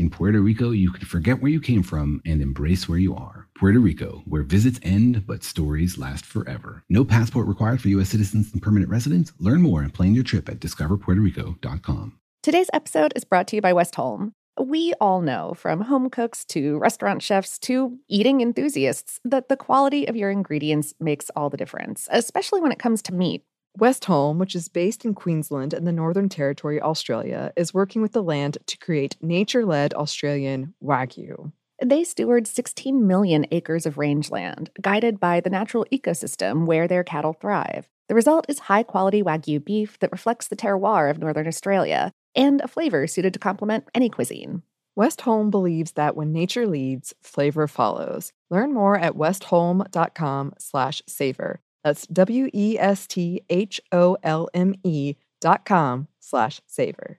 In 0.00 0.08
Puerto 0.08 0.40
Rico, 0.40 0.70
you 0.70 0.90
can 0.92 1.04
forget 1.04 1.42
where 1.42 1.50
you 1.50 1.60
came 1.60 1.82
from 1.82 2.22
and 2.24 2.40
embrace 2.40 2.88
where 2.88 2.98
you 2.98 3.14
are. 3.14 3.48
Puerto 3.54 3.78
Rico, 3.78 4.22
where 4.24 4.42
visits 4.42 4.80
end 4.82 5.26
but 5.26 5.44
stories 5.44 5.98
last 5.98 6.24
forever. 6.24 6.82
No 6.88 7.04
passport 7.04 7.46
required 7.46 7.82
for 7.82 7.88
U.S. 7.88 8.08
citizens 8.08 8.50
and 8.50 8.62
permanent 8.62 8.90
residents. 8.90 9.34
Learn 9.38 9.60
more 9.60 9.82
and 9.82 9.92
plan 9.92 10.14
your 10.14 10.24
trip 10.24 10.48
at 10.48 10.58
discoverpuertorico.com. 10.58 12.18
Today's 12.42 12.70
episode 12.72 13.12
is 13.14 13.24
brought 13.24 13.46
to 13.48 13.56
you 13.56 13.60
by 13.60 13.74
Westholme. 13.74 14.32
We 14.58 14.94
all 15.02 15.20
know, 15.20 15.52
from 15.54 15.82
home 15.82 16.08
cooks 16.08 16.46
to 16.46 16.78
restaurant 16.78 17.22
chefs 17.22 17.58
to 17.58 17.98
eating 18.08 18.40
enthusiasts, 18.40 19.20
that 19.24 19.50
the 19.50 19.56
quality 19.56 20.08
of 20.08 20.16
your 20.16 20.30
ingredients 20.30 20.94
makes 20.98 21.30
all 21.36 21.50
the 21.50 21.58
difference, 21.58 22.08
especially 22.10 22.62
when 22.62 22.72
it 22.72 22.78
comes 22.78 23.02
to 23.02 23.14
meat. 23.14 23.44
Westholme, 23.78 24.38
which 24.38 24.54
is 24.54 24.68
based 24.68 25.04
in 25.04 25.14
Queensland 25.14 25.72
and 25.72 25.86
the 25.86 25.92
Northern 25.92 26.28
Territory, 26.28 26.80
Australia, 26.80 27.52
is 27.56 27.72
working 27.72 28.02
with 28.02 28.12
the 28.12 28.22
land 28.22 28.58
to 28.66 28.78
create 28.78 29.16
nature 29.22 29.64
led 29.64 29.94
Australian 29.94 30.74
Wagyu. 30.82 31.52
They 31.82 32.04
steward 32.04 32.46
16 32.46 33.06
million 33.06 33.46
acres 33.50 33.86
of 33.86 33.96
rangeland, 33.96 34.70
guided 34.80 35.18
by 35.18 35.40
the 35.40 35.50
natural 35.50 35.86
ecosystem 35.90 36.66
where 36.66 36.86
their 36.86 37.04
cattle 37.04 37.32
thrive. 37.32 37.88
The 38.08 38.14
result 38.14 38.46
is 38.48 38.58
high 38.58 38.82
quality 38.82 39.22
Wagyu 39.22 39.64
beef 39.64 39.98
that 40.00 40.12
reflects 40.12 40.48
the 40.48 40.56
terroir 40.56 41.10
of 41.10 41.18
Northern 41.18 41.46
Australia 41.46 42.12
and 42.34 42.60
a 42.60 42.68
flavor 42.68 43.06
suited 43.06 43.32
to 43.32 43.38
complement 43.38 43.84
any 43.94 44.10
cuisine. 44.10 44.62
Westholme 44.98 45.50
believes 45.50 45.92
that 45.92 46.16
when 46.16 46.32
nature 46.32 46.66
leads, 46.66 47.14
flavor 47.22 47.66
follows. 47.66 48.32
Learn 48.50 48.74
more 48.74 48.98
at 48.98 49.14
westholme.com 49.14 50.54
slash 50.58 51.02
savor. 51.06 51.60
That's 51.82 52.06
W 52.06 52.48
E 52.52 52.78
S 52.78 53.06
T 53.06 53.42
H 53.48 53.80
O 53.92 54.16
L 54.22 54.48
M 54.54 54.74
E 54.84 55.14
dot 55.40 55.64
com 55.64 56.08
slash 56.18 56.60
savor. 56.66 57.18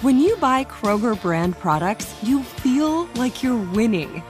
When 0.00 0.18
you 0.18 0.36
buy 0.36 0.64
Kroger 0.64 1.20
brand 1.20 1.58
products, 1.58 2.14
you 2.22 2.42
feel 2.42 3.04
like 3.14 3.42
you're 3.42 3.56
winning. 3.72 4.22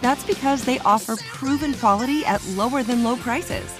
That's 0.00 0.24
because 0.24 0.64
they 0.64 0.78
offer 0.80 1.16
proven 1.16 1.74
quality 1.74 2.24
at 2.24 2.46
lower 2.50 2.82
than 2.82 3.02
low 3.02 3.16
prices. 3.16 3.74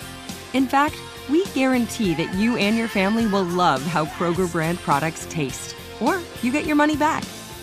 In 0.53 0.67
fact, 0.67 0.97
we 1.31 1.45
guarantee 1.47 2.15
that 2.15 2.35
you 2.35 2.57
and 2.57 2.77
your 2.77 2.89
family 2.89 3.27
will 3.27 3.45
love 3.45 3.83
how 3.83 4.07
Kroger 4.07 4.51
brand 4.51 4.79
products 4.79 5.27
taste, 5.31 5.77
or 6.01 6.21
you 6.43 6.51
get 6.51 6.67
your 6.67 6.77
money 6.77 6.97
back. 6.97 7.23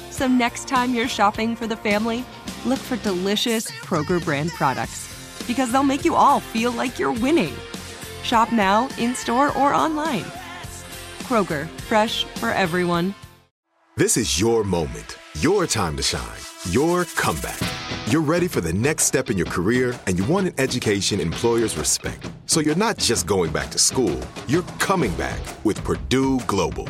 So 0.10 0.28
next 0.28 0.68
time 0.68 0.94
you're 0.94 1.10
shopping 1.10 1.56
for 1.56 1.68
the 1.68 1.76
family, 1.76 2.24
look 2.66 2.80
for 2.80 2.96
delicious 2.98 3.70
Kroger 3.70 4.24
brand 4.24 4.52
products 4.52 5.15
because 5.48 5.72
they'll 5.72 5.84
make 5.84 6.06
you 6.06 6.16
all 6.16 6.40
feel 6.40 6.72
like 6.72 7.00
you're 7.00 7.12
winning. 7.12 7.54
Shop 8.24 8.52
now, 8.52 8.90
in 8.98 9.16
store, 9.16 9.56
or 9.58 9.74
online. 9.74 10.26
Kroger, 11.24 11.68
fresh 11.82 12.24
for 12.40 12.50
everyone. 12.50 13.14
This 13.98 14.18
is 14.18 14.40
your 14.40 14.64
moment, 14.64 15.18
your 15.40 15.66
time 15.66 15.96
to 15.98 16.04
shine, 16.04 16.40
your 16.70 17.06
comeback. 17.06 17.60
You're 18.08 18.22
ready 18.22 18.48
for 18.48 18.60
the 18.62 18.74
next 18.74 19.06
step 19.06 19.30
in 19.30 19.38
your 19.38 19.48
career, 19.48 19.98
and 20.06 20.18
you 20.20 20.26
want 20.26 20.48
an 20.48 20.54
education 20.58 21.20
employers 21.20 21.78
respect. 21.78 22.30
So 22.46 22.60
you're 22.60 22.76
not 22.76 22.98
just 22.98 23.26
going 23.26 23.52
back 23.52 23.72
to 23.72 23.80
school, 23.80 24.20
you're 24.48 24.64
coming 24.80 25.14
back 25.16 25.40
with 25.64 25.84
Purdue 25.84 26.40
Global. 26.42 26.90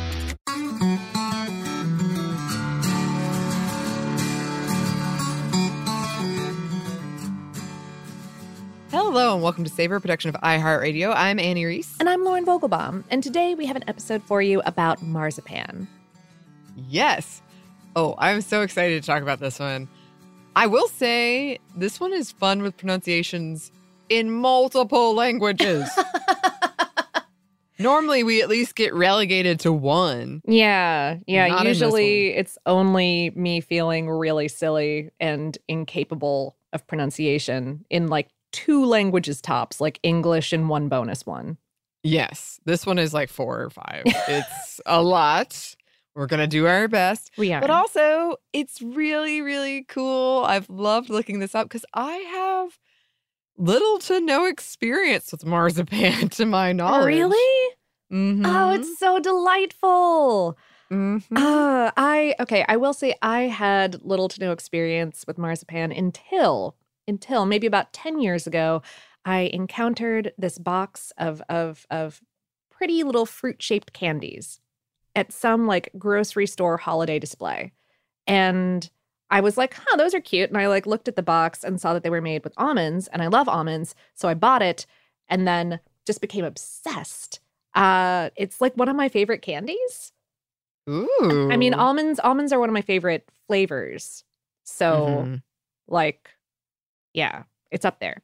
Hello 8.91 9.33
and 9.33 9.41
welcome 9.41 9.63
to 9.63 9.69
Savor 9.69 10.01
Production 10.01 10.35
of 10.35 10.41
iHeartRadio. 10.41 11.13
I'm 11.15 11.39
Anney 11.39 11.63
Reese. 11.63 11.95
And 12.01 12.09
I'm 12.09 12.25
Lauren 12.25 12.45
Vogelbaum, 12.45 13.05
and 13.09 13.23
today 13.23 13.55
we 13.55 13.65
have 13.65 13.77
an 13.77 13.85
episode 13.87 14.21
for 14.21 14.41
you 14.41 14.61
about 14.65 15.01
marzipan. 15.01 15.87
Yes. 16.75 17.41
Oh, 17.95 18.15
I'm 18.17 18.41
so 18.41 18.63
excited 18.63 19.01
to 19.01 19.07
talk 19.07 19.23
about 19.23 19.39
this 19.39 19.59
one. 19.59 19.87
I 20.57 20.67
will 20.67 20.89
say 20.89 21.57
this 21.73 22.01
one 22.01 22.11
is 22.11 22.33
fun 22.33 22.63
with 22.63 22.75
pronunciations 22.75 23.71
in 24.09 24.29
multiple 24.29 25.15
languages. 25.15 25.89
Normally, 27.79 28.23
we 28.23 28.41
at 28.41 28.49
least 28.49 28.75
get 28.75 28.93
relegated 28.93 29.61
to 29.61 29.71
one. 29.71 30.41
Yeah, 30.45 31.15
yeah. 31.27 31.47
Not 31.47 31.65
usually, 31.65 32.35
it's 32.35 32.57
only 32.65 33.31
me 33.37 33.61
feeling 33.61 34.09
really 34.09 34.49
silly 34.49 35.11
and 35.21 35.57
incapable 35.69 36.57
of 36.73 36.85
pronunciation 36.87 37.85
in 37.89 38.07
like 38.07 38.27
two 38.51 38.85
languages 38.85 39.41
tops, 39.41 39.79
like 39.81 39.99
English 40.03 40.53
and 40.53 40.69
one 40.69 40.87
bonus 40.89 41.25
one. 41.25 41.57
Yes, 42.03 42.59
this 42.65 42.85
one 42.85 42.97
is 42.97 43.13
like 43.13 43.29
four 43.29 43.61
or 43.61 43.69
five. 43.69 44.03
it's 44.05 44.81
a 44.85 45.01
lot. 45.01 45.75
We're 46.15 46.27
going 46.27 46.39
to 46.41 46.47
do 46.47 46.67
our 46.67 46.87
best. 46.87 47.31
We 47.37 47.53
are. 47.53 47.61
But 47.61 47.69
also, 47.69 48.35
it's 48.53 48.81
really, 48.81 49.41
really 49.41 49.83
cool. 49.83 50.43
I've 50.45 50.69
loved 50.69 51.09
looking 51.09 51.39
this 51.39 51.55
up 51.55 51.65
because 51.69 51.85
I 51.93 52.15
have 52.15 52.77
little 53.57 53.99
to 53.99 54.19
no 54.19 54.45
experience 54.45 55.31
with 55.31 55.45
marzipan 55.45 56.29
to 56.29 56.45
my 56.45 56.73
knowledge. 56.73 57.05
really? 57.05 57.75
Mhm. 58.11 58.41
Oh, 58.45 58.71
it's 58.71 58.99
so 58.99 59.19
delightful. 59.19 60.57
Mhm. 60.91 61.23
Uh, 61.37 61.91
I 61.95 62.35
okay. 62.41 62.65
I 62.67 62.75
will 62.75 62.93
say 62.93 63.15
I 63.21 63.43
had 63.43 64.03
little 64.03 64.27
to 64.27 64.39
no 64.41 64.51
experience 64.51 65.23
with 65.25 65.37
marzipan 65.37 65.93
until 65.93 66.75
until 67.11 67.45
maybe 67.45 67.67
about 67.67 67.93
ten 67.93 68.19
years 68.19 68.47
ago. 68.47 68.81
I 69.23 69.51
encountered 69.53 70.33
this 70.39 70.57
box 70.57 71.13
of 71.19 71.43
of 71.47 71.85
of 71.91 72.21
pretty 72.71 73.03
little 73.03 73.27
fruit 73.27 73.61
shaped 73.61 73.93
candies 73.93 74.59
at 75.15 75.31
some 75.31 75.67
like 75.67 75.91
grocery 75.99 76.47
store 76.47 76.77
holiday 76.77 77.19
display, 77.19 77.71
and 78.25 78.89
I 79.29 79.41
was 79.41 79.57
like, 79.57 79.75
"Huh, 79.75 79.97
those 79.97 80.15
are 80.15 80.21
cute." 80.21 80.49
And 80.49 80.57
I 80.57 80.67
like 80.67 80.87
looked 80.87 81.07
at 81.07 81.15
the 81.15 81.21
box 81.21 81.63
and 81.63 81.79
saw 81.79 81.93
that 81.93 82.01
they 82.01 82.09
were 82.09 82.21
made 82.21 82.43
with 82.43 82.53
almonds, 82.57 83.07
and 83.09 83.21
I 83.21 83.27
love 83.27 83.47
almonds, 83.47 83.93
so 84.15 84.27
I 84.27 84.33
bought 84.33 84.63
it, 84.63 84.87
and 85.29 85.47
then 85.47 85.79
just 86.07 86.21
became 86.21 86.45
obsessed. 86.45 87.39
Uh, 87.75 88.31
it's 88.35 88.59
like 88.59 88.75
one 88.75 88.89
of 88.89 88.95
my 88.95 89.07
favorite 89.09 89.43
candies. 89.43 90.11
Ooh. 90.89 91.47
I 91.51 91.57
mean, 91.57 91.73
almonds 91.75 92.19
almonds 92.19 92.51
are 92.51 92.59
one 92.59 92.69
of 92.69 92.73
my 92.73 92.81
favorite 92.81 93.29
flavors. 93.47 94.23
So, 94.63 95.25
Mhm. 95.27 95.41
like, 95.87 96.29
yeah, 97.13 97.43
it's 97.71 97.85
up 97.85 97.99
there. 97.99 98.21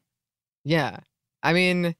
Yeah. 0.65 0.99
I 1.43 1.53
mean, 1.53 1.95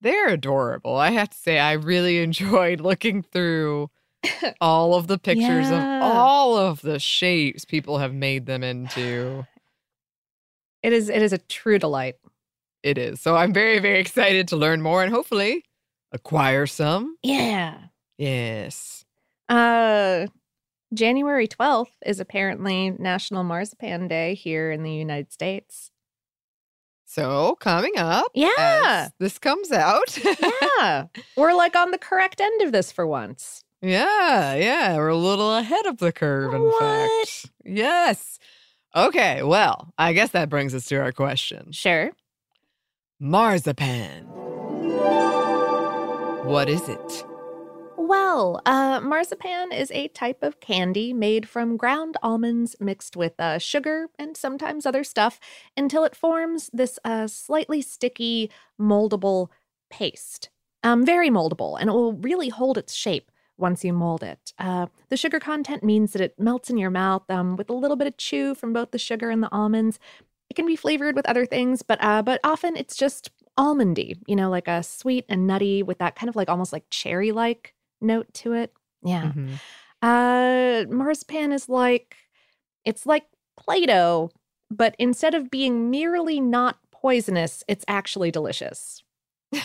they're 0.00 0.28
adorable. 0.28 0.96
I 0.96 1.10
have 1.10 1.30
to 1.30 1.36
say, 1.36 1.58
I 1.58 1.72
really 1.72 2.18
enjoyed 2.22 2.80
looking 2.80 3.22
through 3.22 3.90
all 4.60 4.94
of 4.94 5.06
the 5.06 5.18
pictures 5.18 5.70
Yeah. 5.70 5.98
of 5.98 6.02
all 6.16 6.56
of 6.56 6.80
the 6.82 6.98
shapes 6.98 7.64
people 7.64 7.98
have 7.98 8.14
made 8.14 8.46
them 8.46 8.62
into. 8.62 9.46
It 10.82 10.92
is 10.92 11.08
it 11.08 11.22
is 11.22 11.32
a 11.32 11.38
true 11.38 11.78
delight. 11.80 12.14
It 12.84 12.98
is. 12.98 13.20
So 13.20 13.34
I'm 13.34 13.52
very, 13.52 13.80
very 13.80 13.98
excited 13.98 14.46
to 14.48 14.56
learn 14.56 14.80
more 14.80 15.02
and 15.02 15.12
hopefully 15.12 15.64
acquire 16.12 16.66
some. 16.66 17.16
Yeah. 17.24 17.76
Yes. 18.16 19.04
Uh 19.48 20.28
January 20.94 21.46
12th 21.46 21.92
is 22.06 22.18
apparently 22.20 22.90
National 22.90 23.44
Marzipan 23.44 24.08
Day 24.08 24.34
here 24.34 24.70
in 24.70 24.82
the 24.82 24.92
United 24.92 25.32
States. 25.32 25.90
So 27.04 27.56
coming 27.60 27.92
up, 27.96 28.26
Yeah. 28.34 29.08
this 29.18 29.38
comes 29.38 29.70
out. 29.72 30.18
Yeah. 30.80 31.06
We're 31.36 31.54
like 31.54 31.74
on 31.74 31.90
the 31.90 31.98
correct 31.98 32.40
end 32.40 32.62
of 32.62 32.70
this 32.72 32.92
for 32.92 33.06
once. 33.06 33.64
yeah, 33.82 34.54
yeah. 34.54 34.96
We're 34.96 35.08
a 35.08 35.16
little 35.16 35.54
ahead 35.56 35.86
of 35.86 35.98
the 35.98 36.12
curve, 36.12 36.54
in 36.54 36.62
What? 36.62 36.78
fact. 37.28 37.50
Yes. 37.64 38.38
Okay, 38.94 39.42
well, 39.42 39.92
I 39.98 40.12
guess 40.12 40.30
that 40.30 40.48
brings 40.48 40.74
us 40.74 40.84
to 40.86 40.96
our 40.96 41.12
question. 41.12 41.72
Sure. 41.72 42.12
Marzipan. 43.20 44.24
What 46.44 46.68
is 46.68 46.88
it? 46.88 47.24
Well, 48.00 48.62
uh, 48.64 49.00
marzipan 49.02 49.72
is 49.72 49.90
a 49.90 50.06
type 50.08 50.44
of 50.44 50.60
candy 50.60 51.12
made 51.12 51.48
from 51.48 51.76
ground 51.76 52.16
almonds 52.22 52.76
mixed 52.78 53.16
with 53.16 53.32
uh, 53.40 53.58
sugar 53.58 54.06
and 54.16 54.36
sometimes 54.36 54.86
other 54.86 55.02
stuff 55.02 55.40
until 55.76 56.04
it 56.04 56.14
forms 56.14 56.70
this 56.72 57.00
uh, 57.04 57.26
slightly 57.26 57.82
sticky, 57.82 58.52
moldable 58.80 59.48
paste. 59.90 60.48
Um, 60.84 61.04
very 61.04 61.28
moldable, 61.28 61.76
and 61.80 61.90
it 61.90 61.92
will 61.92 62.12
really 62.12 62.50
hold 62.50 62.78
its 62.78 62.94
shape 62.94 63.32
once 63.56 63.84
you 63.84 63.92
mold 63.92 64.22
it. 64.22 64.52
Uh, 64.60 64.86
the 65.08 65.16
sugar 65.16 65.40
content 65.40 65.82
means 65.82 66.12
that 66.12 66.22
it 66.22 66.38
melts 66.38 66.70
in 66.70 66.78
your 66.78 66.90
mouth 66.90 67.28
um, 67.28 67.56
with 67.56 67.68
a 67.68 67.74
little 67.74 67.96
bit 67.96 68.06
of 68.06 68.16
chew 68.16 68.54
from 68.54 68.72
both 68.72 68.92
the 68.92 68.98
sugar 68.98 69.28
and 69.28 69.42
the 69.42 69.50
almonds. 69.50 69.98
It 70.48 70.54
can 70.54 70.66
be 70.66 70.76
flavored 70.76 71.16
with 71.16 71.26
other 71.26 71.44
things, 71.44 71.82
but 71.82 71.98
uh, 72.00 72.22
but 72.22 72.38
often 72.44 72.76
it's 72.76 72.94
just 72.96 73.32
almondy, 73.58 74.14
you 74.28 74.36
know, 74.36 74.50
like 74.50 74.68
a 74.68 74.84
sweet 74.84 75.24
and 75.28 75.48
nutty 75.48 75.82
with 75.82 75.98
that 75.98 76.14
kind 76.14 76.28
of 76.28 76.36
like 76.36 76.48
almost 76.48 76.72
like 76.72 76.84
cherry 76.90 77.32
like 77.32 77.74
note 78.00 78.32
to 78.34 78.52
it. 78.52 78.72
Yeah. 79.02 79.32
Mhm. 79.32 79.60
Uh, 80.00 80.84
marzipan 80.90 81.52
is 81.52 81.68
like 81.68 82.16
it's 82.84 83.04
like 83.06 83.26
Play-Doh, 83.58 84.30
but 84.70 84.94
instead 84.98 85.34
of 85.34 85.50
being 85.50 85.90
merely 85.90 86.40
not 86.40 86.78
poisonous, 86.90 87.64
it's 87.68 87.84
actually 87.88 88.30
delicious. 88.30 89.02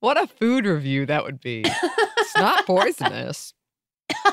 What 0.00 0.16
a 0.20 0.26
food 0.26 0.66
review 0.66 1.06
that 1.06 1.24
would 1.24 1.40
be. 1.40 1.62
It's 1.64 2.36
not 2.36 2.66
poisonous. 2.66 3.52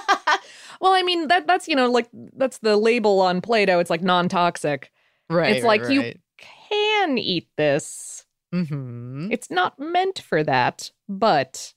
well, 0.82 0.94
I 0.94 1.04
mean 1.04 1.28
that 1.28 1.46
that's 1.46 1.68
you 1.68 1.76
know 1.76 1.92
like 1.92 2.08
that's 2.14 2.60
the 2.60 2.78
label 2.78 3.20
on 3.20 3.42
Play-Doh. 3.42 3.80
It's 3.80 3.90
like 3.90 4.02
non-toxic. 4.02 4.92
Right. 5.30 5.58
It's 5.58 5.66
like 5.66 5.90
you 5.90 6.14
can 6.38 7.18
eat 7.18 7.50
this. 7.58 8.26
Mm-hmm. 8.56 9.30
It's 9.30 9.52
not 9.52 9.78
meant 9.78 10.20
for 10.20 10.42
that, 10.44 10.92
but 11.10 11.74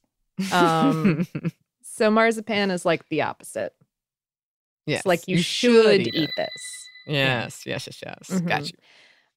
um 0.52 1.26
so 1.82 2.10
marzipan 2.10 2.70
is 2.70 2.84
like 2.84 3.08
the 3.08 3.22
opposite. 3.22 3.74
yes. 4.86 5.00
It's 5.00 5.06
like 5.06 5.28
you, 5.28 5.36
should, 5.38 6.00
eat, 6.00 6.14
it. 6.14 6.30
this. 6.36 6.88
Yes, 7.06 7.66
yes, 7.66 7.86
yes, 7.86 8.02
yes. 8.04 8.40
Got 8.40 8.62
Mhm. 8.62 8.72
you. 8.72 8.78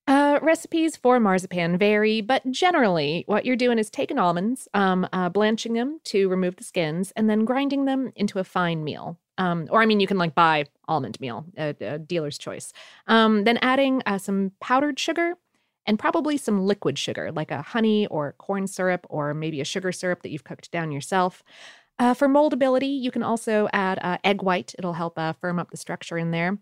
Uh, 0.06 0.38
recipes 0.42 0.98
for 0.98 1.18
marzipan 1.18 1.78
vary, 1.78 2.20
but 2.20 2.50
generally, 2.52 3.24
what 3.26 3.46
you're 3.46 3.56
doing 3.56 3.80
is 3.80 3.90
taking 3.90 4.20
almonds, 4.20 4.68
um, 4.74 5.08
uh, 5.14 5.30
blanching 5.30 5.74
them 5.74 6.00
to 6.04 6.28
remove 6.28 6.58
the 6.58 6.64
skins, 6.64 7.14
and 7.16 7.30
then 7.30 7.46
grinding 7.46 7.86
them 7.86 8.12
into 8.16 8.38
a 8.40 8.44
fine 8.44 8.84
meal. 8.84 9.18
Um, 9.38 9.68
or, 9.72 9.82
I 9.82 9.86
mean, 9.86 10.02
you 10.02 10.08
can 10.08 10.18
like 10.18 10.36
buy 10.36 10.66
almond 10.90 11.20
meal, 11.22 11.46
a, 11.58 11.74
a 11.80 12.00
dealer's 12.00 12.38
choice. 12.38 12.74
Um, 13.08 13.46
then 13.46 13.58
adding 13.62 14.04
uh, 14.06 14.18
some 14.18 14.52
powdered 14.60 15.00
sugar 15.00 15.36
and 15.86 16.00
probably 16.00 16.38
some 16.38 16.66
liquid 16.66 16.98
sugar, 16.98 17.32
like 17.32 17.52
a 17.52 17.62
honey 17.62 18.08
or 18.08 18.34
corn 18.38 18.68
syrup, 18.68 19.06
or 19.10 19.34
maybe 19.34 19.62
a 19.62 19.66
sugar 19.66 19.92
syrup 19.92 20.22
that 20.24 20.30
you've 20.30 20.44
cooked 20.44 20.72
down 20.72 20.92
yourself. 20.92 21.44
Uh, 22.00 22.14
for 22.14 22.28
moldability, 22.28 23.00
you 23.00 23.12
can 23.12 23.24
also 23.24 23.68
add 23.72 24.00
uh, 24.02 24.18
egg 24.24 24.42
white. 24.42 24.74
It'll 24.78 24.94
help 24.94 25.18
uh, 25.18 25.34
firm 25.34 25.60
up 25.60 25.72
the 25.72 25.78
structure 25.78 26.18
in 26.18 26.32
there. 26.32 26.58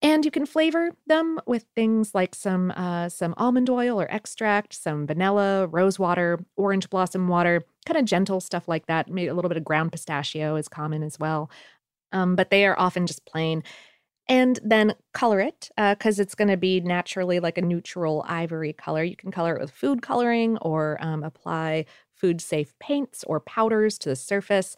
And 0.00 0.24
you 0.24 0.30
can 0.30 0.46
flavor 0.46 0.92
them 1.08 1.40
with 1.46 1.66
things 1.74 2.14
like 2.14 2.34
some 2.34 2.70
uh, 2.70 3.08
some 3.08 3.34
almond 3.36 3.68
oil 3.68 4.00
or 4.00 4.08
extract, 4.10 4.72
some 4.74 5.08
vanilla, 5.08 5.66
rose 5.66 5.98
water, 5.98 6.38
orange 6.56 6.88
blossom 6.88 7.26
water, 7.26 7.64
kind 7.84 7.98
of 7.98 8.04
gentle 8.04 8.40
stuff 8.40 8.68
like 8.68 8.86
that. 8.86 9.10
Maybe 9.10 9.26
a 9.26 9.34
little 9.34 9.48
bit 9.48 9.56
of 9.56 9.64
ground 9.64 9.90
pistachio 9.90 10.54
is 10.54 10.68
common 10.68 11.02
as 11.02 11.18
well. 11.18 11.50
Um, 12.12 12.36
but 12.36 12.50
they 12.50 12.64
are 12.64 12.78
often 12.78 13.06
just 13.06 13.26
plain. 13.26 13.64
And 14.28 14.58
then 14.62 14.94
color 15.14 15.40
it 15.40 15.70
because 15.76 16.20
it's 16.20 16.34
going 16.34 16.48
to 16.48 16.56
be 16.56 16.80
naturally 16.80 17.40
like 17.40 17.56
a 17.56 17.62
neutral 17.62 18.24
ivory 18.28 18.74
color. 18.74 19.02
You 19.02 19.16
can 19.16 19.30
color 19.30 19.56
it 19.56 19.60
with 19.60 19.70
food 19.70 20.02
coloring 20.02 20.58
or 20.58 20.98
um, 21.00 21.22
apply 21.22 21.86
food 22.14 22.40
safe 22.40 22.78
paints 22.78 23.24
or 23.24 23.40
powders 23.40 23.96
to 23.98 24.10
the 24.10 24.16
surface. 24.16 24.76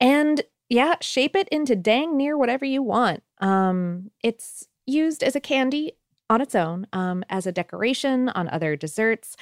And 0.00 0.42
yeah, 0.68 0.94
shape 1.00 1.36
it 1.36 1.48
into 1.50 1.76
dang 1.76 2.16
near 2.16 2.36
whatever 2.38 2.64
you 2.64 2.82
want. 2.82 3.22
Um, 3.40 4.10
it's 4.22 4.66
used 4.86 5.22
as 5.22 5.36
a 5.36 5.40
candy 5.40 5.92
on 6.28 6.40
its 6.40 6.54
own, 6.54 6.86
um, 6.92 7.22
as 7.28 7.46
a 7.46 7.52
decoration 7.52 8.28
on 8.30 8.48
other 8.48 8.76
desserts, 8.76 9.36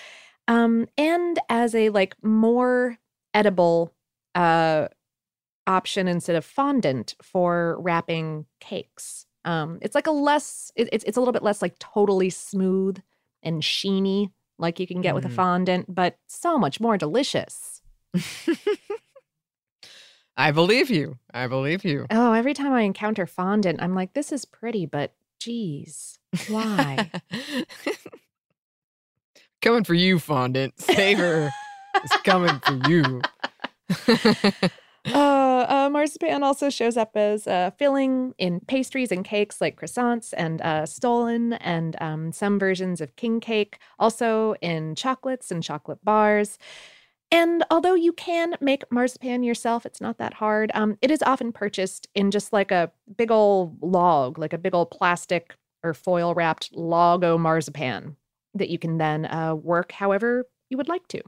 um, 0.48 0.86
and 0.98 1.38
as 1.48 1.74
a 1.74 1.88
like 1.90 2.16
more 2.22 2.98
edible 3.32 3.94
uh, 4.34 4.88
option 5.66 6.08
instead 6.08 6.36
of 6.36 6.44
fondant 6.44 7.14
for 7.22 7.76
wrapping 7.80 8.46
cakes. 8.60 9.26
Um, 9.44 9.78
it's 9.82 9.94
like 9.94 10.06
a 10.06 10.10
less, 10.12 10.70
it, 10.76 10.88
it's 10.92 11.04
it's 11.04 11.16
a 11.16 11.20
little 11.20 11.32
bit 11.32 11.42
less 11.42 11.60
like 11.62 11.78
totally 11.78 12.30
smooth 12.30 12.98
and 13.42 13.62
sheeny 13.62 14.30
like 14.58 14.78
you 14.80 14.86
can 14.86 15.02
get 15.02 15.14
with 15.14 15.24
a 15.24 15.28
Mhm. 15.28 15.34
fondant, 15.34 15.94
but 15.94 16.18
so 16.28 16.58
much 16.58 16.80
more 16.80 16.96
delicious. 16.96 17.82
I 20.36 20.50
believe 20.50 20.90
you. 20.90 21.18
I 21.32 21.46
believe 21.46 21.84
you. 21.84 22.06
Oh, 22.10 22.32
every 22.32 22.54
time 22.54 22.72
I 22.72 22.82
encounter 22.82 23.26
fondant, 23.26 23.80
I'm 23.82 23.94
like, 23.94 24.14
this 24.14 24.32
is 24.32 24.44
pretty, 24.44 24.84
but 24.86 25.14
geez, 25.38 26.18
why? 26.48 27.10
coming 29.62 29.84
for 29.84 29.94
you, 29.94 30.18
fondant. 30.18 30.80
Savor 30.80 31.50
is 32.02 32.10
coming 32.24 32.58
for 32.60 32.74
you. 32.88 33.20
uh, 35.12 35.66
uh, 35.68 35.88
marzipan 35.90 36.42
also 36.42 36.70
shows 36.70 36.96
up 36.96 37.16
as 37.16 37.46
uh, 37.46 37.70
filling 37.78 38.34
in 38.38 38.60
pastries 38.60 39.12
and 39.12 39.24
cakes 39.24 39.60
like 39.60 39.78
croissants 39.78 40.32
and 40.36 40.62
uh, 40.62 40.86
stollen 40.86 41.54
and 41.54 41.96
um, 42.00 42.32
some 42.32 42.58
versions 42.58 43.00
of 43.00 43.14
king 43.16 43.38
cake, 43.40 43.78
also 43.98 44.54
in 44.62 44.94
chocolates 44.94 45.50
and 45.50 45.62
chocolate 45.62 46.02
bars. 46.04 46.58
And 47.30 47.64
although 47.70 47.94
you 47.94 48.12
can 48.12 48.54
make 48.60 48.90
marzipan 48.90 49.42
yourself, 49.42 49.84
it's 49.84 50.00
not 50.00 50.18
that 50.18 50.34
hard. 50.34 50.70
Um, 50.74 50.96
it 51.02 51.10
is 51.10 51.22
often 51.22 51.52
purchased 51.52 52.08
in 52.14 52.30
just 52.30 52.52
like 52.52 52.70
a 52.70 52.92
big 53.16 53.30
old 53.30 53.82
log, 53.82 54.38
like 54.38 54.52
a 54.52 54.58
big 54.58 54.74
old 54.74 54.90
plastic 54.90 55.54
or 55.82 55.94
foil 55.94 56.34
wrapped 56.34 56.70
log 56.74 57.24
o 57.24 57.36
marzipan 57.36 58.16
that 58.54 58.70
you 58.70 58.78
can 58.78 58.98
then 58.98 59.26
uh, 59.26 59.54
work 59.54 59.92
however 59.92 60.44
you 60.70 60.76
would 60.76 60.88
like 60.88 61.06
to. 61.08 61.22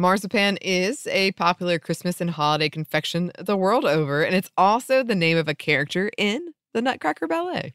Marzipan 0.00 0.56
is 0.62 1.06
a 1.08 1.32
popular 1.32 1.78
Christmas 1.78 2.20
and 2.22 2.30
holiday 2.30 2.70
confection 2.70 3.30
the 3.38 3.56
world 3.56 3.84
over, 3.84 4.22
and 4.22 4.34
it's 4.34 4.50
also 4.56 5.02
the 5.02 5.14
name 5.14 5.36
of 5.36 5.46
a 5.46 5.54
character 5.54 6.10
in 6.16 6.54
the 6.72 6.80
Nutcracker 6.80 7.26
Ballet. 7.26 7.74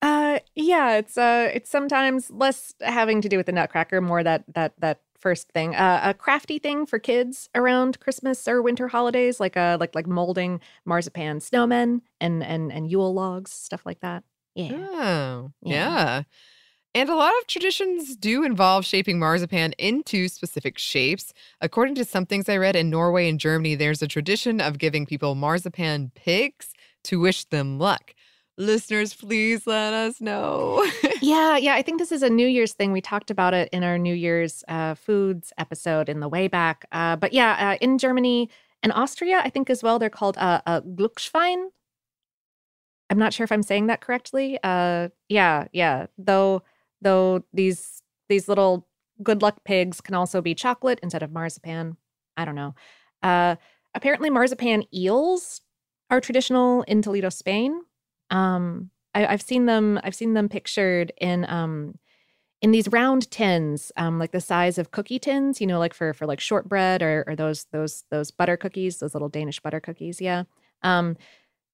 Uh, 0.00 0.38
yeah, 0.54 0.92
it's 0.94 1.18
uh, 1.18 1.50
it's 1.52 1.68
sometimes 1.68 2.30
less 2.30 2.74
having 2.80 3.20
to 3.20 3.28
do 3.28 3.36
with 3.36 3.46
the 3.46 3.52
Nutcracker, 3.52 4.00
more 4.00 4.22
that 4.22 4.44
that 4.54 4.74
that 4.78 5.00
first 5.18 5.50
thing. 5.50 5.74
Uh, 5.74 6.00
a 6.04 6.14
crafty 6.14 6.60
thing 6.60 6.86
for 6.86 7.00
kids 7.00 7.48
around 7.54 7.98
Christmas 7.98 8.46
or 8.46 8.62
winter 8.62 8.86
holidays, 8.86 9.40
like 9.40 9.56
uh, 9.56 9.76
like 9.80 9.94
like 9.96 10.06
molding 10.06 10.60
marzipan 10.84 11.40
snowmen 11.40 12.02
and 12.20 12.44
and 12.44 12.72
and 12.72 12.88
Yule 12.88 13.12
logs, 13.12 13.50
stuff 13.50 13.84
like 13.84 14.00
that. 14.00 14.22
Yeah. 14.54 14.70
Oh, 14.72 15.50
Yeah. 15.62 15.72
yeah. 15.72 16.22
And 16.96 17.10
a 17.10 17.14
lot 17.14 17.34
of 17.38 17.46
traditions 17.46 18.16
do 18.16 18.42
involve 18.42 18.86
shaping 18.86 19.18
marzipan 19.18 19.74
into 19.76 20.28
specific 20.28 20.78
shapes. 20.78 21.34
According 21.60 21.94
to 21.96 22.06
some 22.06 22.24
things 22.24 22.48
I 22.48 22.56
read 22.56 22.74
in 22.74 22.88
Norway 22.88 23.28
and 23.28 23.38
Germany, 23.38 23.74
there's 23.74 24.00
a 24.00 24.08
tradition 24.08 24.62
of 24.62 24.78
giving 24.78 25.04
people 25.04 25.34
marzipan 25.34 26.10
pigs 26.14 26.72
to 27.04 27.20
wish 27.20 27.44
them 27.44 27.78
luck. 27.78 28.14
Listeners, 28.56 29.12
please 29.12 29.66
let 29.66 29.92
us 29.92 30.22
know. 30.22 30.90
yeah, 31.20 31.58
yeah. 31.58 31.74
I 31.74 31.82
think 31.82 31.98
this 31.98 32.12
is 32.12 32.22
a 32.22 32.30
New 32.30 32.46
Year's 32.46 32.72
thing. 32.72 32.92
We 32.92 33.02
talked 33.02 33.30
about 33.30 33.52
it 33.52 33.68
in 33.74 33.84
our 33.84 33.98
New 33.98 34.14
Year's 34.14 34.64
uh, 34.66 34.94
foods 34.94 35.52
episode 35.58 36.08
in 36.08 36.20
the 36.20 36.30
way 36.30 36.48
back. 36.48 36.86
Uh, 36.92 37.14
but 37.14 37.34
yeah, 37.34 37.72
uh, 37.72 37.76
in 37.82 37.98
Germany 37.98 38.48
and 38.82 38.90
Austria, 38.94 39.42
I 39.44 39.50
think 39.50 39.68
as 39.68 39.82
well, 39.82 39.98
they're 39.98 40.08
called 40.08 40.38
uh, 40.38 40.62
uh, 40.64 40.80
Glücksschwein. 40.80 41.66
I'm 43.10 43.18
not 43.18 43.34
sure 43.34 43.44
if 43.44 43.52
I'm 43.52 43.62
saying 43.62 43.88
that 43.88 44.00
correctly. 44.00 44.58
Uh, 44.64 45.10
yeah, 45.28 45.66
yeah. 45.74 46.06
Though, 46.16 46.62
though 47.02 47.42
these 47.52 48.02
these 48.28 48.48
little 48.48 48.86
good 49.22 49.42
luck 49.42 49.64
pigs 49.64 50.00
can 50.00 50.14
also 50.14 50.40
be 50.40 50.54
chocolate 50.54 51.00
instead 51.02 51.22
of 51.22 51.32
marzipan. 51.32 51.96
I 52.36 52.44
don't 52.44 52.54
know. 52.54 52.74
Uh, 53.22 53.56
apparently, 53.94 54.30
marzipan 54.30 54.84
eels 54.94 55.60
are 56.10 56.20
traditional 56.20 56.82
in 56.82 57.02
Toledo, 57.02 57.28
Spain. 57.28 57.82
Um, 58.30 58.90
I, 59.14 59.26
I've 59.26 59.42
seen 59.42 59.66
them. 59.66 59.98
I've 60.04 60.14
seen 60.14 60.34
them 60.34 60.48
pictured 60.48 61.12
in 61.18 61.48
um, 61.48 61.98
in 62.62 62.70
these 62.70 62.88
round 62.88 63.30
tins, 63.30 63.92
um, 63.96 64.18
like 64.18 64.32
the 64.32 64.40
size 64.40 64.78
of 64.78 64.90
cookie 64.90 65.18
tins. 65.18 65.60
You 65.60 65.66
know, 65.66 65.78
like 65.78 65.94
for 65.94 66.12
for 66.12 66.26
like 66.26 66.40
shortbread 66.40 67.02
or 67.02 67.24
or 67.26 67.36
those 67.36 67.66
those 67.72 68.04
those 68.10 68.30
butter 68.30 68.56
cookies, 68.56 68.98
those 68.98 69.14
little 69.14 69.28
Danish 69.28 69.60
butter 69.60 69.80
cookies. 69.80 70.20
Yeah. 70.20 70.44
Um, 70.82 71.16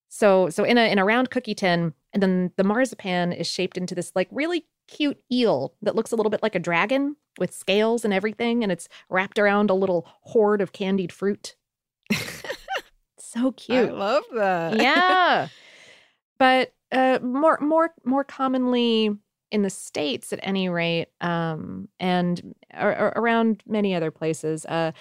so 0.09 0.51
so 0.51 0.65
in 0.65 0.79
a 0.79 0.91
in 0.91 0.99
a 0.99 1.05
round 1.05 1.31
cookie 1.31 1.55
tin, 1.55 1.95
and 2.13 2.23
then 2.23 2.53
the 2.57 2.65
marzipan 2.65 3.33
is 3.33 3.47
shaped 3.47 3.77
into 3.77 3.95
this 3.95 4.13
like 4.15 4.29
really 4.31 4.67
cute 4.89 5.23
eel 5.31 5.75
that 5.83 5.95
looks 5.97 6.13
a 6.13 6.17
little 6.17 6.31
bit 6.31 6.43
like 6.43 6.55
a 6.55 6.61
dragon 6.61 7.17
with 7.39 7.55
scales 7.55 8.05
and 8.05 8.13
everything, 8.13 8.63
and 8.63 8.71
it's 8.71 8.89
wrapped 9.09 9.39
around 9.39 9.71
a 9.71 9.75
little 9.75 10.07
hoard 10.23 10.61
of 10.61 10.73
candied 10.73 11.13
fruit. 11.13 11.57
so 13.19 13.53
cute. 13.53 13.89
I 13.89 13.93
love 13.93 14.25
that. 14.35 14.77
yeah 14.77 15.49
but 16.39 16.75
uh 16.91 17.19
more 17.23 17.59
more 17.61 17.91
more 18.05 18.25
commonly 18.25 19.11
in 19.51 19.63
the 19.63 19.71
states 19.71 20.33
at 20.33 20.41
any 20.43 20.69
rate 20.69 21.09
um 21.21 21.89
and 21.99 22.55
ar- 22.75 22.95
ar- 22.95 23.13
around 23.17 23.63
many 23.67 23.95
other 23.95 24.11
places 24.11 24.67
uh 24.67 24.93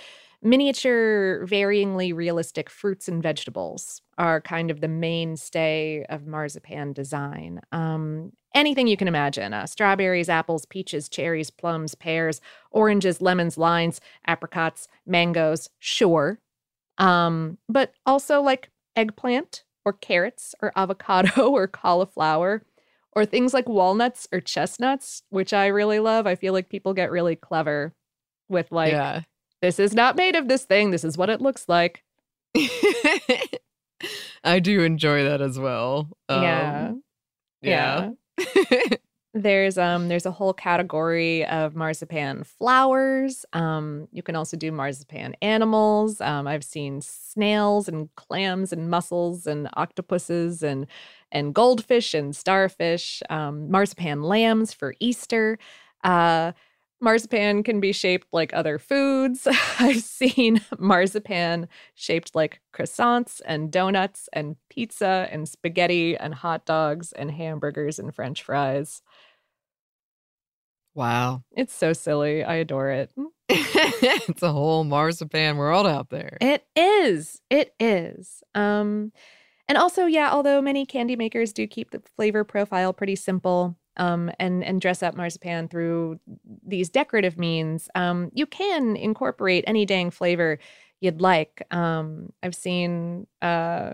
Miniature, 0.44 1.46
varyingly 1.46 2.16
realistic 2.16 2.68
fruits 2.68 3.08
and 3.08 3.22
vegetables 3.22 4.02
are 4.18 4.42
kind 4.42 4.72
of 4.72 4.82
the 4.82 4.88
mainstay 4.88 6.04
of 6.10 6.26
marzipan 6.26 6.94
design. 6.94 7.62
Um, 7.72 8.32
anything 8.54 8.88
you 8.88 8.98
can 8.98 9.08
imagine 9.08 9.54
uh, 9.54 9.66
strawberries, 9.66 10.30
apples, 10.30 10.66
peaches, 10.66 11.10
cherries, 11.10 11.50
plums, 11.50 11.96
pears, 11.96 12.42
oranges, 12.72 13.22
lemons, 13.22 13.58
limes, 13.58 14.02
apricots, 14.28 14.88
mangoes, 15.06 15.70
sure. 15.80 16.40
Um, 16.98 17.58
but 17.70 17.94
also 18.06 18.42
like 18.42 18.70
eggplant 18.96 19.64
or 19.86 19.94
carrots 19.94 20.54
or 20.62 20.72
avocado 20.78 21.50
or 21.50 21.68
cauliflower 21.68 22.64
or 23.14 23.26
things 23.26 23.54
like 23.54 23.68
walnuts 23.68 24.28
or 24.32 24.40
chestnuts, 24.40 25.24
which 25.30 25.54
I 25.54 25.68
really 25.68 26.00
love. 26.00 26.28
I 26.28 26.36
feel 26.36 26.54
like 26.54 26.70
people 26.70 26.94
get 26.94 27.12
really 27.12 27.36
clever 27.36 27.94
with 28.48 28.72
like, 28.72 28.94
yeah. 28.94 29.22
this 29.62 29.80
is 29.80 29.94
not 29.94 30.16
made 30.16 30.36
of 30.36 30.48
this 30.48 30.64
thing. 30.64 30.92
This 30.92 31.04
is 31.04 31.18
what 31.18 31.30
it 31.30 31.42
looks 31.42 31.68
like. 31.68 32.04
I 34.44 34.60
do 34.60 34.82
enjoy 34.84 35.24
that 35.24 35.42
as 35.42 35.60
well. 35.60 36.10
yeah. 36.30 36.88
Um, 36.90 37.04
yeah. 37.62 38.12
There's 39.34 39.78
um 39.78 40.10
there's 40.10 40.26
a 40.26 40.32
whole 40.32 40.54
category 40.54 41.46
of 41.46 41.74
marzipan 41.74 42.44
flowers. 42.44 43.46
Um, 43.54 44.10
you 44.12 44.22
can 44.22 44.36
also 44.36 44.58
do 44.58 44.74
marzipan 44.74 45.36
animals. 45.42 46.20
Um, 46.20 46.48
I've 46.48 46.66
seen 46.66 47.00
snails 47.00 47.88
and 47.88 48.14
clams 48.18 48.74
and 48.74 48.90
mussels 48.90 49.48
and 49.48 49.70
octopuses 49.76 50.64
and 50.64 50.86
and 51.32 51.56
goldfish 51.56 52.14
and 52.14 52.36
starfish. 52.36 53.24
Um, 53.30 53.72
marzipan 53.72 54.22
lambs 54.22 54.74
for 54.74 54.96
Easter. 55.00 55.58
Uh, 56.04 56.52
marzipan 57.02 57.64
can 57.64 57.80
be 57.80 57.92
shaped 57.92 58.28
like 58.32 58.54
other 58.54 58.78
foods. 58.80 59.48
I've 59.80 60.02
seen 60.02 60.62
marzipan 60.78 61.68
shaped 61.96 62.36
like 62.36 62.62
croissants 62.74 63.42
and 63.46 63.72
donuts 63.72 64.30
and 64.34 64.56
pizza 64.70 65.28
and 65.32 65.48
spaghetti 65.50 66.16
and 66.16 66.34
hot 66.36 66.66
dogs 66.66 67.12
and 67.14 67.32
hamburgers 67.32 68.00
and 68.00 68.14
french 68.14 68.44
fries. 68.44 69.02
wow. 70.94 71.44
It's 71.56 71.74
so 71.74 71.94
silly. 71.94 72.44
I 72.44 72.56
adore 72.56 72.90
it. 72.90 73.12
it's 73.50 74.44
a 74.44 74.52
whole 74.52 74.84
marzipan 74.84 75.58
world 75.58 75.88
out 75.88 76.10
there. 76.10 76.38
It 76.42 76.66
is. 76.76 77.42
It 77.50 77.74
is. 77.80 78.44
Um 78.56 79.12
and 79.68 79.78
also, 79.78 80.06
yeah, 80.06 80.30
although 80.32 80.62
many 80.62 80.86
candy 80.86 81.16
makers 81.16 81.54
do 81.54 81.66
keep 81.66 81.92
the 81.92 82.02
flavor 82.18 82.44
profile 82.44 82.92
pretty 82.92 83.16
simple, 83.16 83.78
um, 83.98 84.32
and 84.40 84.64
and 84.64 84.82
dress 84.82 85.04
up 85.04 85.16
marzipan 85.16 85.68
through 85.68 86.20
these 86.66 86.90
decorative 86.90 87.38
means, 87.38 87.90
um, 87.96 88.30
you 88.34 88.46
can 88.46 88.96
incorporate 88.96 89.64
any 89.68 89.86
dang 89.86 90.12
flavor 90.12 90.60
you'd 91.02 91.22
like. 91.22 91.66
Um, 91.72 92.32
I've 92.44 92.56
seen 92.56 93.28
uh, 93.42 93.94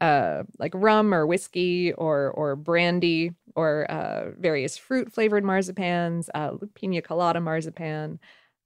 uh, 0.00 0.42
like 0.58 0.72
rum 0.74 1.14
or 1.14 1.26
whiskey 1.26 1.92
or 1.92 2.30
or 2.32 2.56
brandy 2.56 3.32
or 3.54 3.90
uh, 3.90 4.32
various 4.38 4.76
fruit 4.76 5.12
flavored 5.12 5.44
marzipans, 5.44 6.28
uh, 6.34 6.52
pina 6.74 7.00
colada 7.02 7.40
marzipan. 7.40 8.18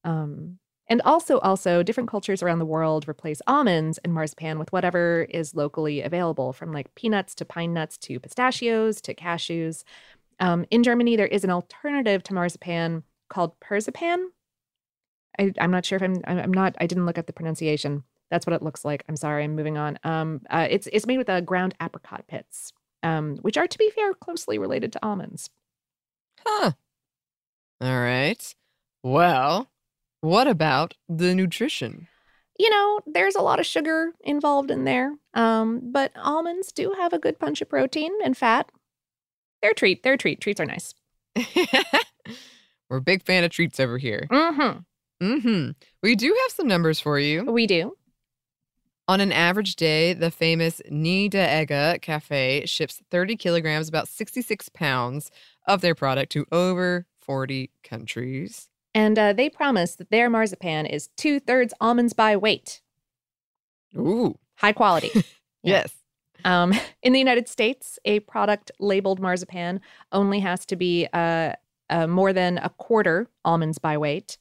Um, 0.04 0.58
and 0.88 1.02
also, 1.02 1.38
also, 1.40 1.82
different 1.82 2.08
cultures 2.08 2.42
around 2.44 2.60
the 2.60 2.64
world 2.64 3.08
replace 3.08 3.42
almonds 3.48 3.98
and 3.98 4.14
marzipan 4.14 4.58
with 4.58 4.72
whatever 4.72 5.26
is 5.30 5.54
locally 5.54 6.00
available, 6.00 6.52
from 6.52 6.72
like 6.72 6.94
peanuts 6.94 7.34
to 7.36 7.44
pine 7.44 7.72
nuts 7.74 7.98
to 7.98 8.20
pistachios 8.20 9.00
to 9.02 9.14
cashews. 9.14 9.82
Um, 10.38 10.66
in 10.70 10.82
Germany, 10.82 11.16
there 11.16 11.26
is 11.26 11.44
an 11.44 11.50
alternative 11.50 12.22
to 12.24 12.34
marzipan 12.34 13.02
called 13.28 13.58
persipan. 13.60 14.26
I, 15.38 15.52
I'm 15.60 15.70
not 15.70 15.84
sure 15.84 15.96
if 15.96 16.02
I'm. 16.02 16.22
I'm 16.26 16.52
not. 16.52 16.76
I 16.80 16.86
didn't 16.86 17.06
look 17.06 17.18
at 17.18 17.26
the 17.26 17.32
pronunciation. 17.32 18.04
That's 18.30 18.46
what 18.46 18.54
it 18.54 18.62
looks 18.62 18.84
like. 18.84 19.04
I'm 19.08 19.16
sorry. 19.16 19.44
I'm 19.44 19.54
moving 19.54 19.78
on. 19.78 19.98
Um, 20.04 20.42
uh, 20.50 20.66
it's 20.68 20.88
it's 20.92 21.06
made 21.06 21.18
with 21.18 21.30
uh, 21.30 21.40
ground 21.40 21.74
apricot 21.80 22.26
pits, 22.26 22.72
um, 23.02 23.36
which 23.36 23.56
are, 23.56 23.66
to 23.66 23.78
be 23.78 23.90
fair, 23.90 24.14
closely 24.14 24.58
related 24.58 24.92
to 24.92 25.04
almonds. 25.04 25.50
Huh. 26.44 26.72
All 27.80 28.00
right. 28.00 28.54
Well, 29.02 29.68
what 30.20 30.48
about 30.48 30.94
the 31.08 31.34
nutrition? 31.34 32.08
you 32.58 32.70
know, 32.70 33.00
there's 33.06 33.34
a 33.34 33.42
lot 33.42 33.60
of 33.60 33.66
sugar 33.66 34.12
involved 34.20 34.70
in 34.70 34.84
there. 34.84 35.14
Um, 35.34 35.80
but 35.92 36.12
almonds 36.16 36.72
do 36.72 36.94
have 36.96 37.12
a 37.12 37.18
good 37.18 37.38
punch 37.38 37.60
of 37.60 37.68
protein 37.68 38.12
and 38.24 38.36
fat. 38.36 38.70
They're 39.66 39.74
treat. 39.74 40.04
They're 40.04 40.12
a 40.12 40.18
treat. 40.18 40.40
Treats 40.40 40.60
are 40.60 40.64
nice. 40.64 40.94
We're 42.88 42.98
a 42.98 43.00
big 43.00 43.24
fan 43.24 43.42
of 43.42 43.50
treats 43.50 43.80
over 43.80 43.98
here. 43.98 44.28
Mm-hmm. 44.30 45.26
Mm-hmm. 45.26 45.70
We 46.04 46.14
do 46.14 46.28
have 46.28 46.52
some 46.52 46.68
numbers 46.68 47.00
for 47.00 47.18
you. 47.18 47.42
We 47.50 47.66
do. 47.66 47.96
On 49.08 49.20
an 49.20 49.32
average 49.32 49.74
day, 49.74 50.12
the 50.12 50.30
famous 50.30 50.80
Niederegger 50.88 52.00
Cafe 52.00 52.64
ships 52.66 53.02
30 53.10 53.34
kilograms, 53.34 53.88
about 53.88 54.06
66 54.06 54.68
pounds 54.68 55.32
of 55.66 55.80
their 55.80 55.96
product 55.96 56.30
to 56.32 56.46
over 56.52 57.06
40 57.18 57.72
countries. 57.82 58.68
And 58.94 59.18
uh, 59.18 59.32
they 59.32 59.50
promise 59.50 59.96
that 59.96 60.12
their 60.12 60.30
marzipan 60.30 60.86
is 60.86 61.08
two 61.16 61.40
thirds 61.40 61.74
almonds 61.80 62.12
by 62.12 62.36
weight, 62.36 62.82
Ooh, 63.96 64.38
high 64.54 64.72
quality. 64.72 65.10
Yeah. 65.12 65.22
yes. 65.64 65.92
Um, 66.46 66.72
in 67.02 67.12
the 67.12 67.18
United 67.18 67.48
States, 67.48 67.98
a 68.06 68.20
product 68.20 68.70
labeled 68.80 69.20
marzipan 69.20 69.80
only 70.12 70.40
has 70.40 70.64
to 70.66 70.76
be 70.76 71.06
uh, 71.12 71.52
uh, 71.90 72.06
more 72.06 72.32
than 72.32 72.58
a 72.58 72.70
quarter 72.70 73.28
almonds 73.44 73.78
by 73.78 73.98
weight. 73.98 74.38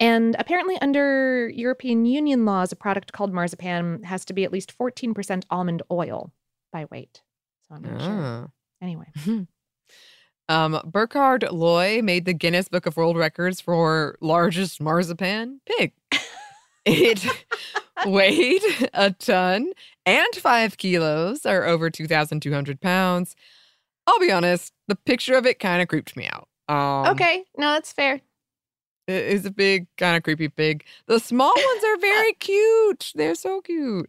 And 0.00 0.36
apparently, 0.38 0.78
under 0.80 1.48
European 1.48 2.04
Union 2.06 2.44
laws, 2.44 2.72
a 2.72 2.76
product 2.76 3.12
called 3.12 3.32
marzipan 3.32 4.02
has 4.04 4.24
to 4.26 4.32
be 4.32 4.44
at 4.44 4.52
least 4.52 4.76
14% 4.78 5.44
almond 5.50 5.82
oil 5.90 6.32
by 6.72 6.86
weight. 6.90 7.22
So 7.68 7.74
I'm 7.74 7.82
not 7.82 8.00
sure. 8.00 8.10
Ah. 8.10 8.46
Anyway, 8.82 9.06
Um, 10.48 10.80
Burkhard 10.84 11.50
Loy 11.50 12.00
made 12.02 12.24
the 12.24 12.32
Guinness 12.32 12.68
Book 12.68 12.86
of 12.86 12.96
World 12.96 13.16
Records 13.16 13.60
for 13.60 14.16
largest 14.20 14.80
marzipan 14.80 15.60
pig. 15.66 15.92
It 16.86 17.26
weighed 18.06 18.62
a 18.94 19.10
ton 19.10 19.72
and 20.06 20.34
five 20.36 20.78
kilos, 20.78 21.44
or 21.44 21.64
over 21.64 21.90
2,200 21.90 22.80
pounds. 22.80 23.34
I'll 24.06 24.20
be 24.20 24.30
honest, 24.30 24.72
the 24.86 24.94
picture 24.94 25.34
of 25.34 25.46
it 25.46 25.58
kind 25.58 25.82
of 25.82 25.88
creeped 25.88 26.16
me 26.16 26.28
out. 26.28 26.48
Um, 26.68 27.12
okay, 27.12 27.44
no, 27.58 27.72
that's 27.72 27.92
fair. 27.92 28.20
It 29.08 29.24
is 29.24 29.44
a 29.44 29.50
big, 29.50 29.86
kind 29.96 30.16
of 30.16 30.22
creepy 30.22 30.48
pig. 30.48 30.84
The 31.06 31.20
small 31.20 31.52
ones 31.54 31.84
are 31.84 31.96
very 31.98 32.32
cute. 32.38 33.12
They're 33.14 33.34
so 33.34 33.60
cute. 33.60 34.08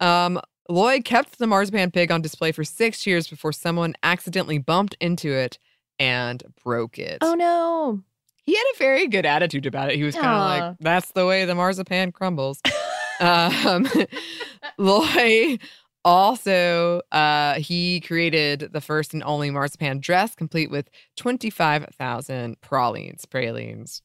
Um, 0.00 0.40
Lloyd 0.68 1.04
kept 1.04 1.38
the 1.38 1.46
marzipan 1.46 1.90
pig 1.90 2.12
on 2.12 2.20
display 2.20 2.52
for 2.52 2.64
six 2.64 3.06
years 3.06 3.28
before 3.28 3.52
someone 3.52 3.94
accidentally 4.02 4.58
bumped 4.58 4.96
into 5.00 5.32
it 5.32 5.58
and 5.98 6.42
broke 6.62 6.98
it. 6.98 7.18
Oh 7.22 7.34
no. 7.34 8.02
He 8.48 8.54
had 8.56 8.64
a 8.74 8.78
very 8.78 9.06
good 9.08 9.26
attitude 9.26 9.66
about 9.66 9.90
it. 9.90 9.96
He 9.96 10.04
was 10.04 10.14
kind 10.14 10.26
of 10.26 10.40
like, 10.70 10.76
that's 10.80 11.12
the 11.12 11.26
way 11.26 11.44
the 11.44 11.54
marzipan 11.54 12.12
crumbles. 12.12 12.60
um, 13.20 13.86
Loy 14.78 15.58
also, 16.04 17.02
uh, 17.12 17.54
he 17.54 18.00
created 18.00 18.70
the 18.72 18.80
first 18.80 19.12
and 19.12 19.22
only 19.24 19.50
marzipan 19.50 20.00
dress 20.00 20.34
complete 20.34 20.70
with 20.70 20.88
25,000 21.16 22.58
pralines, 22.62 23.26
pralines. 23.26 24.00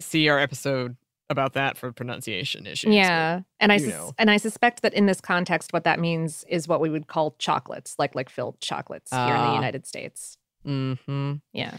See 0.00 0.28
our 0.28 0.40
episode 0.40 0.96
about 1.30 1.52
that 1.52 1.76
for 1.78 1.92
pronunciation 1.92 2.66
issues. 2.66 2.88
but- 2.90 2.94
Yeah, 2.96 3.40
and 3.60 3.70
I 3.72 3.78
sus- 3.78 4.12
and 4.18 4.30
I 4.30 4.38
suspect 4.38 4.82
that 4.82 4.92
in 4.94 5.06
this 5.06 5.20
context, 5.20 5.72
what 5.72 5.84
that 5.84 6.00
means 6.00 6.44
is 6.48 6.66
what 6.66 6.80
we 6.80 6.90
would 6.90 7.06
call 7.06 7.36
chocolates, 7.38 7.94
like 7.98 8.14
like 8.16 8.28
filled 8.28 8.58
chocolates 8.60 9.12
here 9.12 9.20
in 9.20 9.26
the 9.42 9.48
Ah. 9.48 9.54
United 9.54 9.86
States. 9.86 10.36
Mhm. 10.66 11.40
Yeah. 11.52 11.76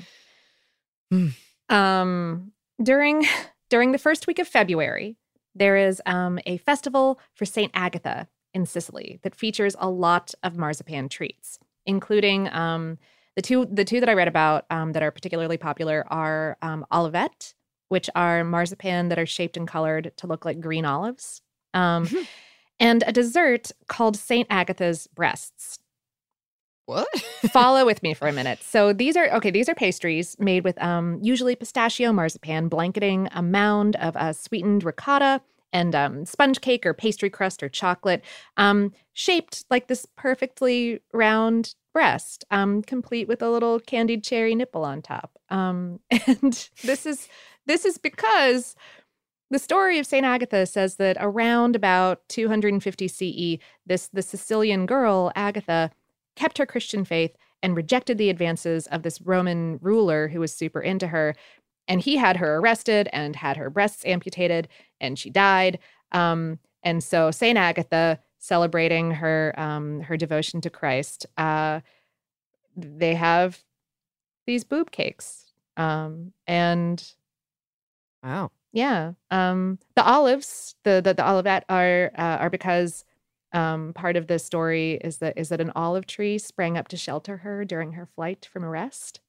Hmm. 1.12 1.27
Um, 1.69 2.51
during 2.81 3.25
during 3.69 3.91
the 3.91 3.98
first 3.98 4.27
week 4.27 4.39
of 4.39 4.48
February, 4.48 5.17
there 5.53 5.75
is 5.77 6.01
um, 6.05 6.39
a 6.45 6.57
festival 6.57 7.19
for 7.34 7.45
Saint 7.45 7.72
Agatha 7.74 8.27
in 8.53 8.65
Sicily 8.65 9.19
that 9.24 9.36
features 9.36 9.75
a 9.79 9.89
lot 9.89 10.34
of 10.43 10.57
marzipan 10.57 11.10
treats, 11.10 11.60
including 11.86 12.48
um, 12.50 12.98
the 13.36 13.41
two 13.41 13.65
the 13.65 13.86
two 13.86 14.00
that 14.00 14.10
I 14.10 14.13
read 14.13 14.27
about 14.27 14.65
um, 14.69 14.93
that 14.93 15.03
are 15.03 15.12
particularly 15.12 15.57
popular 15.57 16.05
are 16.10 16.57
um, 16.62 16.86
olivette, 16.91 17.53
which 17.89 18.10
are 18.15 18.43
marzipan 18.43 19.10
that 19.10 19.19
are 19.19 19.25
shaped 19.25 19.57
and 19.57 19.67
colored 19.67 20.12
to 20.17 20.27
look 20.27 20.45
like 20.45 20.60
green 20.60 20.86
olives, 20.86 21.41
um, 21.74 22.07
and 22.79 23.03
a 23.07 23.12
dessert 23.12 23.72
called 23.88 24.15
Saint 24.15 24.48
Agatha's 24.50 25.07
breasts 25.07 25.79
What? 26.85 27.07
follow 27.51 27.85
with 27.85 28.03
me 28.03 28.13
for 28.13 28.27
a 28.27 28.33
minute. 28.33 28.59
So 28.61 28.93
these 28.93 29.17
are 29.17 29.29
okay. 29.35 29.51
These 29.51 29.69
are 29.69 29.75
pastries 29.75 30.37
made 30.39 30.63
with 30.63 30.81
um, 30.81 31.19
usually 31.21 31.55
pistachio 31.55 32.13
marzipan, 32.13 32.69
blanketing 32.69 33.27
a 33.33 33.41
mound 33.41 33.95
of 33.97 34.15
uh, 34.15 34.33
sweetened 34.33 34.83
ricotta 34.83 35.41
and 35.73 35.95
um, 35.95 36.25
sponge 36.25 36.61
cake 36.61 36.85
or 36.85 36.93
pastry 36.93 37.29
crust 37.29 37.61
or 37.63 37.69
chocolate, 37.69 38.23
um, 38.57 38.93
shaped 39.13 39.65
like 39.69 39.87
this 39.87 40.05
perfectly 40.15 41.01
round 41.11 41.75
breast, 41.93 42.45
um, 42.51 42.81
complete 42.81 43.27
with 43.27 43.41
a 43.41 43.49
little 43.49 43.79
candied 43.79 44.23
cherry 44.23 44.55
nipple 44.55 44.85
on 44.85 45.01
top. 45.01 45.37
Um, 45.49 45.99
and 46.27 46.69
this 46.83 47.05
is 47.05 47.27
this 47.65 47.85
is 47.85 47.97
because 47.97 48.75
The 49.51 49.59
story 49.59 49.99
of 49.99 50.07
St. 50.07 50.25
Agatha 50.25 50.65
says 50.65 50.95
that 50.97 51.17
around 51.19 51.75
about 51.75 52.27
250 52.29 53.07
CE, 53.07 53.59
this 53.85 54.07
the 54.09 54.23
Sicilian 54.23 54.85
girl, 54.87 55.31
Agatha, 55.35 55.91
kept 56.35 56.57
her 56.57 56.65
Christian 56.65 57.05
faith 57.05 57.35
and 57.63 57.75
rejected 57.75 58.17
the 58.17 58.29
advances 58.29 58.87
of 58.87 59.03
this 59.03 59.21
Roman 59.21 59.79
ruler 59.81 60.27
who 60.27 60.39
was 60.39 60.53
super 60.53 60.81
into 60.81 61.07
her. 61.07 61.35
And 61.87 62.01
he 62.01 62.17
had 62.17 62.37
her 62.37 62.57
arrested 62.57 63.09
and 63.13 63.35
had 63.35 63.57
her 63.57 63.69
breasts 63.69 64.05
amputated, 64.05 64.67
and 64.99 65.17
she 65.19 65.29
died. 65.29 65.79
Um, 66.11 66.59
and 66.83 67.03
so 67.03 67.31
St. 67.31 67.57
Agatha, 67.57 68.19
celebrating 68.39 69.11
her 69.11 69.53
um, 69.57 70.01
her 70.01 70.17
devotion 70.17 70.61
to 70.61 70.69
Christ, 70.69 71.25
uh, 71.37 71.81
they 72.75 73.15
have 73.15 73.63
these 74.45 74.63
boob 74.63 74.91
cakes. 74.91 75.51
Um, 75.77 76.33
and 76.47 77.03
Wow. 78.23 78.51
yeah. 78.73 79.13
Um, 79.31 79.79
the 79.95 80.03
olives, 80.03 80.75
the 80.83 81.01
the, 81.03 81.13
the 81.13 81.23
olivette 81.23 81.63
are 81.69 82.11
uh, 82.17 82.37
are 82.41 82.49
because 82.49 83.05
um, 83.55 83.93
part 83.93 84.17
of 84.17 84.27
the 84.27 84.38
story 84.38 85.00
is 85.01 85.17
that 85.17 85.38
is 85.38 85.50
that 85.50 85.62
an 85.62 85.71
olive 85.75 86.05
tree 86.05 86.38
sprang 86.38 86.77
up 86.77 86.89
to 86.89 86.97
shelter 86.97 87.38
her 87.38 87.63
during 87.63 87.93
her 87.93 88.05
flight 88.05 88.47
from 88.51 88.65
arrest. 88.65 89.21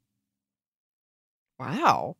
Wow. 1.58 2.16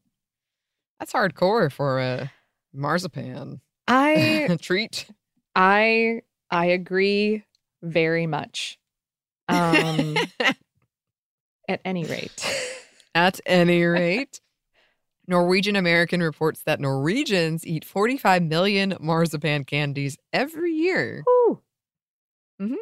That's 1.01 1.13
hardcore 1.13 1.71
for 1.71 1.99
a 1.99 2.33
marzipan 2.73 3.61
I 3.89 4.57
treat. 4.61 5.11
I 5.55 6.23
I 6.51 6.67
agree 6.67 7.45
very 7.83 8.27
much. 8.27 8.79
Um, 9.49 10.17
at 11.69 11.81
any 11.85 12.05
rate, 12.05 12.45
At 13.15 13.41
any 13.47 13.85
rate, 13.85 14.41
Norwegian 15.27 15.77
American 15.77 16.23
reports 16.23 16.63
that 16.63 16.81
Norwegians 16.81 17.67
eat 17.67 17.85
45 17.85 18.43
million 18.43 18.97
marzipan 19.01 19.65
candies 19.65 20.17
every 20.33 20.73
year. 20.73 21.25
Whew. 21.27 21.63
Mhm. 22.61 22.77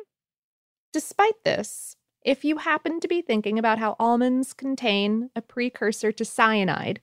Despite 0.93 1.43
this, 1.45 1.97
if 2.23 2.45
you 2.45 2.59
happen 2.59 3.01
to 3.01 3.09
be 3.09 3.21
thinking 3.21 3.59
about 3.59 3.79
how 3.79 3.97
almonds 3.99 4.53
contain 4.53 5.31
a 5.37 5.43
precursor 5.43 6.13
to 6.13 6.25
cyanide 6.25 7.01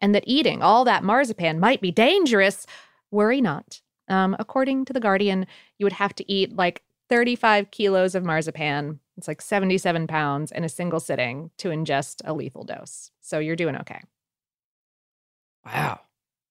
and 0.00 0.14
that 0.14 0.24
eating 0.26 0.62
all 0.62 0.84
that 0.84 1.04
marzipan 1.04 1.60
might 1.60 1.80
be 1.80 1.90
dangerous, 1.90 2.66
worry 3.10 3.40
not. 3.40 3.80
Um, 4.08 4.36
according 4.38 4.84
to 4.86 4.92
The 4.92 5.00
Guardian, 5.00 5.46
you 5.78 5.86
would 5.86 5.94
have 5.94 6.14
to 6.16 6.32
eat 6.32 6.56
like 6.56 6.82
35 7.08 7.70
kilos 7.70 8.14
of 8.14 8.24
marzipan. 8.24 9.00
It's 9.16 9.28
like 9.28 9.42
77 9.42 10.06
pounds 10.06 10.52
in 10.52 10.64
a 10.64 10.68
single 10.68 11.00
sitting 11.00 11.50
to 11.58 11.70
ingest 11.70 12.22
a 12.24 12.34
lethal 12.34 12.64
dose. 12.64 13.10
So 13.20 13.38
you're 13.38 13.56
doing 13.56 13.76
okay. 13.76 14.00
Wow. 15.64 16.00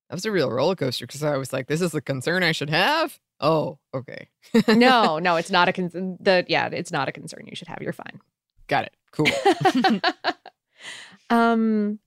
That 0.10 0.16
was 0.16 0.26
a 0.26 0.32
real 0.32 0.52
roller 0.52 0.76
coaster 0.76 1.06
because 1.08 1.24
I 1.24 1.38
was 1.38 1.54
like, 1.54 1.68
this 1.68 1.82
is 1.82 1.94
a 1.94 2.02
concern 2.02 2.44
I 2.44 2.52
should 2.54 2.70
have. 2.70 3.20
Oh, 3.40 3.80
okay. 3.94 4.30
no, 4.68 5.20
no, 5.20 5.36
it's 5.36 5.52
not 5.52 5.70
a 5.70 5.74
concern. 5.74 6.18
The 6.20 6.46
yeah, 6.48 6.68
it's 6.72 6.92
not 6.92 7.08
a 7.08 7.12
concern. 7.12 7.46
You 7.48 7.56
should 7.56 7.68
have. 7.68 7.82
You're 7.82 7.94
fine. 7.94 8.20
Got 8.68 8.86
it. 8.86 8.96
Cool. 9.12 9.28
um, 11.30 12.00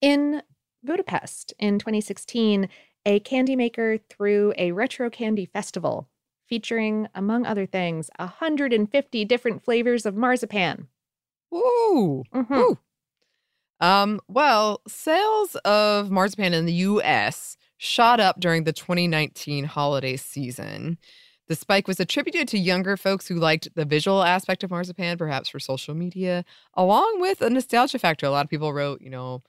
in 0.00 0.42
Budapest 0.82 1.54
in 1.58 1.78
2016, 1.78 2.68
a 3.06 3.20
candy 3.20 3.56
maker 3.56 3.98
threw 4.10 4.52
a 4.58 4.72
retro 4.72 5.10
candy 5.10 5.46
festival 5.46 6.08
featuring, 6.46 7.08
among 7.14 7.46
other 7.46 7.66
things, 7.66 8.10
150 8.18 9.24
different 9.24 9.64
flavors 9.64 10.04
of 10.04 10.14
marzipan. 10.14 10.88
Woo. 11.50 12.24
Mhm. 12.34 12.50
Woo. 12.50 12.78
Um, 13.80 14.20
well, 14.28 14.80
sales 14.86 15.56
of 15.64 16.10
marzipan 16.10 16.54
in 16.54 16.66
the 16.66 16.72
US 16.72 17.56
shot 17.84 18.18
up 18.20 18.40
during 18.40 18.64
the 18.64 18.72
2019 18.72 19.64
holiday 19.64 20.16
season. 20.16 20.98
The 21.46 21.54
spike 21.54 21.86
was 21.86 22.00
attributed 22.00 22.48
to 22.48 22.58
younger 22.58 22.96
folks 22.96 23.28
who 23.28 23.34
liked 23.34 23.68
the 23.74 23.84
visual 23.84 24.22
aspect 24.22 24.64
of 24.64 24.70
marzipan, 24.70 25.18
perhaps 25.18 25.50
for 25.50 25.60
social 25.60 25.94
media, 25.94 26.44
along 26.74 27.20
with 27.20 27.42
a 27.42 27.50
nostalgia 27.50 27.98
factor. 27.98 28.24
A 28.24 28.30
lot 28.30 28.46
of 28.46 28.50
people 28.50 28.72
wrote, 28.72 29.02
you 29.02 29.10
know, 29.10 29.42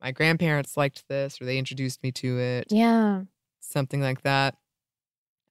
my 0.00 0.12
grandparents 0.12 0.76
liked 0.76 1.06
this 1.08 1.40
or 1.40 1.44
they 1.44 1.58
introduced 1.58 2.02
me 2.02 2.10
to 2.12 2.38
it, 2.38 2.68
Yeah. 2.70 3.24
something 3.60 4.00
like 4.00 4.22
that. 4.22 4.56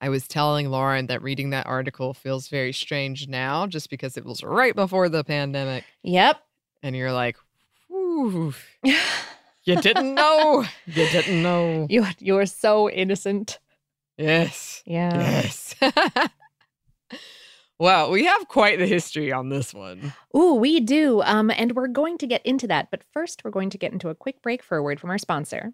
I 0.01 0.10
was 0.10 0.27
telling 0.27 0.71
Lauren 0.71 1.06
that 1.08 1.21
reading 1.21 1.51
that 1.51 1.67
article 1.67 2.15
feels 2.15 2.47
very 2.47 2.73
strange 2.73 3.27
now 3.27 3.67
just 3.67 3.91
because 3.91 4.17
it 4.17 4.25
was 4.25 4.41
right 4.41 4.75
before 4.75 5.08
the 5.10 5.23
pandemic. 5.23 5.84
Yep. 6.01 6.41
And 6.82 6.95
you're 6.95 7.12
like, 7.13 7.38
Ooh, 7.91 8.56
you 9.63 9.76
didn't 9.76 10.15
know. 10.15 10.65
You 10.86 11.08
didn't 11.10 11.41
know. 11.41 11.88
you 11.89 12.06
you're 12.19 12.45
so 12.45 12.89
innocent. 12.89 13.60
Yes. 14.17 14.84
Yeah. 14.86 15.17
Yes. 15.17 15.76
wow, 17.80 18.10
we 18.10 18.26
have 18.26 18.47
quite 18.47 18.80
the 18.80 18.86
history 18.88 19.32
on 19.32 19.50
this 19.50 19.74
one. 19.74 20.13
Ooh, 20.36 20.56
we 20.56 20.80
do. 20.80 21.21
Um, 21.24 21.50
and 21.50 21.76
we're 21.76 21.88
going 21.88 22.17
to 22.19 22.28
get 22.28 22.45
into 22.45 22.67
that. 22.67 22.89
But 22.91 23.04
first, 23.13 23.43
we're 23.43 23.52
going 23.52 23.69
to 23.71 23.78
get 23.78 23.93
into 23.93 24.10
a 24.10 24.15
quick 24.15 24.41
break 24.41 24.63
for 24.63 24.78
a 24.78 24.84
word 24.84 25.00
from 25.00 25.10
our 25.10 25.17
sponsor. 25.17 25.74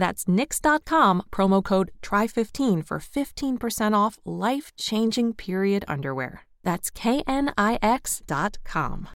That's 0.00 0.24
knix.com, 0.24 1.24
promo 1.30 1.62
code 1.62 1.92
TRY15 2.02 2.84
for 2.86 2.98
15% 2.98 3.94
off 3.94 4.18
life 4.24 4.72
changing 4.76 5.34
period 5.34 5.84
underwear. 5.86 6.46
That's 6.64 6.90
knix.com. 6.90 7.48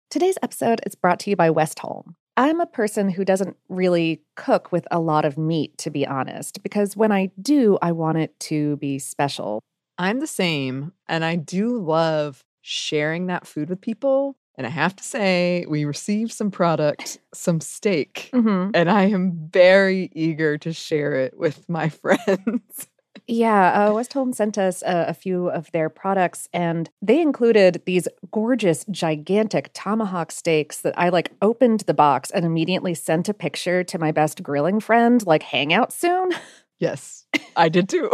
Today's 0.09 0.37
episode 0.41 0.81
is 0.85 0.95
brought 0.95 1.19
to 1.21 1.29
you 1.29 1.35
by 1.35 1.49
Westholme. 1.49 2.15
I'm 2.35 2.59
a 2.59 2.65
person 2.65 3.09
who 3.09 3.23
doesn't 3.23 3.57
really 3.69 4.23
cook 4.35 4.71
with 4.71 4.87
a 4.89 4.99
lot 4.99 5.23
of 5.23 5.37
meat, 5.37 5.77
to 5.79 5.91
be 5.91 6.07
honest, 6.07 6.63
because 6.63 6.97
when 6.97 7.11
I 7.11 7.29
do, 7.39 7.77
I 7.81 7.91
want 7.91 8.17
it 8.17 8.39
to 8.41 8.77
be 8.77 8.97
special. 8.97 9.61
I'm 9.99 10.19
the 10.19 10.25
same, 10.25 10.93
and 11.07 11.23
I 11.23 11.35
do 11.35 11.77
love 11.77 12.41
sharing 12.61 13.27
that 13.27 13.45
food 13.45 13.69
with 13.69 13.81
people. 13.81 14.35
And 14.57 14.67
I 14.67 14.69
have 14.69 14.95
to 14.97 15.03
say, 15.03 15.65
we 15.67 15.85
received 15.85 16.31
some 16.33 16.51
product, 16.51 17.19
some 17.33 17.61
steak, 17.61 18.29
Mm-hmm. 18.33 18.71
and 18.73 18.89
I 18.91 19.03
am 19.05 19.49
very 19.51 20.11
eager 20.13 20.57
to 20.59 20.73
share 20.73 21.13
it 21.15 21.37
with 21.37 21.67
my 21.69 21.89
friends. 22.03 22.87
Yeah, 23.27 23.71
uh, 23.71 23.91
Westholme 23.91 24.35
sent 24.35 24.57
us 24.57 24.81
a, 24.81 25.05
a 25.09 25.13
few 25.13 25.49
of 25.49 25.71
their 25.71 25.89
products, 25.89 26.49
and 26.53 26.89
they 27.01 27.21
included 27.21 27.81
these 27.85 28.07
gorgeous, 28.31 28.83
gigantic 28.91 29.69
tomahawk 29.73 30.31
steaks 30.31 30.81
that 30.81 30.97
I 30.97 31.09
like 31.09 31.31
opened 31.41 31.81
the 31.81 31.93
box 31.93 32.29
and 32.31 32.43
immediately 32.45 32.93
sent 32.93 33.29
a 33.29 33.33
picture 33.33 33.83
to 33.85 33.97
my 33.99 34.11
best 34.11 34.43
grilling 34.43 34.79
friend, 34.81 35.25
like, 35.25 35.43
hang 35.43 35.71
out 35.73 35.93
soon. 35.93 36.31
yes, 36.79 37.25
I 37.55 37.69
did 37.69 37.87
too. 37.87 38.09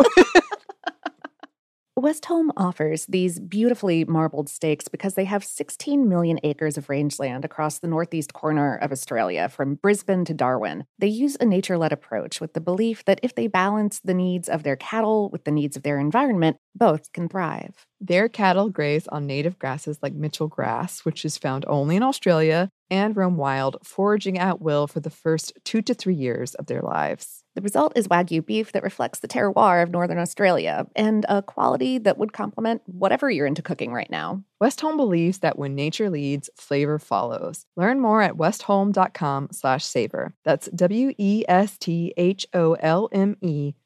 Westholme 1.98 2.52
offers 2.56 3.08
these 3.08 3.40
beautifully 3.40 4.06
marbled 4.06 4.50
steaks 4.50 4.88
because 4.88 5.16
they 5.16 5.26
have 5.26 5.44
16 5.44 6.08
million 6.08 6.40
acres 6.44 6.78
of 6.78 6.90
rangeland 6.90 7.44
across 7.44 7.80
the 7.80 7.88
northeast 7.88 8.34
corner 8.34 8.76
of 8.76 8.92
Australia, 8.92 9.50
from 9.50 9.76
Brisbane 9.76 10.24
to 10.26 10.34
Darwin. 10.36 10.86
They 11.00 11.08
use 11.08 11.38
a 11.40 11.46
nature 11.46 11.76
led 11.76 11.92
approach 11.92 12.40
with 12.40 12.54
the 12.54 12.62
belief 12.62 13.04
that 13.06 13.20
if 13.24 13.34
they 13.34 13.48
balance 13.48 14.00
the 14.00 14.14
needs 14.14 14.48
of 14.48 14.62
their 14.62 14.76
cattle 14.76 15.32
with 15.32 15.44
the 15.44 15.52
needs 15.52 15.76
of 15.76 15.82
their 15.82 15.98
environment, 15.98 16.58
both 16.76 17.12
can 17.14 17.28
thrive. 17.28 17.88
Their 18.00 18.30
cattle 18.30 18.70
graze 18.70 19.08
on 19.08 19.26
native 19.26 19.58
grasses 19.58 19.98
like 20.04 20.14
Mitchell 20.14 20.48
grass, 20.48 21.04
which 21.04 21.26
is 21.26 21.40
found 21.40 21.66
only 21.68 21.96
in 21.96 22.04
Australia, 22.04 22.70
and 22.92 23.18
roam 23.18 23.38
wild, 23.38 23.78
foraging 23.84 24.38
at 24.38 24.62
will 24.62 24.86
for 24.86 25.00
the 25.00 25.10
first 25.10 25.54
two 25.66 25.82
to 25.82 25.96
three 25.96 26.14
years 26.14 26.54
of 26.54 26.68
their 26.68 26.82
lives. 26.82 27.44
The 27.58 27.62
result 27.62 27.94
is 27.96 28.08
Wagyu 28.08 28.46
beef 28.46 28.72
that 28.74 28.84
reflects 28.84 29.18
the 29.18 29.28
terroir 29.28 29.82
of 29.82 29.90
Northern 29.90 30.20
Australia 30.20 30.86
and 30.96 31.26
a 31.28 31.42
quality 31.42 31.98
that 31.98 32.20
would 32.20 32.32
complement 32.32 32.84
whatever 32.86 33.32
you're 33.32 33.48
into 33.48 33.64
cooking 33.64 33.92
right 33.92 34.12
now. 34.12 34.44
Westholme 34.62 34.96
believes 34.96 35.40
that 35.40 35.58
when 35.58 35.74
nature 35.74 36.12
leads, 36.12 36.52
flavor 36.56 37.00
follows. 37.00 37.66
Learn 37.76 38.00
more 38.00 38.22
at 38.22 38.36
westholme.com 38.36 39.48
slash 39.52 39.84
savor. 39.84 40.36
That's 40.46 40.68
W-E-S-T-H-O-L-M-E 40.68 41.24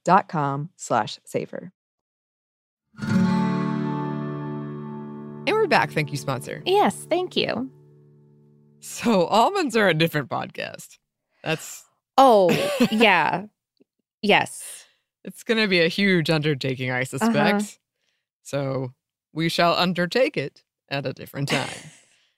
dot 0.03 0.27
com 0.27 0.69
slash 0.75 1.19
savor. 1.23 1.71
And 2.99 3.07
we're 5.47 5.67
back. 5.67 5.91
Thank 5.91 6.11
you, 6.11 6.17
sponsor. 6.17 6.61
Yes, 6.65 7.07
thank 7.09 7.37
you. 7.37 7.71
So, 8.81 9.27
almonds 9.27 9.77
are 9.77 9.87
a 9.87 9.93
different 9.93 10.29
podcast. 10.29 10.97
That's 11.41 11.85
Oh, 12.17 12.49
yeah. 12.91 13.45
Yes. 14.21 14.85
it's 15.23 15.43
going 15.43 15.59
to 15.59 15.67
be 15.67 15.81
a 15.81 15.87
huge 15.87 16.29
undertaking, 16.29 16.91
I 16.91 17.03
suspect. 17.03 17.55
Uh-huh. 17.61 17.67
So, 18.43 18.93
we 19.33 19.49
shall 19.49 19.75
undertake 19.75 20.35
it 20.35 20.63
at 20.89 21.05
a 21.05 21.13
different 21.13 21.49
time. 21.49 21.69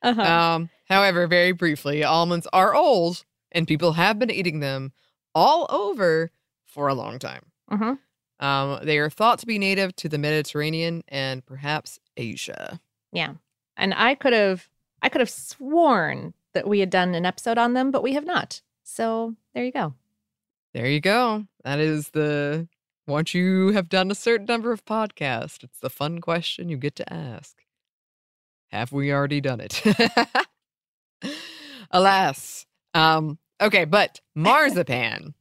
Uh-huh. 0.04 0.22
Um, 0.22 0.70
however, 0.90 1.28
very 1.28 1.54
briefly, 1.54 2.04
almonds 2.04 2.46
are 2.52 2.76
old 2.76 3.24
and 3.54 3.66
people 3.66 3.94
have 3.94 4.20
been 4.20 4.30
eating 4.30 4.60
them 4.60 4.92
all 5.34 5.66
over 5.70 6.30
for 6.66 6.90
a 6.90 6.94
long 6.94 7.20
time. 7.20 7.46
Mhm. 7.72 8.00
Um, 8.42 8.80
they 8.84 8.98
are 8.98 9.10
thought 9.10 9.40
to 9.40 9.46
be 9.46 9.58
native 9.58 9.96
to 9.96 10.10
the 10.10 10.18
Mediterranean 10.18 11.06
and 11.08 11.46
perhaps 11.46 12.00
Asia. 12.18 12.82
Yeah. 13.14 13.36
And 13.78 13.94
I 13.94 14.16
could 14.16 14.34
have 14.34 14.68
I 15.02 15.08
could 15.08 15.22
have 15.22 15.30
sworn 15.30 16.34
that 16.52 16.68
we 16.68 16.80
had 16.80 16.90
done 16.90 17.16
an 17.16 17.26
episode 17.26 17.58
on 17.58 17.72
them, 17.74 17.90
but 17.90 18.04
we 18.04 18.12
have 18.12 18.26
not. 18.26 18.62
So 18.84 19.36
there 19.54 19.64
you 19.64 19.72
go. 19.72 19.94
There 20.74 20.88
you 20.88 21.00
go. 21.02 21.46
That 21.64 21.80
is 21.80 22.10
the 22.10 22.68
once 23.06 23.34
you 23.34 23.70
have 23.74 23.90
done 23.90 24.10
a 24.10 24.16
certain 24.16 24.46
number 24.46 24.72
of 24.72 24.86
podcasts, 24.86 25.64
it's 25.64 25.80
the 25.80 25.90
fun 25.90 26.20
question 26.20 26.70
you 26.70 26.78
get 26.78 26.96
to 26.96 27.14
ask. 27.14 27.58
Have 28.72 28.92
we 28.92 29.12
already 29.12 29.40
done 29.42 29.62
it? 29.62 29.84
Alas. 31.92 32.66
Um, 32.94 33.38
okay, 33.62 33.86
but 33.86 34.22
marzipan. 34.36 35.36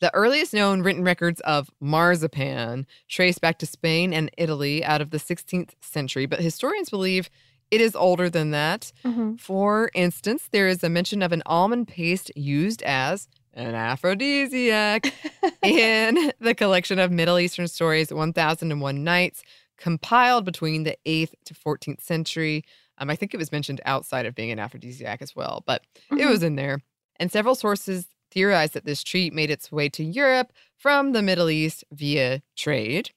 the 0.00 0.12
earliest 0.14 0.52
known 0.52 0.82
written 0.82 1.02
records 1.04 1.40
of 1.42 1.70
marzipan 1.80 2.86
trace 3.08 3.38
back 3.38 3.58
to 3.58 3.66
Spain 3.66 4.12
and 4.12 4.30
Italy 4.36 4.84
out 4.84 5.00
of 5.00 5.10
the 5.10 5.18
16th 5.18 5.70
century, 5.80 6.26
but 6.26 6.40
historians 6.40 6.90
believe 6.90 7.30
it 7.70 7.80
is 7.80 7.94
older 7.94 8.28
than 8.28 8.50
that. 8.50 8.92
For 9.38 9.90
instance, 9.94 10.48
there 10.50 10.68
is 10.68 10.82
a 10.84 10.88
mention 10.90 11.22
of 11.22 11.32
an 11.32 11.42
almond 11.46 11.88
paste 11.88 12.30
used 12.36 12.82
as 12.82 13.28
an 13.54 13.74
aphrodisiac 13.74 15.12
in 15.62 16.32
the 16.40 16.54
collection 16.54 16.98
of 16.98 17.10
Middle 17.10 17.38
Eastern 17.38 17.68
stories 17.68 18.12
1001 18.12 19.04
Nights, 19.04 19.42
compiled 19.76 20.44
between 20.44 20.84
the 20.84 20.96
8th 21.06 21.34
to 21.46 21.54
14th 21.54 22.00
century. 22.00 22.64
Um, 22.98 23.10
I 23.10 23.16
think 23.16 23.32
it 23.32 23.38
was 23.38 23.52
mentioned 23.52 23.80
outside 23.84 24.26
of 24.26 24.34
being 24.34 24.50
an 24.50 24.58
aphrodisiac 24.58 25.22
as 25.22 25.34
well, 25.34 25.64
but 25.66 25.82
it 26.16 26.26
was 26.26 26.42
in 26.42 26.56
there. 26.56 26.80
And 27.18 27.32
several 27.32 27.54
sources 27.54 28.06
theorize 28.30 28.72
that 28.72 28.84
this 28.84 29.02
treat 29.02 29.32
made 29.32 29.50
its 29.50 29.72
way 29.72 29.88
to 29.90 30.04
Europe 30.04 30.52
from 30.76 31.12
the 31.12 31.22
Middle 31.22 31.50
East 31.50 31.84
via 31.92 32.42
trade. 32.56 33.10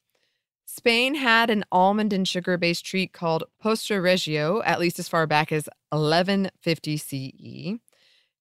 Spain 0.65 1.15
had 1.15 1.49
an 1.49 1.63
almond 1.71 2.13
and 2.13 2.27
sugar 2.27 2.57
based 2.57 2.85
treat 2.85 3.13
called 3.13 3.43
Postre 3.63 4.01
Regio, 4.01 4.61
at 4.63 4.79
least 4.79 4.97
as 4.97 5.07
far 5.07 5.27
back 5.27 5.51
as 5.51 5.69
1150 5.89 6.97
CE. 6.97 7.79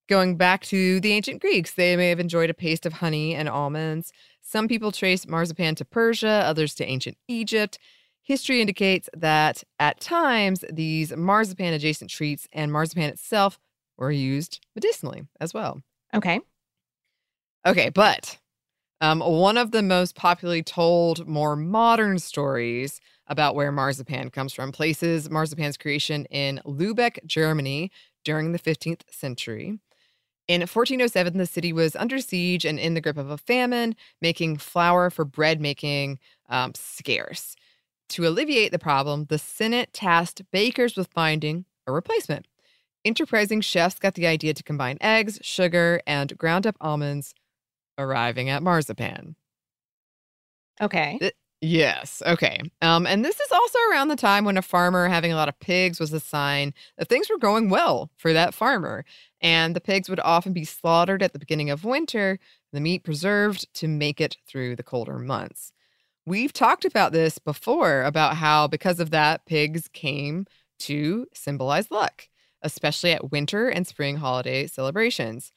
Going 0.09 0.35
back 0.35 0.63
to 0.63 0.99
the 0.99 1.13
ancient 1.13 1.41
Greeks, 1.41 1.73
they 1.73 1.95
may 1.95 2.09
have 2.09 2.19
enjoyed 2.19 2.49
a 2.49 2.53
paste 2.53 2.85
of 2.85 2.93
honey 2.93 3.35
and 3.35 3.47
almonds. 3.47 4.11
Some 4.41 4.67
people 4.67 4.91
trace 4.91 5.25
marzipan 5.25 5.75
to 5.75 5.85
Persia, 5.85 6.43
others 6.45 6.75
to 6.75 6.85
ancient 6.85 7.17
Egypt. 7.29 7.79
History 8.21 8.59
indicates 8.59 9.09
that 9.15 9.63
at 9.79 10.01
times 10.01 10.63
these 10.71 11.15
marzipan 11.15 11.73
adjacent 11.73 12.09
treats 12.09 12.47
and 12.51 12.71
marzipan 12.71 13.09
itself 13.09 13.59
were 13.97 14.11
used 14.11 14.59
medicinally 14.75 15.23
as 15.39 15.53
well. 15.53 15.81
Okay. 16.13 16.41
Okay, 17.65 17.89
but 17.89 18.37
um, 18.99 19.19
one 19.19 19.57
of 19.57 19.71
the 19.71 19.81
most 19.81 20.15
popularly 20.15 20.63
told, 20.63 21.27
more 21.27 21.55
modern 21.55 22.19
stories 22.19 22.99
about 23.27 23.55
where 23.55 23.71
marzipan 23.71 24.29
comes 24.29 24.53
from 24.53 24.71
places 24.71 25.29
marzipan's 25.29 25.77
creation 25.77 26.25
in 26.25 26.61
Lubeck, 26.65 27.25
Germany 27.25 27.91
during 28.23 28.51
the 28.51 28.59
15th 28.59 29.01
century. 29.09 29.79
In 30.47 30.61
1407, 30.61 31.37
the 31.37 31.45
city 31.45 31.71
was 31.71 31.95
under 31.95 32.19
siege 32.19 32.65
and 32.65 32.77
in 32.77 32.93
the 32.93 33.01
grip 33.01 33.17
of 33.17 33.29
a 33.29 33.37
famine, 33.37 33.95
making 34.21 34.57
flour 34.57 35.09
for 35.09 35.23
bread 35.23 35.61
making 35.61 36.19
um, 36.49 36.73
scarce. 36.75 37.55
To 38.09 38.27
alleviate 38.27 38.71
the 38.71 38.79
problem, 38.79 39.25
the 39.25 39.39
Senate 39.39 39.93
tasked 39.93 40.41
bakers 40.51 40.97
with 40.97 41.07
finding 41.07 41.65
a 41.87 41.91
replacement. 41.91 42.47
Enterprising 43.05 43.61
chefs 43.61 43.99
got 43.99 44.15
the 44.15 44.27
idea 44.27 44.53
to 44.53 44.63
combine 44.63 44.97
eggs, 45.01 45.39
sugar, 45.41 46.01
and 46.05 46.37
ground 46.37 46.67
up 46.67 46.75
almonds, 46.79 47.33
arriving 47.97 48.49
at 48.49 48.63
marzipan. 48.63 49.35
Okay. 50.81 51.19
Yes. 51.65 52.21
Okay. 52.25 52.59
Um, 52.81 53.07
and 53.07 53.23
this 53.23 53.39
is 53.39 53.51
also 53.53 53.79
around 53.89 54.09
the 54.09 54.17
time 54.17 54.43
when 54.43 54.57
a 54.57 54.61
farmer 54.61 55.07
having 55.07 55.31
a 55.31 55.37
lot 55.37 55.47
of 55.47 55.57
pigs 55.61 55.97
was 55.97 56.11
a 56.11 56.19
sign 56.19 56.73
that 56.97 57.07
things 57.07 57.29
were 57.29 57.37
going 57.37 57.69
well 57.69 58.11
for 58.17 58.33
that 58.33 58.53
farmer. 58.53 59.05
And 59.39 59.73
the 59.73 59.79
pigs 59.79 60.09
would 60.09 60.19
often 60.19 60.51
be 60.51 60.65
slaughtered 60.65 61.23
at 61.23 61.31
the 61.31 61.39
beginning 61.39 61.69
of 61.69 61.85
winter, 61.85 62.37
the 62.73 62.81
meat 62.81 63.05
preserved 63.05 63.73
to 63.75 63.87
make 63.87 64.19
it 64.19 64.35
through 64.45 64.75
the 64.75 64.83
colder 64.83 65.17
months. 65.17 65.71
We've 66.25 66.51
talked 66.51 66.83
about 66.83 67.13
this 67.13 67.37
before 67.37 68.03
about 68.03 68.35
how, 68.35 68.67
because 68.67 68.99
of 68.99 69.11
that, 69.11 69.45
pigs 69.45 69.87
came 69.93 70.47
to 70.79 71.27
symbolize 71.33 71.89
luck, 71.89 72.27
especially 72.61 73.13
at 73.13 73.31
winter 73.31 73.69
and 73.69 73.87
spring 73.87 74.17
holiday 74.17 74.67
celebrations. 74.67 75.53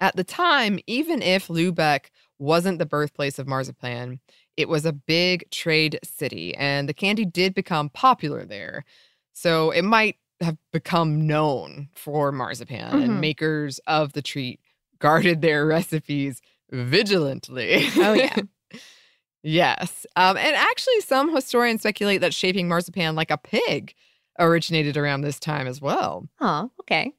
At 0.00 0.16
the 0.16 0.24
time, 0.24 0.80
even 0.86 1.22
if 1.22 1.48
Lubeck 1.48 2.06
wasn't 2.38 2.78
the 2.78 2.86
birthplace 2.86 3.38
of 3.38 3.46
marzipan, 3.46 4.20
it 4.56 4.68
was 4.68 4.84
a 4.86 4.92
big 4.92 5.50
trade 5.50 5.98
city, 6.04 6.54
and 6.56 6.88
the 6.88 6.94
candy 6.94 7.24
did 7.24 7.54
become 7.54 7.88
popular 7.88 8.44
there. 8.44 8.84
So 9.32 9.70
it 9.70 9.82
might 9.82 10.16
have 10.40 10.56
become 10.72 11.26
known 11.26 11.88
for 11.94 12.30
marzipan, 12.32 12.92
Mhm. 12.92 13.04
and 13.04 13.20
makers 13.20 13.78
of 13.86 14.12
the 14.12 14.22
treat 14.22 14.60
guarded 14.98 15.40
their 15.42 15.66
recipes 15.66 16.40
vigilantly. 16.70 17.86
Oh, 17.98 18.12
yeah. 18.14 18.34
yes. 19.42 20.06
Um, 20.16 20.36
and 20.36 20.56
actually, 20.56 21.00
some 21.00 21.34
historians 21.34 21.82
speculate 21.82 22.20
that 22.20 22.34
shaping 22.34 22.68
marzipan 22.68 23.14
like 23.14 23.30
a 23.30 23.38
pig 23.38 23.94
originated 24.38 24.96
around 24.96 25.20
this 25.20 25.38
time 25.38 25.66
as 25.66 25.80
well. 25.80 26.28
Oh, 26.40 26.70
okay. 26.80 27.12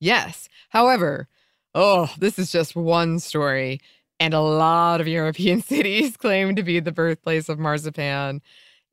Yes. 0.00 0.48
However, 0.70 1.28
oh, 1.74 2.12
this 2.18 2.38
is 2.38 2.52
just 2.52 2.76
one 2.76 3.18
story. 3.18 3.80
And 4.24 4.32
a 4.32 4.40
lot 4.40 5.02
of 5.02 5.06
European 5.06 5.60
cities 5.74 6.16
claim 6.16 6.56
to 6.56 6.62
be 6.62 6.80
the 6.80 6.92
birthplace 6.92 7.50
of 7.50 7.58
marzipan. 7.58 8.40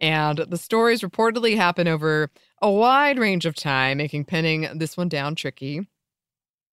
And 0.01 0.39
the 0.39 0.57
stories 0.57 1.03
reportedly 1.03 1.55
happen 1.55 1.87
over 1.87 2.29
a 2.61 2.69
wide 2.69 3.17
range 3.17 3.45
of 3.45 3.55
time, 3.55 3.99
making 3.99 4.25
pinning 4.25 4.67
this 4.77 4.97
one 4.97 5.07
down 5.07 5.35
tricky. 5.35 5.87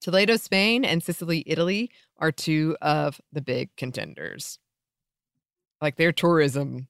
Toledo, 0.01 0.35
Spain, 0.35 0.85
and 0.85 1.05
Sicily, 1.05 1.45
Italy 1.47 1.93
are 2.17 2.33
two 2.33 2.77
of 2.83 3.21
the 3.33 3.41
big 3.41 3.71
contenders. 3.77 4.59
Like 5.81 5.95
their 5.95 6.11
tourism 6.11 6.89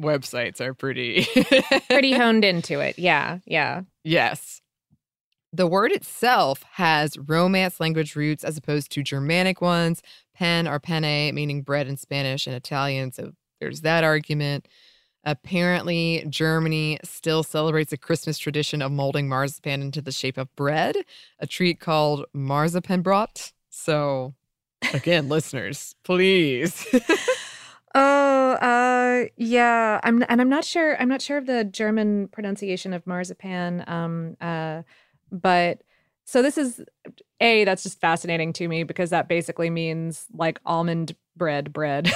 websites 0.00 0.60
are 0.60 0.74
pretty 0.74 1.28
Pretty 1.88 2.14
honed 2.14 2.44
into 2.44 2.80
it. 2.80 2.98
Yeah. 2.98 3.38
Yeah. 3.46 3.82
Yes. 4.02 4.60
The 5.52 5.68
word 5.68 5.92
itself 5.92 6.64
has 6.72 7.16
Romance 7.16 7.78
language 7.78 8.16
roots 8.16 8.42
as 8.42 8.56
opposed 8.56 8.90
to 8.90 9.04
Germanic 9.04 9.60
ones, 9.60 10.02
pen 10.34 10.66
or 10.68 10.78
penne, 10.78 11.34
meaning 11.34 11.62
bread 11.62 11.86
in 11.86 11.96
Spanish 11.96 12.46
and 12.46 12.56
Italian. 12.56 13.12
So 13.12 13.32
there's 13.60 13.82
that 13.82 14.04
argument. 14.04 14.68
Apparently, 15.24 16.26
Germany 16.28 16.98
still 17.02 17.42
celebrates 17.42 17.92
a 17.92 17.96
Christmas 17.96 18.36
tradition 18.36 18.82
of 18.82 18.92
molding 18.92 19.28
marzipan 19.28 19.80
into 19.80 20.02
the 20.02 20.12
shape 20.12 20.36
of 20.36 20.54
bread, 20.54 20.96
a 21.40 21.46
treat 21.46 21.80
called 21.80 22.26
Marzipanbrot. 22.34 23.52
So, 23.70 24.34
again, 24.92 25.28
listeners, 25.28 25.94
please. 26.04 26.86
Oh, 27.96 28.52
uh, 28.54 29.28
yeah. 29.36 30.00
I'm, 30.02 30.24
and 30.28 30.40
I'm 30.40 30.48
not 30.48 30.64
sure. 30.64 31.00
I'm 31.00 31.08
not 31.08 31.22
sure 31.22 31.38
of 31.38 31.46
the 31.46 31.64
German 31.64 32.28
pronunciation 32.28 32.92
of 32.92 33.06
marzipan. 33.06 33.84
Um, 33.86 34.36
uh, 34.40 34.82
but 35.30 35.82
so 36.24 36.42
this 36.42 36.56
is 36.58 36.82
a 37.40 37.64
that's 37.64 37.82
just 37.82 38.00
fascinating 38.00 38.52
to 38.54 38.68
me 38.68 38.82
because 38.82 39.10
that 39.10 39.28
basically 39.28 39.70
means 39.70 40.26
like 40.32 40.60
almond 40.64 41.14
bread 41.36 41.72
bread. 41.72 42.10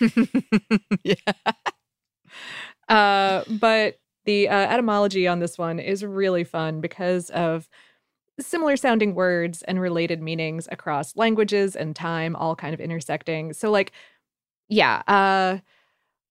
yeah. 1.04 1.14
Uh, 2.86 3.42
but 3.48 3.98
the 4.26 4.46
uh, 4.46 4.54
etymology 4.54 5.26
on 5.26 5.38
this 5.38 5.56
one 5.56 5.78
is 5.78 6.04
really 6.04 6.44
fun 6.44 6.82
because 6.82 7.30
of 7.30 7.66
similar 8.40 8.76
sounding 8.76 9.14
words 9.14 9.62
and 9.62 9.80
related 9.80 10.20
meanings 10.20 10.68
across 10.70 11.16
languages 11.16 11.76
and 11.76 11.94
time 11.94 12.34
all 12.36 12.56
kind 12.56 12.74
of 12.74 12.80
intersecting. 12.80 13.52
So 13.52 13.70
like 13.70 13.92
yeah, 14.68 15.02
uh 15.06 15.58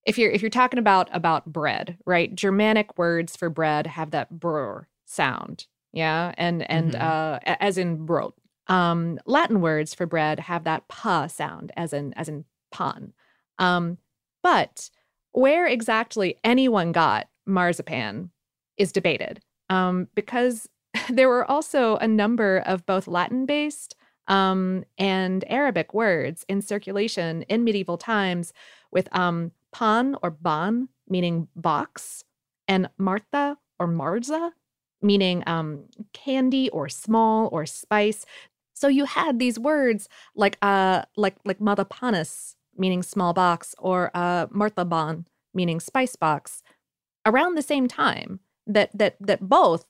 if 0.05 0.17
you're 0.17 0.31
if 0.31 0.41
you're 0.41 0.49
talking 0.49 0.79
about 0.79 1.09
about 1.13 1.45
bread, 1.51 1.97
right? 2.05 2.33
Germanic 2.35 2.97
words 2.97 3.35
for 3.35 3.49
bread 3.49 3.87
have 3.87 4.11
that 4.11 4.39
brr 4.39 4.87
sound. 5.05 5.67
Yeah, 5.93 6.33
and 6.37 6.69
and 6.69 6.93
Mhm. 6.93 7.01
uh 7.01 7.39
as 7.45 7.77
in 7.77 8.05
brot. 8.05 8.33
Um 8.67 9.19
Latin 9.25 9.61
words 9.61 9.93
for 9.93 10.05
bread 10.05 10.39
have 10.39 10.63
that 10.65 10.87
pa 10.87 11.27
sound 11.27 11.71
as 11.77 11.93
in 11.93 12.13
as 12.13 12.27
in 12.29 12.45
pan. 12.71 13.13
Um 13.59 13.97
but 14.41 14.89
where 15.31 15.65
exactly 15.67 16.37
anyone 16.43 16.91
got 16.91 17.27
marzipan 17.45 18.31
is 18.77 18.91
debated. 18.91 19.41
Um 19.69 20.07
because 20.15 20.67
there 21.09 21.29
were 21.29 21.49
also 21.49 21.97
a 21.97 22.07
number 22.07 22.57
of 22.65 22.85
both 22.85 23.07
Latin 23.07 23.45
based 23.45 23.95
um, 24.27 24.85
and 24.97 25.43
Arabic 25.49 25.93
words 25.93 26.45
in 26.47 26.61
circulation 26.61 27.41
in 27.43 27.63
medieval 27.65 27.97
times 27.97 28.53
with 28.91 29.09
um, 29.13 29.51
pan 29.73 30.15
or 30.23 30.29
ban, 30.31 30.87
meaning 31.09 31.47
box, 31.57 32.23
and 32.67 32.89
martha 32.97 33.57
or 33.79 33.87
marza, 33.87 34.53
meaning 35.03 35.43
um, 35.45 35.83
candy 36.13 36.69
or 36.69 36.89
small 36.89 37.49
or 37.51 37.65
spice. 37.65 38.25
So 38.73 38.87
you 38.87 39.05
had 39.05 39.37
these 39.37 39.59
words 39.59 40.09
like 40.35 40.57
uh, 40.61 41.03
like 41.15 41.35
like 41.45 41.59
madapanis, 41.59 42.55
meaning 42.75 43.03
small 43.03 43.33
box, 43.33 43.75
or 43.77 44.09
uh, 44.13 44.47
marthaban, 44.47 45.25
meaning 45.53 45.79
spice 45.79 46.15
box, 46.15 46.63
around 47.25 47.55
the 47.55 47.61
same 47.61 47.87
time 47.87 48.39
that 48.65 48.89
that 48.97 49.15
that 49.19 49.41
both 49.41 49.85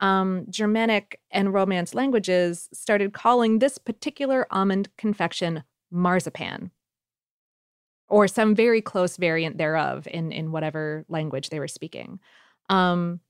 um, 0.00 0.46
Germanic 0.50 1.20
and 1.30 1.54
Romance 1.54 1.94
languages 1.94 2.68
started 2.72 3.12
calling 3.12 3.58
this 3.58 3.78
particular 3.78 4.46
almond 4.50 4.88
confection 4.98 5.62
marzipan, 5.90 6.70
or 8.08 8.26
some 8.26 8.54
very 8.54 8.82
close 8.82 9.16
variant 9.16 9.58
thereof 9.58 10.08
in 10.10 10.32
in 10.32 10.50
whatever 10.50 11.04
language 11.08 11.50
they 11.50 11.60
were 11.60 11.68
speaking. 11.68 12.18
Um, 12.68 13.20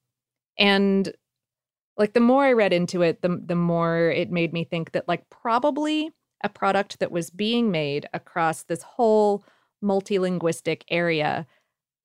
and 0.59 1.13
like 1.97 2.13
the 2.13 2.21
more 2.21 2.45
I 2.45 2.53
read 2.53 2.73
into 2.73 3.03
it, 3.03 3.23
the 3.23 3.41
the 3.45 3.55
more 3.55 4.11
it 4.11 4.31
made 4.31 4.53
me 4.53 4.65
think 4.65 4.93
that 4.93 5.09
like 5.09 5.29
probably 5.31 6.11
a 6.43 6.49
product 6.49 6.99
that 6.99 7.13
was 7.13 7.31
being 7.31 7.71
made 7.71 8.07
across 8.13 8.65
this 8.65 8.83
whole 8.83 9.45
multilinguistic 9.83 10.83
area 10.91 11.47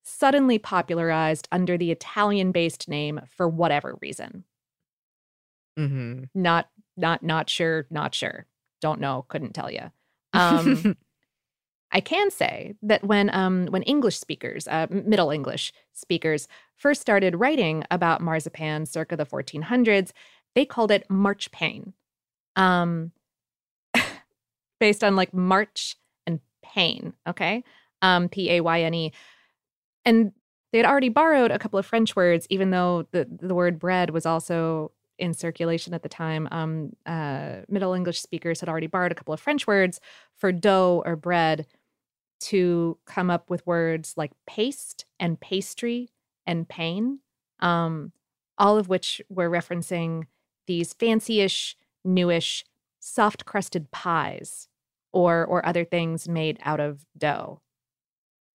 suddenly 0.02 0.58
popularized 0.58 1.46
under 1.52 1.76
the 1.76 1.90
Italian-based 1.90 2.88
name 2.88 3.20
for 3.36 3.48
whatever 3.48 3.98
reason. 4.00 4.44
Hmm 5.76 6.24
not 6.34 6.68
not 6.96 7.22
not 7.22 7.50
sure 7.50 7.86
not 7.90 8.14
sure. 8.14 8.46
Don't 8.80 9.00
know 9.00 9.24
couldn't 9.28 9.54
tell 9.54 9.70
you 9.70 9.90
um 10.32 10.96
i 11.92 12.00
can 12.00 12.30
say 12.30 12.74
that 12.82 13.04
when 13.04 13.30
um 13.34 13.66
when 13.66 13.82
english 13.82 14.18
speakers 14.18 14.66
uh, 14.68 14.86
middle 14.90 15.30
english 15.30 15.72
speakers 15.92 16.48
first 16.76 17.00
started 17.00 17.36
writing 17.36 17.84
about 17.90 18.20
marzipan 18.20 18.86
circa 18.86 19.16
the 19.16 19.26
1400s 19.26 20.12
they 20.54 20.64
called 20.64 20.90
it 20.90 21.06
marchpane 21.08 21.92
um 22.56 23.12
based 24.80 25.04
on 25.04 25.16
like 25.16 25.32
march 25.34 25.96
and 26.26 26.40
pain 26.62 27.12
okay? 27.26 27.64
Um 28.02 28.28
p-a-y-n-e 28.28 29.12
and 30.04 30.32
they 30.72 30.78
had 30.78 30.86
already 30.86 31.08
borrowed 31.08 31.50
a 31.50 31.58
couple 31.58 31.78
of 31.78 31.84
french 31.86 32.16
words 32.16 32.46
even 32.50 32.70
though 32.70 33.06
the 33.12 33.28
the 33.30 33.54
word 33.54 33.78
bread 33.78 34.10
was 34.10 34.24
also 34.24 34.92
in 35.20 35.34
circulation 35.34 35.94
at 35.94 36.02
the 36.02 36.08
time, 36.08 36.48
um, 36.50 36.96
uh, 37.06 37.56
Middle 37.68 37.92
English 37.92 38.20
speakers 38.20 38.60
had 38.60 38.68
already 38.68 38.86
borrowed 38.86 39.12
a 39.12 39.14
couple 39.14 39.34
of 39.34 39.40
French 39.40 39.66
words 39.66 40.00
for 40.36 40.50
dough 40.50 41.02
or 41.04 41.14
bread 41.14 41.66
to 42.40 42.98
come 43.06 43.30
up 43.30 43.50
with 43.50 43.66
words 43.66 44.14
like 44.16 44.32
paste 44.46 45.04
and 45.18 45.40
pastry 45.40 46.10
and 46.46 46.68
pain, 46.68 47.20
um, 47.60 48.12
all 48.58 48.78
of 48.78 48.88
which 48.88 49.20
were 49.28 49.50
referencing 49.50 50.24
these 50.66 50.92
fancy-ish, 50.92 51.76
newish, 52.04 52.64
soft 52.98 53.44
crusted 53.44 53.90
pies 53.90 54.68
or 55.12 55.44
or 55.44 55.64
other 55.66 55.84
things 55.84 56.28
made 56.28 56.58
out 56.62 56.80
of 56.80 57.04
dough. 57.16 57.60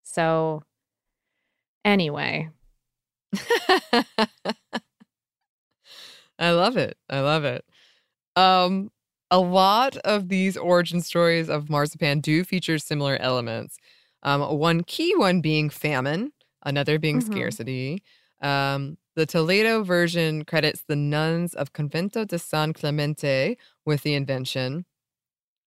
So 0.04 0.64
anyway, 1.84 2.50
I 6.38 6.52
love 6.52 6.78
it. 6.78 6.98
I 7.10 7.20
love 7.22 7.44
it. 7.44 7.66
Um, 8.36 8.92
a 9.36 9.40
lot 9.40 9.98
of 9.98 10.30
these 10.30 10.58
origin 10.58 11.02
stories 11.02 11.50
of 11.50 11.70
marzipan 11.70 12.22
do 12.22 12.44
feature 12.44 12.80
similar 12.80 13.18
elements. 13.18 13.78
Um, 14.24 14.42
one 14.60 14.84
key 14.84 15.16
one 15.16 15.42
being 15.42 15.70
famine, 15.70 16.32
another 16.64 17.00
being 17.00 17.20
Mhm. 17.20 17.22
scarcity. 17.22 18.04
Um, 18.42 18.98
the 19.16 19.26
Toledo 19.26 19.84
version 19.84 20.46
credits 20.46 20.84
the 20.88 20.96
nuns 20.96 21.54
of 21.56 21.74
Convento 21.74 22.28
de 22.28 22.40
San 22.40 22.74
Clemente 22.74 23.58
with 23.86 24.04
the 24.04 24.16
invention. 24.16 24.86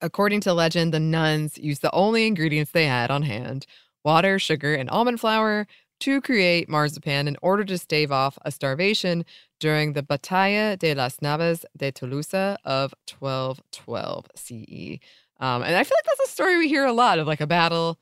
According 0.01 0.41
to 0.43 0.55
legend, 0.55 0.95
the 0.95 1.01
nuns 1.01 1.59
used 1.59 1.83
the 1.83 1.93
only 1.93 2.27
ingredients 2.27 2.73
they 2.73 2.87
had 2.87 3.11
on 3.11 3.23
hand 3.23 3.67
water, 4.05 4.39
sugar, 4.39 4.75
and 4.75 4.89
almond 4.91 5.21
flour 5.21 5.67
to 6.01 6.21
create 6.23 6.69
marzipan 6.69 7.29
in 7.29 7.37
order 7.43 7.65
to 7.65 7.77
stave 7.79 8.13
off 8.13 8.39
a 8.45 8.51
starvation 8.53 9.25
during 9.61 9.93
the 9.95 10.03
Batalla 10.03 10.79
de 10.79 10.95
las 10.95 11.19
Navas 11.21 11.65
de 11.77 11.91
Tolosa 11.93 12.57
of 12.65 12.95
1212 13.19 14.27
CE. 14.37 15.01
Um, 15.41 15.63
and 15.63 15.75
I 15.77 15.85
feel 15.85 15.97
like 15.97 16.05
that's 16.07 16.29
a 16.29 16.33
story 16.33 16.59
we 16.59 16.69
hear 16.69 16.85
a 16.85 16.93
lot 16.93 17.19
of 17.19 17.27
like 17.27 17.41
a 17.41 17.47
battle 17.47 17.99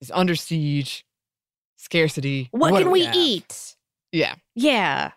is 0.00 0.10
under 0.14 0.34
siege, 0.34 1.04
scarcity. 1.76 2.48
what, 2.52 2.70
do 2.76 2.82
can 2.84 2.90
we 2.90 3.04
have? 3.04 3.14
eat? 3.16 3.76
Yeah. 4.12 4.34
Yeah. 4.54 5.12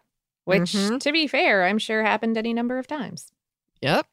Which, 0.46 0.72
Mhm. 0.74 1.00
to 1.00 1.12
be 1.12 1.28
fair, 1.28 1.66
I'm 1.66 1.80
sure 1.80 2.04
happened 2.04 2.38
any 2.38 2.54
number 2.54 2.78
of 2.78 2.86
times. 2.88 3.32
Yep. 3.82 4.06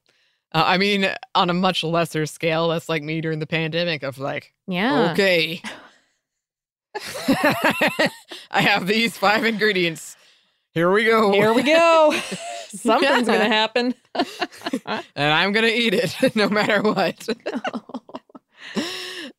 Uh, 0.54 0.64
I 0.66 0.78
mean, 0.78 1.08
on 1.34 1.50
a 1.50 1.54
much 1.54 1.82
lesser 1.84 2.26
scale, 2.26 2.68
that's 2.68 2.88
like 2.88 3.02
me 3.02 3.20
during 3.20 3.38
the 3.38 3.46
pandemic 3.46 4.02
of 4.02 4.18
like, 4.18 4.54
Yeah. 4.66 5.12
okay. 5.12 5.60
I 8.50 8.60
have 8.60 8.86
these 8.86 9.16
five 9.16 9.44
ingredients. 9.44 10.16
Here 10.74 10.90
we 10.90 11.04
go. 11.04 11.32
Here 11.32 11.52
we 11.52 11.62
go. 11.62 12.14
Something's 12.68 13.28
Yeah. 13.28 13.38
going 13.38 13.40
to 13.40 13.48
happen. 13.48 13.94
and 15.14 15.32
I'm 15.32 15.52
going 15.52 15.66
to 15.66 15.72
eat 15.74 15.92
it 15.94 16.16
no 16.36 16.48
matter 16.48 16.80
what. 16.82 17.28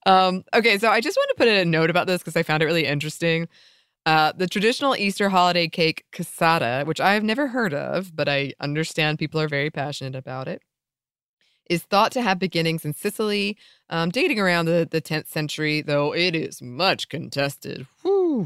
Um, 0.06 0.44
okay, 0.54 0.78
so 0.78 0.90
I 0.90 1.00
just 1.02 1.18
want 1.18 1.30
to 1.30 1.36
put 1.38 1.48
in 1.48 1.56
a 1.56 1.66
note 1.66 1.90
about 1.90 2.08
this 2.08 2.20
because 2.22 2.36
I 2.36 2.44
found 2.44 2.62
it 2.62 2.66
really 2.68 2.86
interesting. 2.86 3.48
Uh, 4.06 4.34
the 4.36 4.48
traditional 4.48 4.96
Easter 4.98 5.30
holiday 5.30 5.68
cake 5.70 6.04
cassata, 6.12 6.86
which 6.86 7.00
I 7.00 7.14
have 7.14 7.24
never 7.24 7.48
heard 7.48 7.74
of, 7.74 8.14
but 8.16 8.28
I 8.28 8.54
understand 8.60 9.18
people 9.18 9.40
are 9.40 9.48
very 9.48 9.70
passionate 9.72 10.16
about 10.16 10.50
it, 10.50 10.62
is 11.70 11.84
thought 11.84 12.12
to 12.12 12.22
have 12.22 12.38
beginnings 12.38 12.84
in 12.84 12.94
Sicily, 12.94 13.58
um, 13.90 14.10
dating 14.10 14.40
around 14.40 14.66
the, 14.66 14.86
the 14.92 15.02
10th 15.02 15.28
century, 15.30 15.82
though 15.82 16.14
it 16.14 16.36
is 16.36 16.62
much 16.62 17.08
contested. 17.08 17.88
Hmm. 18.06 18.44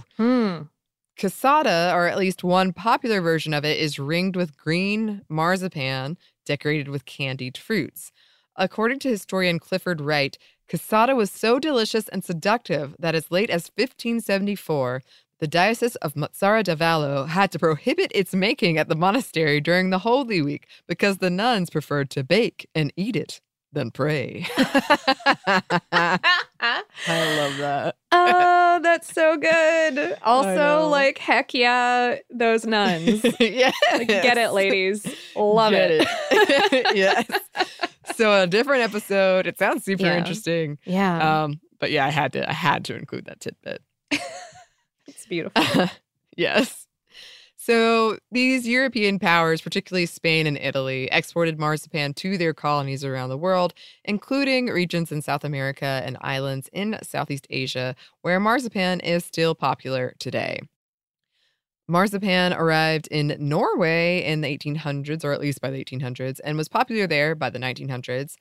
Cassata, 1.18 1.94
or 1.94 2.08
at 2.08 2.18
least 2.18 2.44
one 2.44 2.74
popular 2.74 3.22
version 3.22 3.54
of 3.54 3.66
it, 3.66 3.80
is 3.80 3.98
ringed 3.98 4.36
with 4.36 4.58
green 4.58 5.24
marzipan 5.28 6.18
decorated 6.46 6.88
with 6.88 7.06
candied 7.06 7.58
fruits. 7.58 8.12
According 8.56 9.00
to 9.00 9.10
historian 9.10 9.60
Clifford 9.60 10.00
Wright, 10.00 10.38
cassata 10.70 11.16
was 11.16 11.32
so 11.32 11.60
delicious 11.60 12.08
and 12.10 12.24
seductive 12.24 12.96
that 13.00 13.16
as 13.16 13.32
late 13.32 13.50
as 13.50 13.72
1574, 13.76 15.02
the 15.40 15.48
Diocese 15.48 15.96
of 15.98 16.14
Mazara 16.16 16.64
del 16.64 16.76
Vallo 16.76 17.26
had 17.26 17.52
to 17.52 17.60
prohibit 17.60 18.12
its 18.14 18.34
making 18.34 18.78
at 18.78 18.88
the 18.88 18.96
monastery 18.96 19.60
during 19.60 19.90
the 19.90 20.00
Holy 20.00 20.42
Week 20.42 20.68
because 20.88 21.18
the 21.18 21.30
nuns 21.30 21.70
preferred 21.70 22.10
to 22.12 22.24
bake 22.24 22.68
and 22.74 22.94
eat 22.96 23.16
it 23.16 23.42
than 23.74 23.92
pray. 23.92 24.46
I 24.58 26.20
love 27.38 27.58
that. 27.58 27.96
Oh, 28.20 28.80
that's 28.82 29.14
so 29.14 29.38
good. 29.38 30.18
Also, 30.24 30.88
like, 30.88 31.18
heck 31.18 31.54
yeah, 31.54 32.18
those 32.30 32.66
nuns. 32.66 33.24
yeah. 33.40 33.72
Like, 33.94 34.08
get 34.08 34.38
it, 34.38 34.52
ladies. 34.52 35.06
Love 35.36 35.72
Get 35.72 35.92
it. 35.92 36.08
it. 36.32 36.96
yes. 36.96 37.26
So 38.16 38.34
a 38.44 38.48
different 38.48 38.84
episode. 38.84 39.46
It 39.48 39.58
sounds 39.60 39.84
super 39.84 40.06
Yeah. 40.06 40.18
interesting. 40.18 40.78
Yeah. 40.86 41.44
Um, 41.44 41.60
but 41.80 41.92
yeah, 41.92 42.06
I 42.06 42.10
had 42.10 42.34
to 42.34 42.50
I 42.50 42.54
had 42.54 42.86
to 42.86 42.96
include 42.96 43.26
that 43.26 43.40
tidbit. 43.40 43.82
it's 45.08 45.26
beautiful. 45.28 45.90
yes. 46.36 46.87
So 47.68 48.18
these 48.32 48.66
European 48.66 49.20
powers, 49.20 49.60
particularly 49.60 50.06
Spain 50.06 50.48
and 50.48 50.58
Italy, 50.58 51.10
exported 51.12 51.60
marzipan 51.60 52.14
to 52.14 52.38
their 52.38 52.54
colonies 52.54 53.04
around 53.04 53.28
the 53.28 53.38
world, 53.38 53.74
including 54.06 54.68
regions 54.68 55.12
in 55.12 55.22
South 55.22 55.44
America 55.44 56.02
and 56.06 56.16
islands 56.22 56.70
in 56.72 56.98
Southeast 57.04 57.46
Asia, 57.50 57.94
where 58.22 58.40
marzipan 58.40 59.02
is 59.02 59.26
still 59.26 59.54
popular 59.54 60.16
today. 60.18 60.62
Marzipan 61.90 62.54
arrived 62.54 63.10
in 63.12 63.36
Norway 63.38 64.24
in 64.24 64.40
the 64.40 64.58
1800s, 64.58 65.26
or 65.26 65.34
at 65.34 65.42
least 65.42 65.60
by 65.60 65.70
the 65.70 65.84
1800s, 65.84 66.40
and 66.46 66.56
was 66.56 66.70
popular 66.70 67.06
there 67.06 67.36
by 67.36 67.50
the 67.50 67.60
1900s. 67.60 68.36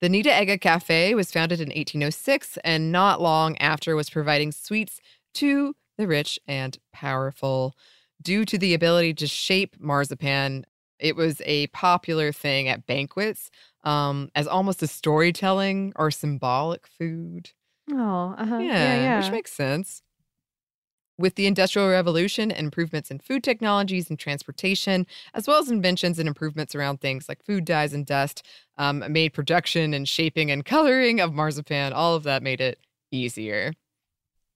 The 0.00 0.08
Niederegger 0.08 0.60
Cafe 0.60 1.12
was 1.16 1.32
founded 1.32 1.58
in 1.58 1.70
1806 1.70 2.58
and 2.62 2.92
not 2.92 3.20
long 3.20 3.58
after 3.58 3.96
was 3.96 4.10
providing 4.10 4.52
sweets 4.52 5.00
to 5.34 5.74
the 5.98 6.06
rich 6.06 6.38
and 6.46 6.78
powerful. 6.92 7.74
Due 8.24 8.44
to 8.46 8.58
the 8.58 8.74
ability 8.74 9.14
to 9.14 9.26
shape 9.26 9.76
marzipan, 9.78 10.64
it 10.98 11.16
was 11.16 11.42
a 11.44 11.66
popular 11.68 12.32
thing 12.32 12.68
at 12.68 12.86
banquets 12.86 13.50
um, 13.84 14.30
as 14.34 14.46
almost 14.46 14.82
a 14.82 14.86
storytelling 14.86 15.92
or 15.96 16.10
symbolic 16.10 16.86
food. 16.86 17.50
oh, 17.92 18.34
uh-huh. 18.38 18.58
yeah, 18.58 18.62
yeah, 18.62 18.96
yeah. 18.96 19.20
which 19.20 19.30
makes 19.30 19.52
sense. 19.52 20.02
With 21.16 21.36
the 21.36 21.46
Industrial 21.46 21.88
Revolution 21.88 22.50
improvements 22.50 23.08
in 23.08 23.20
food 23.20 23.44
technologies 23.44 24.10
and 24.10 24.18
transportation, 24.18 25.06
as 25.32 25.46
well 25.46 25.60
as 25.60 25.70
inventions 25.70 26.18
and 26.18 26.26
improvements 26.26 26.74
around 26.74 27.00
things 27.00 27.28
like 27.28 27.44
food 27.44 27.64
dyes 27.64 27.92
and 27.92 28.04
dust, 28.04 28.44
um, 28.78 29.04
made 29.10 29.32
production 29.32 29.94
and 29.94 30.08
shaping 30.08 30.50
and 30.50 30.64
coloring 30.64 31.20
of 31.20 31.32
marzipan, 31.32 31.92
all 31.92 32.16
of 32.16 32.24
that 32.24 32.42
made 32.42 32.60
it 32.60 32.80
easier. 33.12 33.74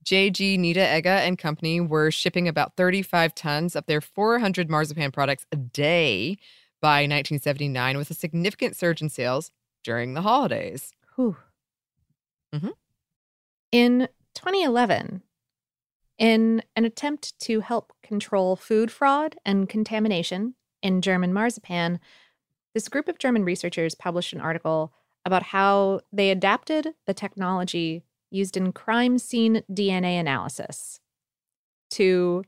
JG 0.08 0.58
Niederegger 0.58 1.06
and 1.06 1.36
Company 1.36 1.82
were 1.82 2.10
shipping 2.10 2.48
about 2.48 2.76
35 2.76 3.34
tons 3.34 3.76
of 3.76 3.84
their 3.84 4.00
400 4.00 4.70
marzipan 4.70 5.12
products 5.12 5.44
a 5.52 5.56
day 5.56 6.38
by 6.80 7.00
1979, 7.00 7.98
with 7.98 8.10
a 8.10 8.14
significant 8.14 8.74
surge 8.74 9.02
in 9.02 9.10
sales 9.10 9.50
during 9.84 10.14
the 10.14 10.22
holidays. 10.22 10.94
Whew. 11.16 11.36
Mhm. 12.54 12.72
In 13.70 14.08
2011, 14.32 15.24
in 16.16 16.62
an 16.74 16.86
attempt 16.86 17.38
to 17.40 17.60
help 17.60 17.92
control 18.02 18.56
food 18.56 18.90
fraud 18.90 19.36
and 19.44 19.68
contamination 19.68 20.54
in 20.82 21.02
German 21.02 21.34
marzipan, 21.34 22.00
this 22.72 22.88
group 22.88 23.08
of 23.08 23.18
German 23.18 23.44
researchers 23.44 23.94
published 23.94 24.32
an 24.32 24.40
article 24.40 24.94
about 25.26 25.42
how 25.42 26.00
they 26.10 26.30
adapted 26.30 26.94
the 27.06 27.12
technology 27.12 28.04
used 28.30 28.56
in 28.56 28.72
crime 28.72 29.18
scene 29.18 29.62
DNA 29.70 30.18
analysis 30.18 31.00
to 31.90 32.44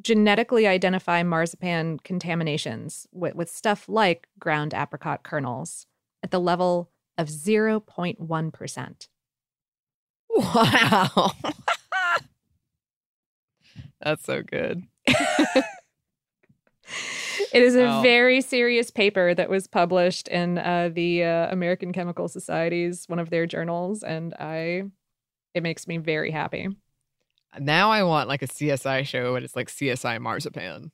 genetically 0.00 0.66
identify 0.66 1.22
marzipan 1.22 1.98
contaminations 2.00 3.06
with, 3.12 3.34
with 3.34 3.48
stuff 3.50 3.88
like 3.88 4.26
ground 4.38 4.74
apricot 4.74 5.22
kernels 5.22 5.86
at 6.22 6.30
the 6.30 6.40
level 6.40 6.90
of 7.16 7.28
0.1%. 7.28 9.08
Wow. 10.30 11.32
That's 14.00 14.24
so 14.24 14.42
good. 14.42 14.82
It 17.54 17.62
is 17.62 17.76
a 17.76 17.84
Wow. 17.84 18.02
very 18.02 18.40
serious 18.40 18.90
paper 18.90 19.32
that 19.34 19.48
was 19.48 19.66
published 19.68 20.26
in 20.28 20.58
uh, 20.58 20.90
the 20.92 21.22
uh, 21.24 21.52
American 21.52 21.92
Chemical 21.92 22.26
Society's 22.28 23.04
one 23.08 23.18
of 23.20 23.30
their 23.30 23.46
journals, 23.46 24.02
and 24.02 24.34
I, 24.34 24.82
it 25.54 25.62
makes 25.62 25.86
me 25.86 25.98
very 25.98 26.32
happy. 26.32 26.68
Now 27.58 27.90
I 27.92 28.02
want 28.02 28.28
like 28.28 28.42
a 28.42 28.48
CSI 28.48 29.06
show, 29.06 29.32
but 29.32 29.44
it's 29.44 29.54
like 29.54 29.68
CSI 29.70 30.20
marzipan. 30.20 30.90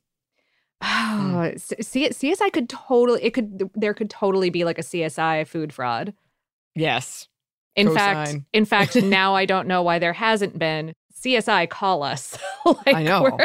Oh, 0.83 1.51
C- 1.57 1.81
C- 1.81 2.09
CSI 2.09 2.51
could 2.53 2.69
totally, 2.69 3.23
it 3.23 3.31
could, 3.33 3.69
there 3.75 3.93
could 3.93 4.09
totally 4.09 4.49
be 4.49 4.63
like 4.63 4.77
a 4.79 4.83
CSI 4.83 5.47
food 5.47 5.73
fraud. 5.73 6.13
Yes. 6.75 7.27
In 7.75 7.93
fact, 7.93 8.35
in 8.53 8.65
fact, 8.65 8.95
now 9.01 9.33
I 9.35 9.45
don't 9.45 9.67
know 9.67 9.81
why 9.81 9.97
there 9.99 10.13
hasn't 10.13 10.59
been. 10.59 10.93
CSI, 11.19 11.69
call 11.69 12.03
us. 12.03 12.37
like 12.65 12.95
I 12.95 13.03
know. 13.03 13.37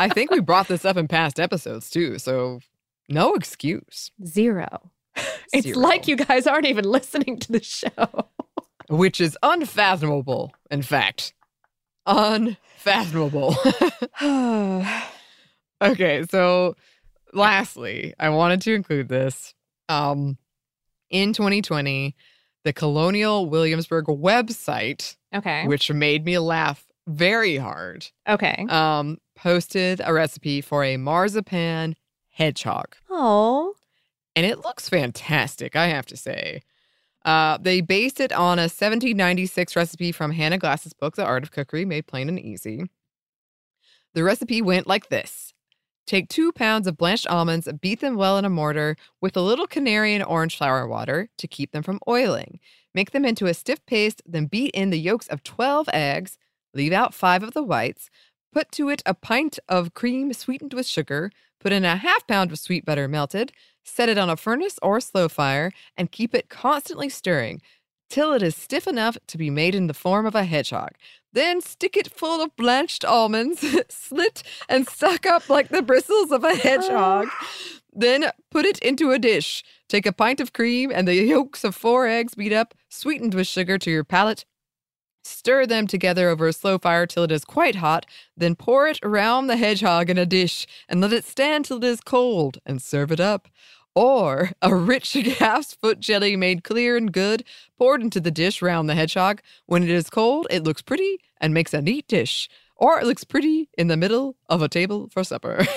I 0.00 0.08
think 0.08 0.30
we 0.30 0.40
brought 0.40 0.66
this 0.66 0.86
up 0.86 0.96
in 0.96 1.08
past 1.08 1.38
episodes 1.38 1.90
too, 1.90 2.18
so 2.18 2.60
no 3.10 3.34
excuse. 3.34 4.10
Zero. 4.24 4.90
It's 5.52 5.66
Zero. 5.66 5.80
like 5.80 6.06
you 6.06 6.14
guys 6.14 6.46
aren't 6.46 6.66
even 6.66 6.84
listening 6.84 7.36
to 7.40 7.52
the 7.52 7.62
show. 7.62 8.28
Which 8.88 9.20
is 9.20 9.36
unfathomable, 9.42 10.54
in 10.70 10.82
fact. 10.82 11.34
Unfathomable. 12.06 13.56
okay, 15.82 16.24
so 16.30 16.76
lastly, 17.34 18.14
I 18.18 18.28
wanted 18.28 18.62
to 18.62 18.74
include 18.74 19.08
this. 19.08 19.54
Um, 19.88 20.38
in 21.10 21.32
2020, 21.32 22.14
the 22.62 22.72
Colonial 22.72 23.50
Williamsburg 23.50 24.06
website, 24.06 25.16
okay. 25.34 25.66
which 25.66 25.90
made 25.90 26.24
me 26.24 26.38
laugh 26.38 26.86
very 27.08 27.56
hard, 27.56 28.06
okay. 28.28 28.66
um, 28.68 29.18
posted 29.40 30.02
a 30.04 30.12
recipe 30.12 30.60
for 30.60 30.84
a 30.84 30.98
marzipan 30.98 31.96
hedgehog. 32.28 32.96
Oh. 33.08 33.74
And 34.36 34.44
it 34.44 34.60
looks 34.60 34.88
fantastic, 34.88 35.74
I 35.74 35.86
have 35.86 36.06
to 36.06 36.16
say. 36.16 36.60
Uh, 37.24 37.58
they 37.58 37.80
based 37.80 38.20
it 38.20 38.32
on 38.32 38.58
a 38.58 38.68
1796 38.68 39.76
recipe 39.76 40.12
from 40.12 40.32
Hannah 40.32 40.58
Glasse's 40.58 40.92
book, 40.92 41.16
The 41.16 41.24
Art 41.24 41.42
of 41.42 41.52
Cookery, 41.52 41.84
made 41.84 42.06
plain 42.06 42.28
and 42.28 42.38
easy. 42.38 42.84
The 44.14 44.24
recipe 44.24 44.60
went 44.60 44.86
like 44.86 45.08
this 45.08 45.54
Take 46.06 46.28
two 46.28 46.52
pounds 46.52 46.86
of 46.86 46.96
blanched 46.96 47.26
almonds, 47.28 47.68
beat 47.80 48.00
them 48.00 48.16
well 48.16 48.36
in 48.36 48.44
a 48.44 48.50
mortar 48.50 48.96
with 49.20 49.36
a 49.36 49.42
little 49.42 49.66
canary 49.66 50.14
and 50.14 50.24
orange 50.24 50.56
flower 50.56 50.86
water 50.86 51.28
to 51.38 51.48
keep 51.48 51.72
them 51.72 51.82
from 51.82 52.00
oiling. 52.08 52.58
Make 52.94 53.12
them 53.12 53.24
into 53.24 53.46
a 53.46 53.54
stiff 53.54 53.84
paste, 53.86 54.20
then 54.26 54.46
beat 54.46 54.72
in 54.74 54.90
the 54.90 54.98
yolks 54.98 55.28
of 55.28 55.44
12 55.44 55.88
eggs, 55.92 56.36
leave 56.74 56.92
out 56.92 57.14
five 57.14 57.42
of 57.42 57.52
the 57.52 57.62
whites, 57.62 58.10
put 58.52 58.70
to 58.72 58.88
it 58.88 59.02
a 59.06 59.14
pint 59.14 59.58
of 59.68 59.94
cream 59.94 60.32
sweetened 60.32 60.74
with 60.74 60.86
sugar, 60.86 61.30
put 61.60 61.72
in 61.72 61.84
a 61.84 61.96
half 61.96 62.26
pound 62.26 62.52
of 62.52 62.58
sweet 62.58 62.84
butter 62.84 63.08
melted, 63.08 63.52
set 63.84 64.08
it 64.08 64.18
on 64.18 64.30
a 64.30 64.36
furnace 64.36 64.78
or 64.82 65.00
slow 65.00 65.28
fire, 65.28 65.72
and 65.96 66.12
keep 66.12 66.34
it 66.34 66.48
constantly 66.48 67.08
stirring 67.08 67.60
till 68.10 68.32
it 68.32 68.42
is 68.42 68.56
stiff 68.56 68.86
enough 68.86 69.16
to 69.28 69.38
be 69.38 69.48
made 69.48 69.74
in 69.74 69.86
the 69.86 69.94
form 69.94 70.26
of 70.26 70.34
a 70.34 70.44
hedgehog. 70.44 70.90
Then 71.32 71.60
stick 71.60 71.96
it 71.96 72.12
full 72.12 72.42
of 72.42 72.54
blanched 72.56 73.04
almonds, 73.04 73.64
slit 73.88 74.42
and 74.68 74.86
suck 74.88 75.24
up 75.24 75.48
like 75.48 75.68
the 75.68 75.80
bristles 75.80 76.32
of 76.32 76.44
a 76.44 76.54
hedgehog. 76.54 77.28
Then 77.92 78.30
put 78.52 78.66
it 78.66 78.78
into 78.78 79.10
a 79.10 79.18
dish. 79.18 79.64
Take 79.88 80.06
a 80.06 80.12
pint 80.12 80.38
of 80.38 80.52
cream 80.52 80.92
and 80.94 81.08
the 81.08 81.16
yolks 81.16 81.64
of 81.64 81.74
four 81.74 82.06
eggs 82.06 82.36
beat 82.36 82.52
up, 82.52 82.72
sweetened 82.88 83.34
with 83.34 83.48
sugar 83.48 83.78
to 83.78 83.90
your 83.90 84.04
palate. 84.04 84.44
Stir 85.30 85.66
them 85.66 85.86
together 85.86 86.28
over 86.28 86.48
a 86.48 86.52
slow 86.52 86.78
fire 86.78 87.06
till 87.06 87.24
it 87.24 87.32
is 87.32 87.44
quite 87.44 87.76
hot. 87.76 88.06
Then 88.36 88.54
pour 88.54 88.86
it 88.88 88.98
around 89.02 89.46
the 89.46 89.56
hedgehog 89.56 90.10
in 90.10 90.18
a 90.18 90.26
dish 90.26 90.66
and 90.88 91.00
let 91.00 91.12
it 91.12 91.24
stand 91.24 91.64
till 91.64 91.78
it 91.78 91.84
is 91.84 92.00
cold 92.00 92.58
and 92.66 92.82
serve 92.82 93.10
it 93.12 93.20
up. 93.20 93.48
Or 93.94 94.52
a 94.62 94.74
rich 94.74 95.16
calf's 95.24 95.74
foot 95.74 96.00
jelly 96.00 96.36
made 96.36 96.64
clear 96.64 96.96
and 96.96 97.12
good, 97.12 97.44
poured 97.78 98.02
into 98.02 98.20
the 98.20 98.30
dish 98.30 98.60
round 98.60 98.88
the 98.88 98.94
hedgehog. 98.94 99.40
When 99.66 99.82
it 99.82 99.90
is 99.90 100.10
cold, 100.10 100.46
it 100.50 100.64
looks 100.64 100.82
pretty 100.82 101.18
and 101.40 101.54
makes 101.54 101.74
a 101.74 101.80
neat 101.80 102.06
dish. 102.08 102.48
Or 102.76 103.00
it 103.00 103.06
looks 103.06 103.24
pretty 103.24 103.68
in 103.76 103.88
the 103.88 103.96
middle 103.96 104.36
of 104.48 104.62
a 104.62 104.68
table 104.68 105.08
for 105.12 105.24
supper. 105.24 105.66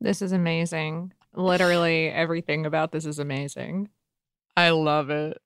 This 0.00 0.22
is 0.22 0.32
amazing. 0.32 1.12
Literally 1.34 2.08
everything 2.08 2.66
about 2.66 2.92
this 2.92 3.04
is 3.04 3.18
amazing. 3.18 3.88
I 4.56 4.70
love 4.70 5.10
it. 5.10 5.38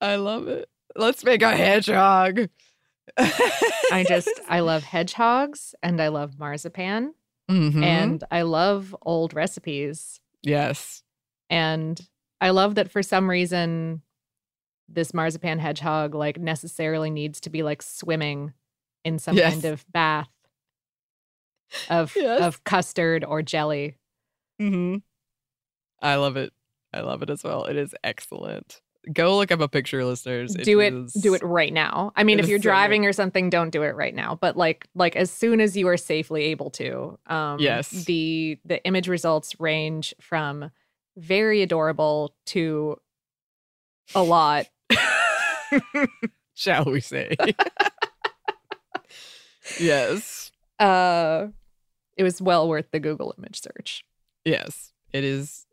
I 0.00 0.16
love 0.16 0.48
it. 0.48 0.68
Let's 0.96 1.24
make 1.24 1.42
a 1.42 1.56
hedgehog. 1.56 2.48
I 3.18 4.04
just 4.08 4.30
I 4.48 4.60
love 4.60 4.82
hedgehogs 4.84 5.74
and 5.82 6.00
I 6.00 6.08
love 6.08 6.38
marzipan 6.38 7.14
Mhm. 7.50 7.82
and 7.82 8.24
I 8.30 8.42
love 8.42 8.94
old 9.02 9.34
recipes 9.34 10.20
yes. 10.42 11.02
and 11.50 12.00
I 12.40 12.50
love 12.50 12.76
that 12.76 12.90
for 12.90 13.02
some 13.02 13.28
reason 13.28 14.02
this 14.88 15.12
marzipan 15.12 15.58
hedgehog 15.58 16.14
like 16.14 16.38
necessarily 16.38 17.10
needs 17.10 17.40
to 17.40 17.50
be 17.50 17.62
like 17.62 17.82
swimming 17.82 18.52
in 19.04 19.18
some 19.18 19.36
Yes. 19.36 19.52
kind 19.52 19.64
of 19.66 19.84
bath 19.92 20.28
of 21.90 22.14
Yes. 22.14 22.40
of 22.40 22.64
custard 22.64 23.24
or 23.24 23.42
jelly. 23.42 23.96
Mm-hmm. 24.60 24.98
I 26.00 26.14
love 26.16 26.36
it. 26.36 26.52
I 26.94 27.00
love 27.00 27.22
it 27.22 27.30
as 27.30 27.42
well. 27.42 27.64
It 27.64 27.76
is 27.76 27.94
excellent. 28.04 28.80
Go 29.12 29.36
look 29.36 29.50
up 29.50 29.60
a 29.60 29.68
picture, 29.68 30.04
listeners. 30.04 30.54
do 30.54 30.78
it 30.80 30.94
is- 30.94 31.12
do 31.14 31.34
it 31.34 31.42
right 31.42 31.72
now. 31.72 32.12
I 32.14 32.22
mean, 32.22 32.38
if 32.38 32.46
you're 32.48 32.58
driving 32.60 33.04
or 33.06 33.12
something, 33.12 33.50
don't 33.50 33.70
do 33.70 33.82
it 33.82 33.96
right 33.96 34.14
now. 34.14 34.36
But 34.40 34.56
like 34.56 34.86
like 34.94 35.16
as 35.16 35.30
soon 35.30 35.60
as 35.60 35.76
you 35.76 35.88
are 35.88 35.96
safely 35.96 36.44
able 36.44 36.70
to. 36.70 37.18
Um 37.26 37.58
Yes. 37.58 37.90
the 37.90 38.58
the 38.64 38.82
image 38.84 39.08
results 39.08 39.58
range 39.58 40.14
from 40.20 40.70
very 41.16 41.62
adorable 41.62 42.34
to 42.46 42.96
a 44.14 44.22
lot. 44.22 44.66
Shall 46.54 46.84
we 46.84 47.00
say? 47.00 47.34
yes. 49.80 50.52
Uh 50.78 51.48
it 52.16 52.22
was 52.22 52.40
well 52.42 52.68
worth 52.68 52.90
the 52.92 53.00
Google 53.00 53.34
image 53.38 53.60
search. 53.60 54.04
Yes. 54.44 54.92
It 55.12 55.24
is 55.24 55.66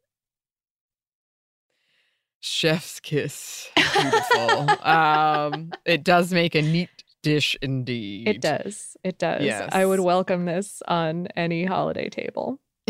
chef's 2.40 3.00
kiss. 3.00 3.70
Beautiful. 3.76 4.86
um, 4.86 5.72
it 5.86 6.04
does 6.04 6.34
make 6.34 6.56
a 6.56 6.62
neat 6.62 6.90
dish 7.22 7.58
indeed. 7.62 8.28
It 8.28 8.42
does. 8.42 8.98
It 9.04 9.18
does. 9.20 9.44
Yes. 9.44 9.70
I 9.72 9.86
would 9.86 10.00
welcome 10.00 10.46
this 10.46 10.82
on 10.88 11.28
any 11.36 11.66
holiday 11.66 12.10
table. 12.10 12.60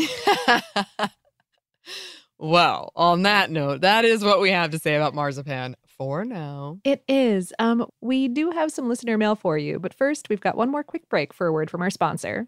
well, 2.37 2.91
on 2.95 3.23
that 3.23 3.51
note, 3.51 3.81
that 3.81 4.05
is 4.05 4.23
what 4.23 4.39
we 4.39 4.51
have 4.51 4.71
to 4.71 4.79
say 4.79 4.95
about 4.95 5.13
marzipan 5.13 5.75
for 5.97 6.23
now. 6.23 6.79
It 6.83 7.03
is. 7.07 7.53
Um, 7.59 7.85
we 8.01 8.27
do 8.27 8.51
have 8.51 8.71
some 8.71 8.87
listener 8.87 9.17
mail 9.17 9.35
for 9.35 9.57
you, 9.57 9.79
but 9.79 9.93
first 9.93 10.29
we've 10.29 10.41
got 10.41 10.55
one 10.55 10.69
more 10.69 10.83
quick 10.83 11.09
break 11.09 11.33
for 11.33 11.47
a 11.47 11.53
word 11.53 11.69
from 11.69 11.81
our 11.81 11.89
sponsor. 11.89 12.47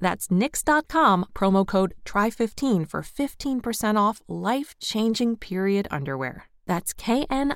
That's 0.00 0.28
knix.com, 0.28 1.26
promo 1.34 1.66
code 1.66 1.94
TRY15 2.04 2.88
for 2.88 3.02
15% 3.02 3.96
off 3.96 4.20
life 4.28 4.74
changing 4.78 5.36
period 5.36 5.88
underwear. 5.90 6.48
That's 6.66 6.92
knix.com. 6.94 7.52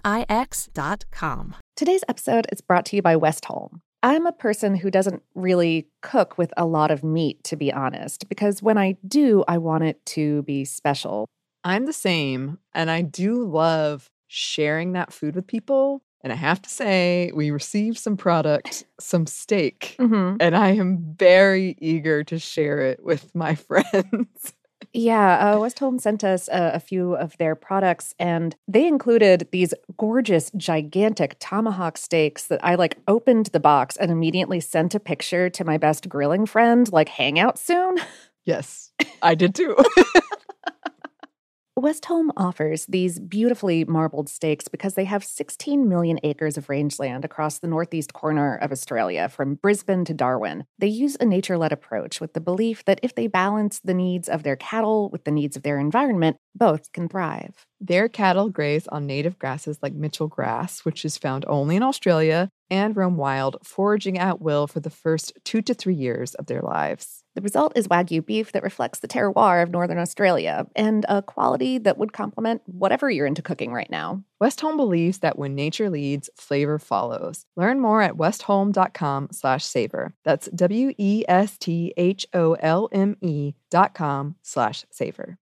Today's 1.76 2.04
episode 2.08 2.46
is 2.52 2.60
brought 2.60 2.84
to 2.86 2.96
you 2.96 3.02
by 3.02 3.16
Westholme. 3.16 3.80
I'm 4.02 4.26
a 4.26 4.32
person 4.32 4.76
who 4.76 4.90
doesn't 4.90 5.22
really 5.34 5.88
cook 6.00 6.38
with 6.38 6.54
a 6.56 6.64
lot 6.64 6.90
of 6.90 7.04
meat, 7.04 7.44
to 7.44 7.56
be 7.56 7.70
honest, 7.70 8.28
because 8.28 8.62
when 8.62 8.78
I 8.78 8.96
do, 9.06 9.44
I 9.46 9.58
want 9.58 9.84
it 9.84 10.04
to 10.06 10.42
be 10.44 10.64
special. 10.64 11.26
I'm 11.64 11.84
the 11.84 11.92
same, 11.92 12.58
and 12.72 12.90
I 12.90 13.02
do 13.02 13.44
love 13.44 14.08
sharing 14.26 14.92
that 14.92 15.12
food 15.12 15.34
with 15.34 15.46
people. 15.46 16.02
And 16.22 16.32
I 16.32 16.36
have 16.36 16.60
to 16.62 16.68
say, 16.68 17.30
we 17.34 17.50
received 17.50 17.98
some 17.98 18.16
product, 18.16 18.84
some 18.98 19.26
steak, 19.26 19.96
Mm-hmm. 19.98 20.36
and 20.40 20.54
I 20.56 20.70
am 20.72 21.14
very 21.18 21.76
eager 21.80 22.22
to 22.24 22.38
share 22.38 22.80
it 22.80 23.02
with 23.02 23.34
my 23.34 23.54
friends. 23.68 24.54
Yeah, 24.92 25.36
uh, 25.38 25.56
Westholme 25.58 26.00
sent 26.00 26.24
us 26.24 26.48
a, 26.48 26.72
a 26.74 26.80
few 26.80 27.14
of 27.14 27.36
their 27.38 27.54
products, 27.54 28.14
and 28.18 28.56
they 28.66 28.86
included 28.86 29.46
these 29.52 29.72
gorgeous, 29.98 30.50
gigantic 30.56 31.36
tomahawk 31.38 31.96
steaks 31.96 32.46
that 32.48 32.62
I 32.64 32.74
like 32.74 32.98
opened 33.06 33.46
the 33.46 33.60
box 33.60 33.96
and 33.96 34.10
immediately 34.10 34.58
sent 34.60 34.94
a 34.94 35.00
picture 35.00 35.48
to 35.50 35.64
my 35.64 35.78
best 35.78 36.08
grilling 36.08 36.44
friend, 36.44 36.90
like, 36.92 37.08
hang 37.08 37.38
out 37.38 37.58
soon. 37.58 37.98
yes, 38.44 38.90
I 39.22 39.34
did 39.34 39.54
too. 39.54 39.76
Westholme 41.78 42.30
offers 42.36 42.84
these 42.86 43.18
beautifully 43.18 43.84
marbled 43.84 44.28
steaks 44.28 44.68
because 44.68 44.94
they 44.94 45.04
have 45.04 45.24
16 45.24 45.88
million 45.88 46.18
acres 46.22 46.58
of 46.58 46.68
rangeland 46.68 47.24
across 47.24 47.58
the 47.58 47.68
northeast 47.68 48.12
corner 48.12 48.56
of 48.56 48.72
Australia, 48.72 49.28
from 49.28 49.54
Brisbane 49.54 50.04
to 50.04 50.12
Darwin. 50.12 50.64
They 50.78 50.88
use 50.88 51.16
a 51.20 51.24
nature 51.24 51.56
led 51.56 51.72
approach 51.72 52.20
with 52.20 52.34
the 52.34 52.40
belief 52.40 52.84
that 52.84 53.00
if 53.02 53.14
they 53.14 53.28
balance 53.28 53.80
the 53.80 53.94
needs 53.94 54.28
of 54.28 54.42
their 54.42 54.56
cattle 54.56 55.08
with 55.10 55.24
the 55.24 55.30
needs 55.30 55.56
of 55.56 55.62
their 55.62 55.78
environment, 55.78 56.36
both 56.54 56.92
can 56.92 57.08
thrive. 57.08 57.66
Their 57.80 58.08
cattle 58.08 58.50
graze 58.50 58.86
on 58.88 59.06
native 59.06 59.38
grasses 59.38 59.78
like 59.80 59.94
Mitchell 59.94 60.28
grass, 60.28 60.84
which 60.84 61.04
is 61.04 61.16
found 61.16 61.44
only 61.48 61.76
in 61.76 61.82
Australia, 61.82 62.50
and 62.68 62.96
roam 62.96 63.16
wild, 63.16 63.56
foraging 63.64 64.18
at 64.18 64.40
will 64.40 64.66
for 64.66 64.80
the 64.80 64.90
first 64.90 65.32
two 65.44 65.62
to 65.62 65.74
three 65.74 65.94
years 65.94 66.34
of 66.34 66.46
their 66.46 66.60
lives. 66.60 67.24
The 67.36 67.42
result 67.42 67.72
is 67.76 67.86
Wagyu 67.86 68.26
beef 68.26 68.50
that 68.52 68.62
reflects 68.64 68.98
the 68.98 69.08
terroir 69.08 69.62
of 69.62 69.70
Northern 69.70 69.98
Australia 69.98 70.66
and 70.74 71.06
a 71.08 71.22
quality 71.22 71.78
that 71.78 71.96
would 71.96 72.12
complement 72.12 72.62
whatever 72.66 73.08
you're 73.08 73.26
into 73.26 73.40
cooking 73.40 73.72
right 73.72 73.88
now. 73.90 74.24
Westholme 74.42 74.76
believes 74.76 75.18
that 75.18 75.38
when 75.38 75.54
nature 75.54 75.90
leads, 75.90 76.28
flavor 76.34 76.78
follows. 76.78 77.46
Learn 77.56 77.78
more 77.78 78.02
at 78.02 78.14
westholme.com 78.16 79.28
slash 79.30 79.64
savor. 79.64 80.12
That's 80.24 80.48
W-E-S-T-H-O-L-M-E 80.48 81.24
dot 83.70 83.94
com 83.94 84.34
slash 84.42 84.84
savor. 84.90 85.38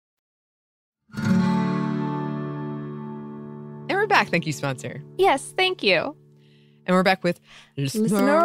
And 3.89 3.99
we're 3.99 4.07
back. 4.07 4.28
Thank 4.28 4.47
you, 4.47 4.53
sponsor. 4.53 5.03
Yes, 5.18 5.53
thank 5.57 5.83
you. 5.83 6.16
And 6.85 6.97
we're 6.97 7.03
back 7.03 7.22
with 7.22 7.41
listener. 7.76 8.41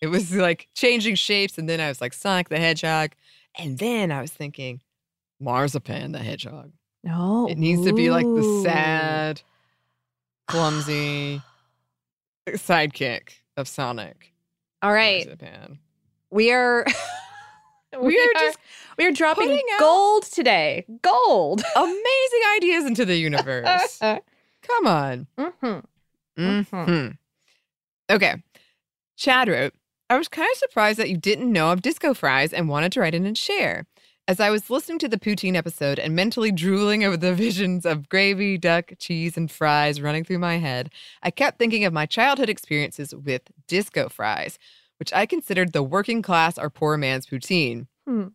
It 0.00 0.06
was 0.06 0.32
like 0.32 0.68
changing 0.74 1.16
shapes, 1.16 1.58
and 1.58 1.68
then 1.68 1.80
I 1.80 1.88
was 1.88 2.00
like 2.00 2.12
Sonic 2.12 2.48
the 2.48 2.58
Hedgehog, 2.58 3.12
and 3.56 3.78
then 3.78 4.12
I 4.12 4.20
was 4.20 4.30
thinking 4.30 4.80
Marzipan 5.40 6.12
the 6.12 6.20
Hedgehog. 6.20 6.72
No. 7.02 7.48
It 7.48 7.58
needs 7.58 7.84
to 7.84 7.92
be 7.92 8.10
like 8.10 8.24
the 8.24 8.42
oh. 8.44 8.62
sad, 8.62 9.42
clumsy 10.46 11.42
sidekick 12.48 13.30
of 13.56 13.66
Sonic. 13.66 14.32
All 14.82 14.92
right. 14.92 15.26
Marzipan. 15.26 15.80
We 16.30 16.52
are 16.52 16.86
we, 18.00 18.18
are 18.18 18.22
are 18.36 18.40
just 18.40 18.58
we 18.98 19.06
are 19.06 19.12
dropping 19.12 19.50
out- 19.52 19.80
gold 19.80 20.24
today. 20.24 20.84
Gold. 21.02 21.62
Amazing 21.76 22.42
ideas 22.56 22.84
into 22.84 23.04
the 23.04 23.16
universe. 23.16 23.98
Come 24.62 24.86
on. 24.86 25.26
Mhm. 25.38 25.84
Mhm. 26.38 27.18
Okay. 28.10 28.42
Chad 29.16 29.48
wrote, 29.48 29.74
I 30.10 30.16
was 30.16 30.28
kind 30.28 30.48
of 30.52 30.58
surprised 30.58 30.98
that 30.98 31.10
you 31.10 31.16
didn't 31.16 31.52
know 31.52 31.72
of 31.72 31.82
disco 31.82 32.14
fries 32.14 32.52
and 32.52 32.68
wanted 32.68 32.92
to 32.92 33.00
write 33.00 33.14
in 33.14 33.26
and 33.26 33.36
share. 33.36 33.86
As 34.26 34.40
I 34.40 34.50
was 34.50 34.68
listening 34.68 34.98
to 35.00 35.08
the 35.08 35.18
poutine 35.18 35.54
episode 35.56 35.98
and 35.98 36.14
mentally 36.14 36.52
drooling 36.52 37.02
over 37.02 37.16
the 37.16 37.34
visions 37.46 37.86
of 37.86 38.08
gravy, 38.08 38.58
duck, 38.58 38.92
cheese, 38.98 39.36
and 39.36 39.50
fries 39.50 40.00
running 40.00 40.22
through 40.24 40.38
my 40.38 40.58
head, 40.58 40.90
I 41.22 41.30
kept 41.30 41.58
thinking 41.58 41.84
of 41.84 41.92
my 41.92 42.04
childhood 42.06 42.48
experiences 42.50 43.14
with 43.14 43.42
disco 43.66 44.08
fries, 44.08 44.58
which 44.98 45.12
I 45.12 45.24
considered 45.26 45.72
the 45.72 45.82
working 45.82 46.20
class 46.22 46.58
or 46.58 46.68
poor 46.70 46.96
man's 46.96 47.26
poutine. 47.26 47.86
Hmm. 48.06 48.28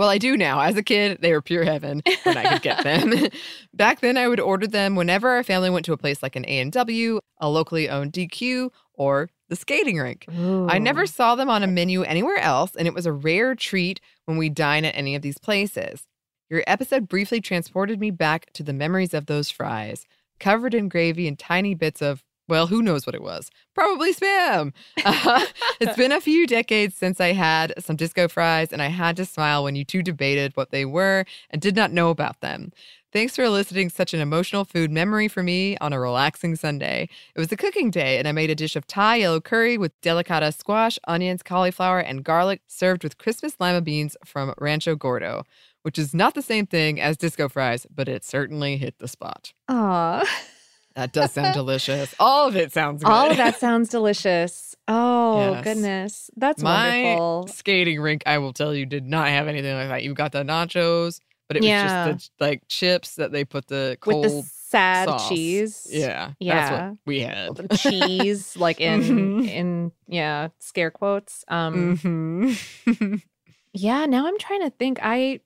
Well, 0.00 0.08
I 0.08 0.16
do 0.16 0.34
now. 0.34 0.62
As 0.62 0.78
a 0.78 0.82
kid, 0.82 1.18
they 1.20 1.30
were 1.32 1.42
pure 1.42 1.62
heaven 1.62 2.00
when 2.22 2.38
I 2.38 2.54
could 2.54 2.62
get 2.62 2.82
them. 2.84 3.12
Back 3.74 4.00
then, 4.00 4.16
I 4.16 4.28
would 4.28 4.40
order 4.40 4.66
them 4.66 4.96
whenever 4.96 5.28
our 5.28 5.42
family 5.42 5.68
went 5.68 5.84
to 5.84 5.92
a 5.92 5.98
place 5.98 6.22
like 6.22 6.36
an 6.36 6.46
A&W, 6.48 7.20
a 7.38 7.50
locally 7.50 7.90
owned 7.90 8.14
DQ, 8.14 8.70
or 8.94 9.28
the 9.50 9.56
skating 9.56 9.98
rink. 9.98 10.24
I 10.30 10.78
never 10.78 11.04
saw 11.04 11.34
them 11.34 11.50
on 11.50 11.62
a 11.62 11.66
menu 11.66 12.00
anywhere 12.00 12.38
else, 12.38 12.74
and 12.74 12.88
it 12.88 12.94
was 12.94 13.04
a 13.04 13.12
rare 13.12 13.54
treat 13.54 14.00
when 14.24 14.38
we 14.38 14.48
dine 14.48 14.86
at 14.86 14.96
any 14.96 15.14
of 15.14 15.20
these 15.20 15.36
places. 15.36 16.04
Your 16.48 16.64
episode 16.66 17.06
briefly 17.06 17.42
transported 17.42 18.00
me 18.00 18.10
back 18.10 18.50
to 18.54 18.62
the 18.62 18.72
memories 18.72 19.12
of 19.12 19.26
those 19.26 19.50
fries, 19.50 20.06
covered 20.38 20.72
in 20.72 20.88
gravy 20.88 21.28
and 21.28 21.38
tiny 21.38 21.74
bits 21.74 22.00
of, 22.00 22.24
well, 22.50 22.66
who 22.66 22.82
knows 22.82 23.06
what 23.06 23.14
it 23.14 23.22
was? 23.22 23.50
Probably 23.74 24.12
spam. 24.12 24.72
Uh, 25.04 25.46
it's 25.80 25.96
been 25.96 26.12
a 26.12 26.20
few 26.20 26.46
decades 26.46 26.96
since 26.96 27.20
I 27.20 27.32
had 27.32 27.72
some 27.78 27.96
disco 27.96 28.28
fries, 28.28 28.72
and 28.72 28.82
I 28.82 28.88
had 28.88 29.16
to 29.16 29.24
smile 29.24 29.64
when 29.64 29.76
you 29.76 29.84
two 29.84 30.02
debated 30.02 30.56
what 30.56 30.70
they 30.70 30.84
were 30.84 31.24
and 31.48 31.62
did 31.62 31.76
not 31.76 31.92
know 31.92 32.10
about 32.10 32.40
them. 32.40 32.72
Thanks 33.12 33.34
for 33.34 33.42
eliciting 33.42 33.88
such 33.88 34.14
an 34.14 34.20
emotional 34.20 34.64
food 34.64 34.90
memory 34.90 35.26
for 35.26 35.42
me 35.42 35.76
on 35.78 35.92
a 35.92 35.98
relaxing 35.98 36.54
Sunday. 36.54 37.08
It 37.34 37.40
was 37.40 37.50
a 37.50 37.56
cooking 37.56 37.90
day, 37.90 38.18
and 38.18 38.28
I 38.28 38.32
made 38.32 38.50
a 38.50 38.54
dish 38.54 38.76
of 38.76 38.86
Thai 38.86 39.16
yellow 39.16 39.40
curry 39.40 39.76
with 39.76 40.00
delicata 40.00 40.52
squash, 40.54 40.96
onions, 41.08 41.42
cauliflower, 41.42 41.98
and 41.98 42.22
garlic 42.22 42.62
served 42.68 43.02
with 43.02 43.18
Christmas 43.18 43.56
lima 43.58 43.80
beans 43.80 44.16
from 44.24 44.54
Rancho 44.58 44.94
Gordo, 44.94 45.44
which 45.82 45.98
is 45.98 46.14
not 46.14 46.34
the 46.34 46.42
same 46.42 46.66
thing 46.66 47.00
as 47.00 47.16
disco 47.16 47.48
fries, 47.48 47.84
but 47.92 48.08
it 48.08 48.24
certainly 48.24 48.76
hit 48.76 48.98
the 48.98 49.08
spot. 49.08 49.52
Aw. 49.68 50.24
That 50.96 51.12
does 51.12 51.32
sound 51.32 51.54
delicious. 51.54 52.14
All 52.18 52.48
of 52.48 52.56
it 52.56 52.72
sounds 52.72 53.02
good. 53.02 53.10
All 53.10 53.30
of 53.30 53.36
that 53.36 53.56
sounds 53.60 53.88
delicious. 53.88 54.74
Oh, 54.88 55.52
Yes. 55.52 55.64
goodness. 55.64 56.30
That's 56.36 56.62
My 56.62 57.02
wonderful. 57.02 57.48
skating 57.48 58.00
rink, 58.00 58.22
I 58.26 58.38
will 58.38 58.52
tell 58.52 58.74
you, 58.74 58.86
did 58.86 59.06
not 59.06 59.28
have 59.28 59.46
anything 59.48 59.74
like 59.74 59.88
that. 59.88 60.02
You 60.02 60.14
got 60.14 60.32
the 60.32 60.42
nachos, 60.42 61.20
but 61.48 61.56
it 61.56 61.62
Yeah. 61.62 62.06
was 62.06 62.14
just 62.16 62.38
the 62.38 62.44
like 62.44 62.62
chips 62.68 63.14
that 63.16 63.30
they 63.32 63.44
put 63.44 63.68
the 63.68 63.96
With 64.04 64.14
cold 64.14 64.24
the 64.24 64.42
sad 64.42 65.08
sauce. 65.08 65.28
cheese. 65.28 65.86
Yeah, 65.88 66.26
that's 66.26 66.36
Yeah. 66.40 66.88
what 66.88 66.98
we 67.06 67.20
had. 67.20 67.56
The 67.56 67.76
cheese, 67.76 68.56
like 68.56 68.80
in 68.80 69.00
Mhm. 69.00 69.48
in 69.48 69.92
yeah, 70.08 70.48
scare 70.58 70.90
quotes. 70.90 71.44
Um 71.48 71.96
Mhm. 71.98 73.22
Yeah, 73.72 74.06
now 74.06 74.26
I'm 74.26 74.36
trying 74.38 74.62
to 74.62 74.70
think. 74.70 74.98
I 75.00 75.40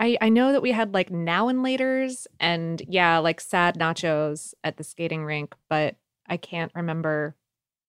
I 0.00 0.16
I 0.20 0.28
know 0.28 0.52
that 0.52 0.62
we 0.62 0.72
had 0.72 0.94
like 0.94 1.10
now 1.10 1.48
and 1.48 1.60
laters 1.60 2.26
and 2.38 2.80
yeah, 2.88 3.18
like 3.18 3.40
sad 3.40 3.78
nachos 3.78 4.54
at 4.62 4.76
the 4.76 4.84
skating 4.84 5.24
rink, 5.24 5.54
but 5.68 5.96
I 6.28 6.36
can't 6.36 6.72
remember 6.74 7.34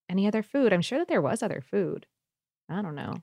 any 0.09 0.25
other 0.27 0.41
food. 0.41 0.73
I'm 0.73 0.81
sure 0.81 0.97
that 0.99 1.07
there 1.07 1.21
was 1.21 1.43
other 1.43 1.61
food. 1.61 2.07
I 2.67 2.81
don't 2.81 2.95
know. 2.95 3.21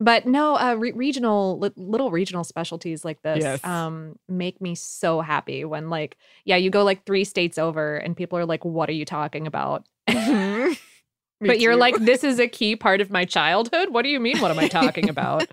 But 0.00 0.26
no, 0.26 0.54
uh, 0.56 0.74
re- 0.74 0.92
regional 0.92 1.58
li- 1.58 1.72
little 1.76 2.10
regional 2.12 2.44
specialties 2.44 3.04
like 3.04 3.20
this 3.22 3.42
Yes. 3.42 3.64
um 3.64 4.16
make 4.28 4.60
me 4.60 4.74
so 4.76 5.20
happy 5.20 5.64
when 5.64 5.90
like 5.90 6.16
yeah, 6.44 6.56
you 6.56 6.70
go 6.70 6.84
like 6.84 7.04
3 7.04 7.24
states 7.24 7.58
over 7.58 7.96
and 7.96 8.16
people 8.16 8.38
are 8.38 8.46
like 8.46 8.64
what 8.64 8.88
are 8.88 8.92
you 8.92 9.04
talking 9.04 9.46
about? 9.46 9.86
Me 11.40 11.48
but 11.48 11.60
you're 11.60 11.76
like 11.76 11.96
this 12.04 12.24
is 12.24 12.40
a 12.40 12.48
key 12.48 12.74
part 12.74 13.00
of 13.00 13.10
my 13.10 13.24
childhood. 13.24 13.90
What 13.90 14.02
do 14.02 14.08
you 14.08 14.18
mean 14.18 14.38
what 14.40 14.50
am 14.50 14.58
I 14.58 14.66
talking 14.68 15.08
about? 15.14 15.48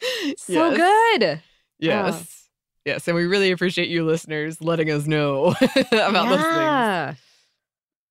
So 0.36 0.70
Yes. 0.70 0.76
good. 1.18 1.40
Yes. 1.78 2.48
Yes. 2.84 3.08
And 3.08 3.16
we 3.16 3.24
really 3.26 3.50
appreciate 3.50 3.88
you 3.88 4.04
listeners 4.04 4.60
letting 4.60 4.90
us 4.90 5.06
know 5.06 5.46
about 5.92 6.28
those 6.28 6.40
yeah. 6.40 7.14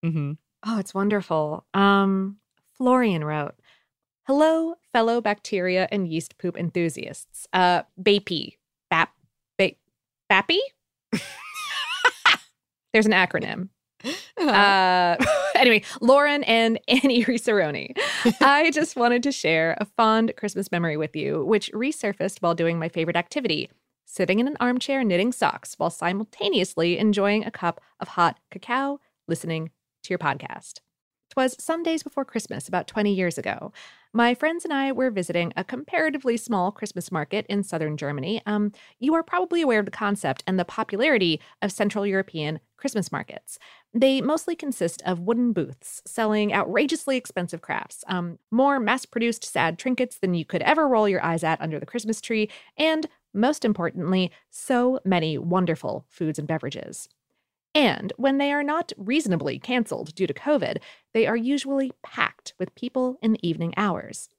things. 0.01 0.13
hmm 0.13 0.31
Oh, 0.65 0.79
it's 0.79 0.93
wonderful. 0.93 1.65
Um, 1.73 2.37
Florian 2.77 3.23
wrote, 3.23 3.55
"Hello, 4.27 4.75
fellow 4.91 5.21
bacteria 5.21 5.87
and 5.91 6.07
yeast 6.07 6.37
poop 6.37 6.57
enthusiasts. 6.57 7.47
Uh, 7.53 7.83
BAPE, 8.01 8.57
BAP, 8.89 9.09
BAP, 9.57 9.77
BAPE. 10.29 10.59
There's 12.93 13.05
an 13.05 13.11
acronym. 13.13 13.69
Uh, 14.37 15.15
anyway, 15.61 15.83
Lauren 16.01 16.43
and 16.43 16.79
Anney 16.87 17.25
Riceroni. 17.25 17.97
I 18.41 18.71
just 18.71 18.95
wanted 18.95 19.23
to 19.23 19.31
share 19.31 19.77
a 19.79 19.85
fond 19.85 20.33
Christmas 20.37 20.71
memory 20.71 20.97
with 20.97 21.15
you, 21.15 21.43
which 21.45 21.71
resurfaced 21.71 22.41
while 22.41 22.55
doing 22.55 22.79
my 22.79 22.89
favorite 22.89 23.15
activity 23.17 23.69
sitting 24.05 24.39
in 24.39 24.47
an 24.47 24.55
armchair 24.59 25.03
knitting 25.03 25.31
socks 25.33 25.75
while 25.77 25.89
simultaneously 25.89 26.97
enjoying 26.97 27.45
a 27.45 27.51
cup 27.51 27.81
of 27.99 28.09
hot 28.09 28.39
cacao, 28.51 28.99
listening 29.27 29.69
to 30.03 30.09
your 30.09 30.19
podcast. 30.19 30.37
podcast. 30.37 30.79
'Twas 31.29 31.55
some 31.59 31.83
days 31.83 32.03
before 32.03 32.25
Christmas, 32.25 32.67
about 32.67 32.87
20 32.87 33.13
years 33.13 33.37
ago. 33.37 33.71
My 34.13 34.33
friends 34.33 34.63
and 34.63 34.73
I 34.73 34.91
were 34.91 35.11
visiting 35.11 35.53
a 35.55 35.63
comparatively 35.63 36.37
small 36.37 36.71
Christmas 36.71 37.11
market 37.11 37.45
in 37.49 37.63
southern 37.63 37.97
Germany. 37.97 38.41
Um, 38.45 38.71
you 38.99 39.13
are 39.13 39.23
probably 39.23 39.61
aware 39.61 39.79
of 39.79 39.85
the 39.85 39.91
concept 39.91 40.43
and 40.47 40.57
the 40.57 40.65
popularity 40.65 41.41
of 41.61 41.71
Central 41.71 42.05
European 42.05 42.59
Christmas 42.77 43.11
markets. 43.11 43.59
They 43.93 44.21
mostly 44.21 44.55
consist 44.55 45.01
of 45.05 45.19
wooden 45.19 45.51
booths 45.51 46.01
selling 46.05 46.53
outrageously 46.53 47.17
expensive 47.17 47.61
crafts, 47.61 48.03
um, 48.07 48.39
more 48.51 48.79
mass 48.79 49.05
produced 49.05 49.43
sad 49.43 49.77
trinkets 49.77 50.19
than 50.19 50.33
you 50.33 50.45
could 50.45 50.61
ever 50.61 50.87
roll 50.87 51.09
your 51.09 51.23
eyes 51.23 51.43
at 51.43 51.61
under 51.61 51.79
the 51.79 51.85
Christmas 51.85 52.21
tree, 52.21 52.49
and 52.77 53.07
most 53.33 53.65
importantly, 53.65 54.31
so 54.49 54.99
many 55.03 55.37
wonderful 55.37 56.05
foods 56.09 56.39
and 56.39 56.47
beverages. 56.47 57.09
And 57.77 58.11
when 58.17 58.39
they 58.39 58.51
are 58.51 58.63
not 58.63 58.91
reasonably 58.97 59.59
canceled 59.59 60.15
due 60.15 60.25
to 60.25 60.33
COVID, 60.33 60.77
they 61.13 61.27
are 61.27 61.37
usually 61.37 61.91
packed 62.03 62.55
with 62.57 62.73
people 62.73 63.19
in 63.21 63.33
the 63.33 63.47
evening 63.47 63.75
hours. 63.77 64.29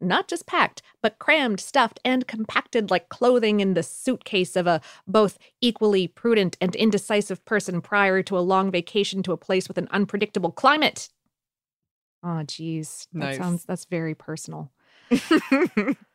Not 0.00 0.28
just 0.28 0.46
packed, 0.46 0.80
but 1.02 1.18
crammed, 1.18 1.60
stuffed, 1.60 2.00
and 2.06 2.26
compacted 2.26 2.90
like 2.90 3.10
clothing 3.10 3.60
in 3.60 3.74
the 3.74 3.82
suitcase 3.82 4.56
of 4.56 4.66
a 4.66 4.80
both 5.06 5.36
equally 5.60 6.08
prudent 6.08 6.56
and 6.58 6.74
indecisive 6.74 7.44
person 7.44 7.82
prior 7.82 8.22
to 8.22 8.38
a 8.38 8.40
long 8.40 8.70
vacation 8.70 9.22
to 9.24 9.32
a 9.32 9.36
place 9.36 9.68
with 9.68 9.76
an 9.76 9.88
unpredictable 9.90 10.50
climate. 10.50 11.10
Oh, 12.22 12.42
geez. 12.44 13.06
That 13.12 13.20
Nice. 13.20 13.36
sounds 13.36 13.64
that's 13.66 13.84
very 13.84 14.14
personal. 14.14 14.72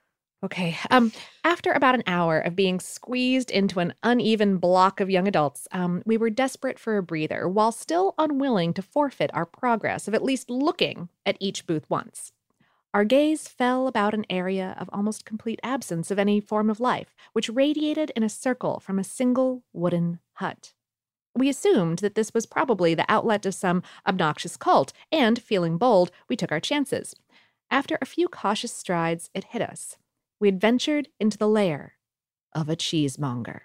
Okay. 0.45 0.77
Um, 0.91 1.11
after 1.43 1.71
about 1.71 1.95
an 1.95 2.03
hour 2.05 2.39
of 2.39 2.55
being 2.55 2.79
squeezed 2.79 3.49
into 3.49 3.79
an 3.79 3.95
uneven 4.03 4.57
block 4.57 4.99
of 4.99 5.09
young 5.09 5.27
adults, 5.27 5.67
um, 5.71 6.03
we 6.05 6.17
were 6.17 6.29
desperate 6.29 6.77
for 6.77 6.97
a 6.97 7.03
breather 7.03 7.49
while 7.49 7.71
still 7.71 8.13
unwilling 8.19 8.71
to 8.75 8.83
forfeit 8.83 9.31
our 9.33 9.47
progress 9.47 10.07
of 10.07 10.13
at 10.13 10.23
least 10.23 10.51
looking 10.51 11.09
at 11.25 11.35
each 11.39 11.65
booth 11.65 11.89
once. 11.89 12.31
Our 12.93 13.05
gaze 13.05 13.47
fell 13.47 13.87
about 13.87 14.13
an 14.13 14.27
area 14.29 14.75
of 14.79 14.87
almost 14.93 15.25
complete 15.25 15.59
absence 15.63 16.11
of 16.11 16.19
any 16.19 16.39
form 16.39 16.69
of 16.69 16.79
life, 16.79 17.15
which 17.33 17.49
radiated 17.49 18.11
in 18.15 18.21
a 18.21 18.29
circle 18.29 18.79
from 18.79 18.99
a 18.99 19.03
single 19.03 19.63
wooden 19.73 20.19
hut. 20.33 20.73
We 21.35 21.49
assumed 21.49 21.99
that 21.99 22.13
this 22.13 22.35
was 22.35 22.45
probably 22.45 22.93
the 22.93 23.11
outlet 23.11 23.47
of 23.47 23.55
some 23.55 23.81
obnoxious 24.05 24.57
cult, 24.57 24.93
and, 25.11 25.41
feeling 25.41 25.79
bold, 25.79 26.11
we 26.29 26.35
took 26.35 26.51
our 26.51 26.59
chances. 26.59 27.15
After 27.71 27.97
a 27.99 28.05
few 28.05 28.27
cautious 28.27 28.71
strides, 28.71 29.31
it 29.33 29.45
hit 29.45 29.63
us 29.63 29.97
we 30.45 30.49
had 30.49 30.61
ventured 30.61 31.07
into 31.19 31.39
the 31.39 31.47
lair 31.47 31.93
of 32.53 32.69
a 32.69 32.75
cheesemonger. 32.75 33.63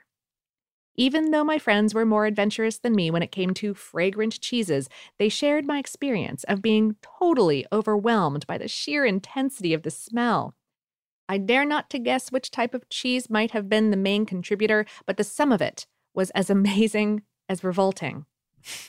Even 0.97 1.31
though 1.31 1.45
my 1.45 1.59
friends 1.59 1.93
were 1.93 2.07
more 2.07 2.25
adventurous 2.25 2.79
than 2.79 2.95
me 2.95 3.11
when 3.11 3.23
it 3.23 3.31
came 3.31 3.53
to 3.53 3.75
fragrant 3.75 4.41
cheeses, 4.41 4.89
they 5.19 5.29
shared 5.29 5.67
my 5.67 5.79
experience 5.79 6.43
of 6.45 6.63
being 6.63 6.97
totally 7.03 7.67
overwhelmed 7.71 8.47
by 8.47 8.57
the 8.57 8.67
sheer 8.67 9.05
intensity 9.05 9.75
of 9.75 9.83
the 9.83 9.91
smell. 9.91 10.55
I 11.29 11.37
dare 11.37 11.67
not 11.67 11.91
to 11.91 11.99
guess 11.99 12.33
which 12.33 12.51
type 12.51 12.73
of 12.73 12.89
cheese 12.89 13.29
might 13.29 13.51
have 13.51 13.69
been 13.69 13.91
the 13.91 13.97
main 13.99 14.25
contributor, 14.25 14.87
but 15.05 15.19
the 15.19 15.23
sum 15.23 15.53
of 15.53 15.61
it 15.61 15.87
was 16.15 16.31
as 16.31 16.49
amazing 16.57 17.25
as 17.47 17.63
revolting. 17.63 18.25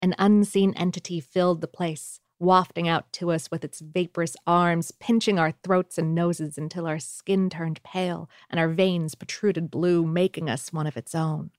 An 0.00 0.14
unseen 0.16 0.74
entity 0.76 1.18
filled 1.18 1.60
the 1.60 1.66
place, 1.66 2.20
wafting 2.40 2.88
out 2.88 3.12
to 3.12 3.30
us 3.30 3.50
with 3.50 3.64
its 3.64 3.80
vaporous 3.80 4.34
arms, 4.46 4.90
pinching 4.92 5.38
our 5.38 5.52
throats 5.62 5.98
and 5.98 6.14
noses 6.14 6.58
until 6.58 6.86
our 6.86 6.98
skin 6.98 7.50
turned 7.50 7.82
pale 7.82 8.28
and 8.48 8.58
our 8.58 8.68
veins 8.68 9.14
protruded 9.14 9.70
blue, 9.70 10.04
making 10.04 10.48
us 10.48 10.72
one 10.72 10.86
of 10.86 10.96
its 10.96 11.14
own. 11.14 11.50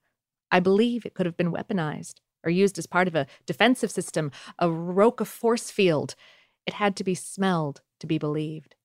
I 0.52 0.60
believe 0.60 1.06
it 1.06 1.14
could 1.14 1.28
have 1.28 1.38
been 1.38 1.54
weaponized 1.54 2.16
or 2.44 2.50
used 2.52 2.78
as 2.80 2.88
part 2.88 3.08
of 3.08 3.16
a 3.16 3.28
defensive 3.46 3.92
system, 3.92 4.32
a 4.58 4.70
Roca 4.70 5.24
force 5.24 5.70
field. 5.70 6.16
It 6.66 6.74
had 6.74 6.96
to 6.98 7.04
be 7.04 7.16
smelled 7.16 7.82
to 8.00 8.08
be 8.08 8.18
believed. 8.18 8.76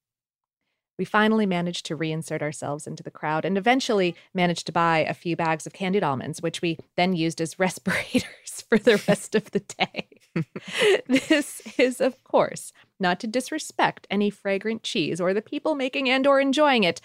We 0.97 1.05
finally 1.05 1.45
managed 1.45 1.85
to 1.87 1.97
reinsert 1.97 2.41
ourselves 2.41 2.87
into 2.87 3.03
the 3.03 3.11
crowd 3.11 3.45
and 3.45 3.57
eventually 3.57 4.15
managed 4.33 4.65
to 4.67 4.71
buy 4.71 4.99
a 4.99 5.13
few 5.13 5.35
bags 5.35 5.67
of 5.67 5.73
candied 5.73 6.03
almonds, 6.03 6.41
which 6.41 6.61
we 6.61 6.77
then 6.95 7.13
used 7.13 7.41
as 7.41 7.59
respirators 7.59 8.63
for 8.67 8.77
the 8.77 9.03
rest 9.07 9.35
of 9.35 9.51
the 9.51 9.59
day. 9.59 10.07
this 11.07 11.61
is, 11.77 12.01
of 12.01 12.23
course, 12.23 12.73
not 12.99 13.19
to 13.21 13.27
disrespect 13.27 14.07
any 14.09 14.29
fragrant 14.29 14.83
cheese 14.83 15.21
or 15.21 15.33
the 15.33 15.41
people 15.41 15.75
making 15.75 16.09
and 16.09 16.25
or 16.27 16.39
enjoying 16.39 16.83
it, 16.83 17.01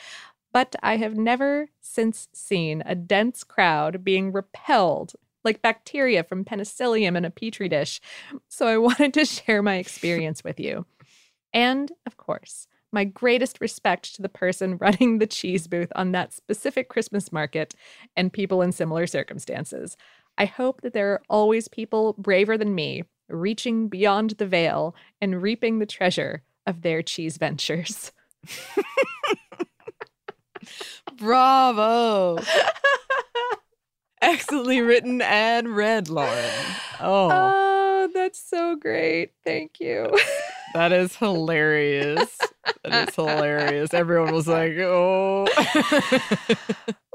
but 0.52 0.76
I 0.82 0.96
have 0.96 1.16
never 1.16 1.68
since 1.80 2.28
seen 2.32 2.82
a 2.84 2.94
dense 2.94 3.44
crowd 3.44 4.04
being 4.04 4.32
repelled 4.32 5.14
like 5.44 5.62
bacteria 5.62 6.22
from 6.22 6.44
penicillium 6.44 7.16
in 7.16 7.24
a 7.24 7.30
petri 7.30 7.68
dish. 7.68 8.00
So 8.48 8.66
I 8.66 8.76
wanted 8.78 9.14
to 9.14 9.24
share 9.24 9.62
my 9.62 9.76
experience 9.76 10.44
with 10.44 10.60
you. 10.60 10.86
And, 11.52 11.92
of 12.06 12.16
course, 12.16 12.66
my 12.92 13.04
greatest 13.04 13.60
respect 13.60 14.14
to 14.14 14.22
the 14.22 14.28
person 14.28 14.76
running 14.78 15.18
the 15.18 15.26
cheese 15.26 15.66
booth 15.66 15.92
on 15.96 16.12
that 16.12 16.32
specific 16.32 16.88
Christmas 16.88 17.32
market 17.32 17.74
and 18.16 18.32
people 18.32 18.62
in 18.62 18.72
similar 18.72 19.06
circumstances. 19.06 19.96
I 20.38 20.46
hope 20.46 20.80
that 20.82 20.92
there 20.92 21.12
are 21.12 21.22
always 21.28 21.68
people 21.68 22.14
braver 22.14 22.56
than 22.56 22.74
me, 22.74 23.04
reaching 23.32 23.88
beyond 23.88 24.30
the 24.30 24.46
veil 24.46 24.94
and 25.20 25.42
reaping 25.42 25.78
the 25.78 25.86
treasure 25.86 26.42
of 26.66 26.82
their 26.82 27.02
cheese 27.02 27.36
ventures. 27.36 28.12
Bravo. 31.16 32.38
Excellently 34.22 34.80
written 34.80 35.20
and 35.22 35.74
read, 35.74 36.08
Lauren. 36.08 36.50
Oh, 37.00 37.62
Oh, 38.02 38.08
that's 38.12 38.42
so 38.42 38.74
great. 38.74 39.30
Thank 39.44 39.78
you. 39.78 40.10
that 40.74 40.90
is 40.90 41.14
hilarious. 41.14 42.36
That 42.82 43.08
is 43.10 43.14
hilarious. 43.14 43.94
Everyone 43.94 44.34
was 44.34 44.48
like, 44.48 44.72
oh. 44.78 45.46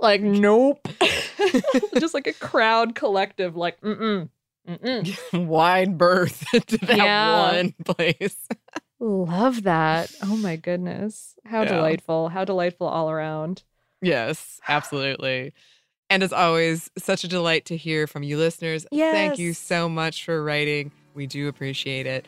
like, 0.01 0.21
nope. 0.21 0.87
Just 1.99 2.13
like 2.13 2.27
a 2.27 2.31
crowd 2.31 2.95
collective, 2.95 3.57
like, 3.57 3.81
mm-mm. 3.81 3.97
Mm-mm. 3.99 4.29
Wide 5.33 5.97
berth 5.97 6.45
to 6.67 6.77
that 6.85 6.97
Yeah. 6.97 7.51
one 7.51 7.73
place. 7.85 8.47
Love 8.99 9.63
that. 9.63 10.11
Oh 10.23 10.35
my 10.37 10.55
goodness. 10.55 11.35
How 11.45 11.63
Yeah. 11.63 11.69
delightful. 11.69 12.29
How 12.29 12.43
delightful 12.45 12.87
all 12.87 13.09
around. 13.09 13.63
Yes, 14.01 14.59
absolutely. 14.67 15.53
And 16.09 16.23
as 16.23 16.31
always, 16.33 16.89
such 16.97 17.23
a 17.23 17.27
delight 17.27 17.65
to 17.65 17.77
hear 17.77 18.07
from 18.07 18.23
you 18.23 18.37
listeners. 18.37 18.85
Thank 18.91 19.37
you 19.39 19.53
so 19.53 19.89
much 19.89 20.23
for 20.23 20.43
writing. 20.43 20.91
We 21.13 21.27
do 21.27 21.47
appreciate 21.47 22.05
it. 22.07 22.25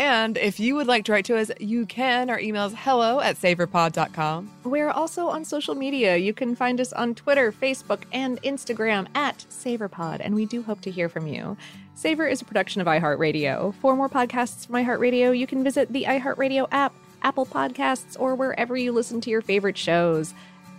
And 0.00 0.38
if 0.38 0.58
you 0.58 0.76
would 0.76 0.86
like 0.86 1.04
to 1.04 1.12
write 1.12 1.26
to 1.26 1.36
us, 1.36 1.50
you 1.60 1.84
can. 1.84 2.30
Our 2.30 2.40
email 2.40 2.64
is 2.64 2.72
hello 2.74 3.20
at 3.20 3.36
savorpod.com. 3.36 4.50
We're 4.64 4.88
also 4.88 5.28
on 5.28 5.44
social 5.44 5.74
media. 5.74 6.16
You 6.16 6.32
can 6.32 6.56
find 6.56 6.80
us 6.80 6.94
on 6.94 7.14
Twitter, 7.14 7.52
Facebook, 7.52 8.04
and 8.10 8.40
Instagram 8.40 9.08
at 9.14 9.44
SavorPod, 9.50 10.20
and 10.20 10.34
we 10.34 10.46
do 10.46 10.62
hope 10.62 10.80
to 10.80 10.90
hear 10.90 11.10
from 11.10 11.26
you. 11.26 11.54
Savor 11.94 12.26
is 12.26 12.40
a 12.40 12.46
production 12.46 12.80
of 12.80 12.86
iHeartRadio. 12.86 13.74
For 13.74 13.94
more 13.94 14.08
podcasts 14.08 14.64
from 14.64 14.76
iHeartRadio, 14.76 15.38
you 15.38 15.46
can 15.46 15.62
visit 15.62 15.92
the 15.92 16.04
iHeartRadio 16.04 16.66
app, 16.72 16.94
Apple 17.20 17.44
Podcasts, 17.44 18.18
or 18.18 18.34
wherever 18.34 18.78
you 18.78 18.92
listen 18.92 19.20
to 19.20 19.28
your 19.28 19.42
favorite 19.42 19.76
shows. 19.76 20.32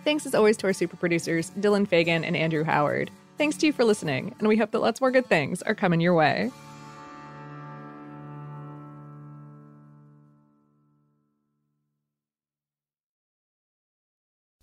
Thanks 0.04 0.26
as 0.26 0.34
always 0.34 0.58
to 0.58 0.66
our 0.66 0.74
super 0.74 0.98
producers, 0.98 1.52
Dylan 1.60 1.88
Fagan 1.88 2.24
and 2.24 2.36
Andrew 2.36 2.64
Howard. 2.64 3.12
Thanks 3.38 3.56
to 3.58 3.68
you 3.68 3.72
for 3.72 3.84
listening, 3.84 4.34
and 4.40 4.48
we 4.48 4.58
hope 4.58 4.72
that 4.72 4.80
lots 4.80 5.00
more 5.00 5.12
good 5.12 5.28
things 5.28 5.62
are 5.62 5.76
coming 5.76 6.02
your 6.02 6.16
way. 6.16 6.50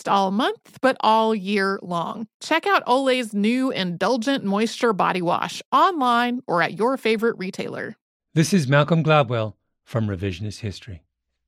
last 0.00 0.08
all 0.08 0.30
month, 0.30 0.78
but 0.80 0.96
all 1.00 1.34
year 1.34 1.78
long. 1.82 2.26
Check 2.40 2.66
out 2.66 2.82
Olay's 2.86 3.34
new 3.34 3.70
Indulgent 3.70 4.44
Moisture 4.44 4.94
Body 4.94 5.20
Wash 5.20 5.62
online 5.72 6.40
or 6.46 6.62
at 6.62 6.78
your 6.78 6.96
favorite 6.96 7.36
retailer. 7.38 7.96
This 8.32 8.54
is 8.54 8.66
Malcolm 8.66 9.04
Gladwell 9.04 9.54
from 9.84 10.06
Revisionist 10.06 10.60
History. 10.60 11.02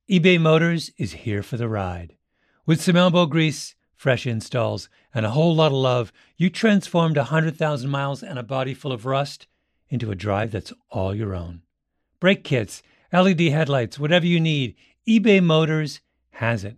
eBay 0.07 0.39
Motors 0.39 0.91
is 0.97 1.13
here 1.13 1.41
for 1.41 1.57
the 1.57 1.67
ride. 1.67 2.15
With 2.67 2.79
some 2.79 2.95
elbow 2.95 3.25
grease, 3.25 3.73
fresh 3.95 4.27
installs, 4.27 4.87
and 5.15 5.25
a 5.25 5.31
whole 5.31 5.55
lot 5.55 5.71
of 5.71 5.73
love, 5.73 6.13
you 6.37 6.51
transformed 6.51 7.17
100,000 7.17 7.89
miles 7.89 8.21
and 8.21 8.37
a 8.37 8.43
body 8.43 8.75
full 8.75 8.91
of 8.91 9.07
rust 9.07 9.47
into 9.89 10.11
a 10.11 10.15
drive 10.15 10.51
that's 10.51 10.73
all 10.91 11.15
your 11.15 11.33
own. 11.33 11.63
Brake 12.19 12.43
kits, 12.43 12.83
LED 13.11 13.41
headlights, 13.41 13.97
whatever 13.97 14.27
you 14.27 14.39
need, 14.39 14.75
eBay 15.07 15.41
Motors 15.41 16.01
has 16.31 16.63
it. 16.63 16.77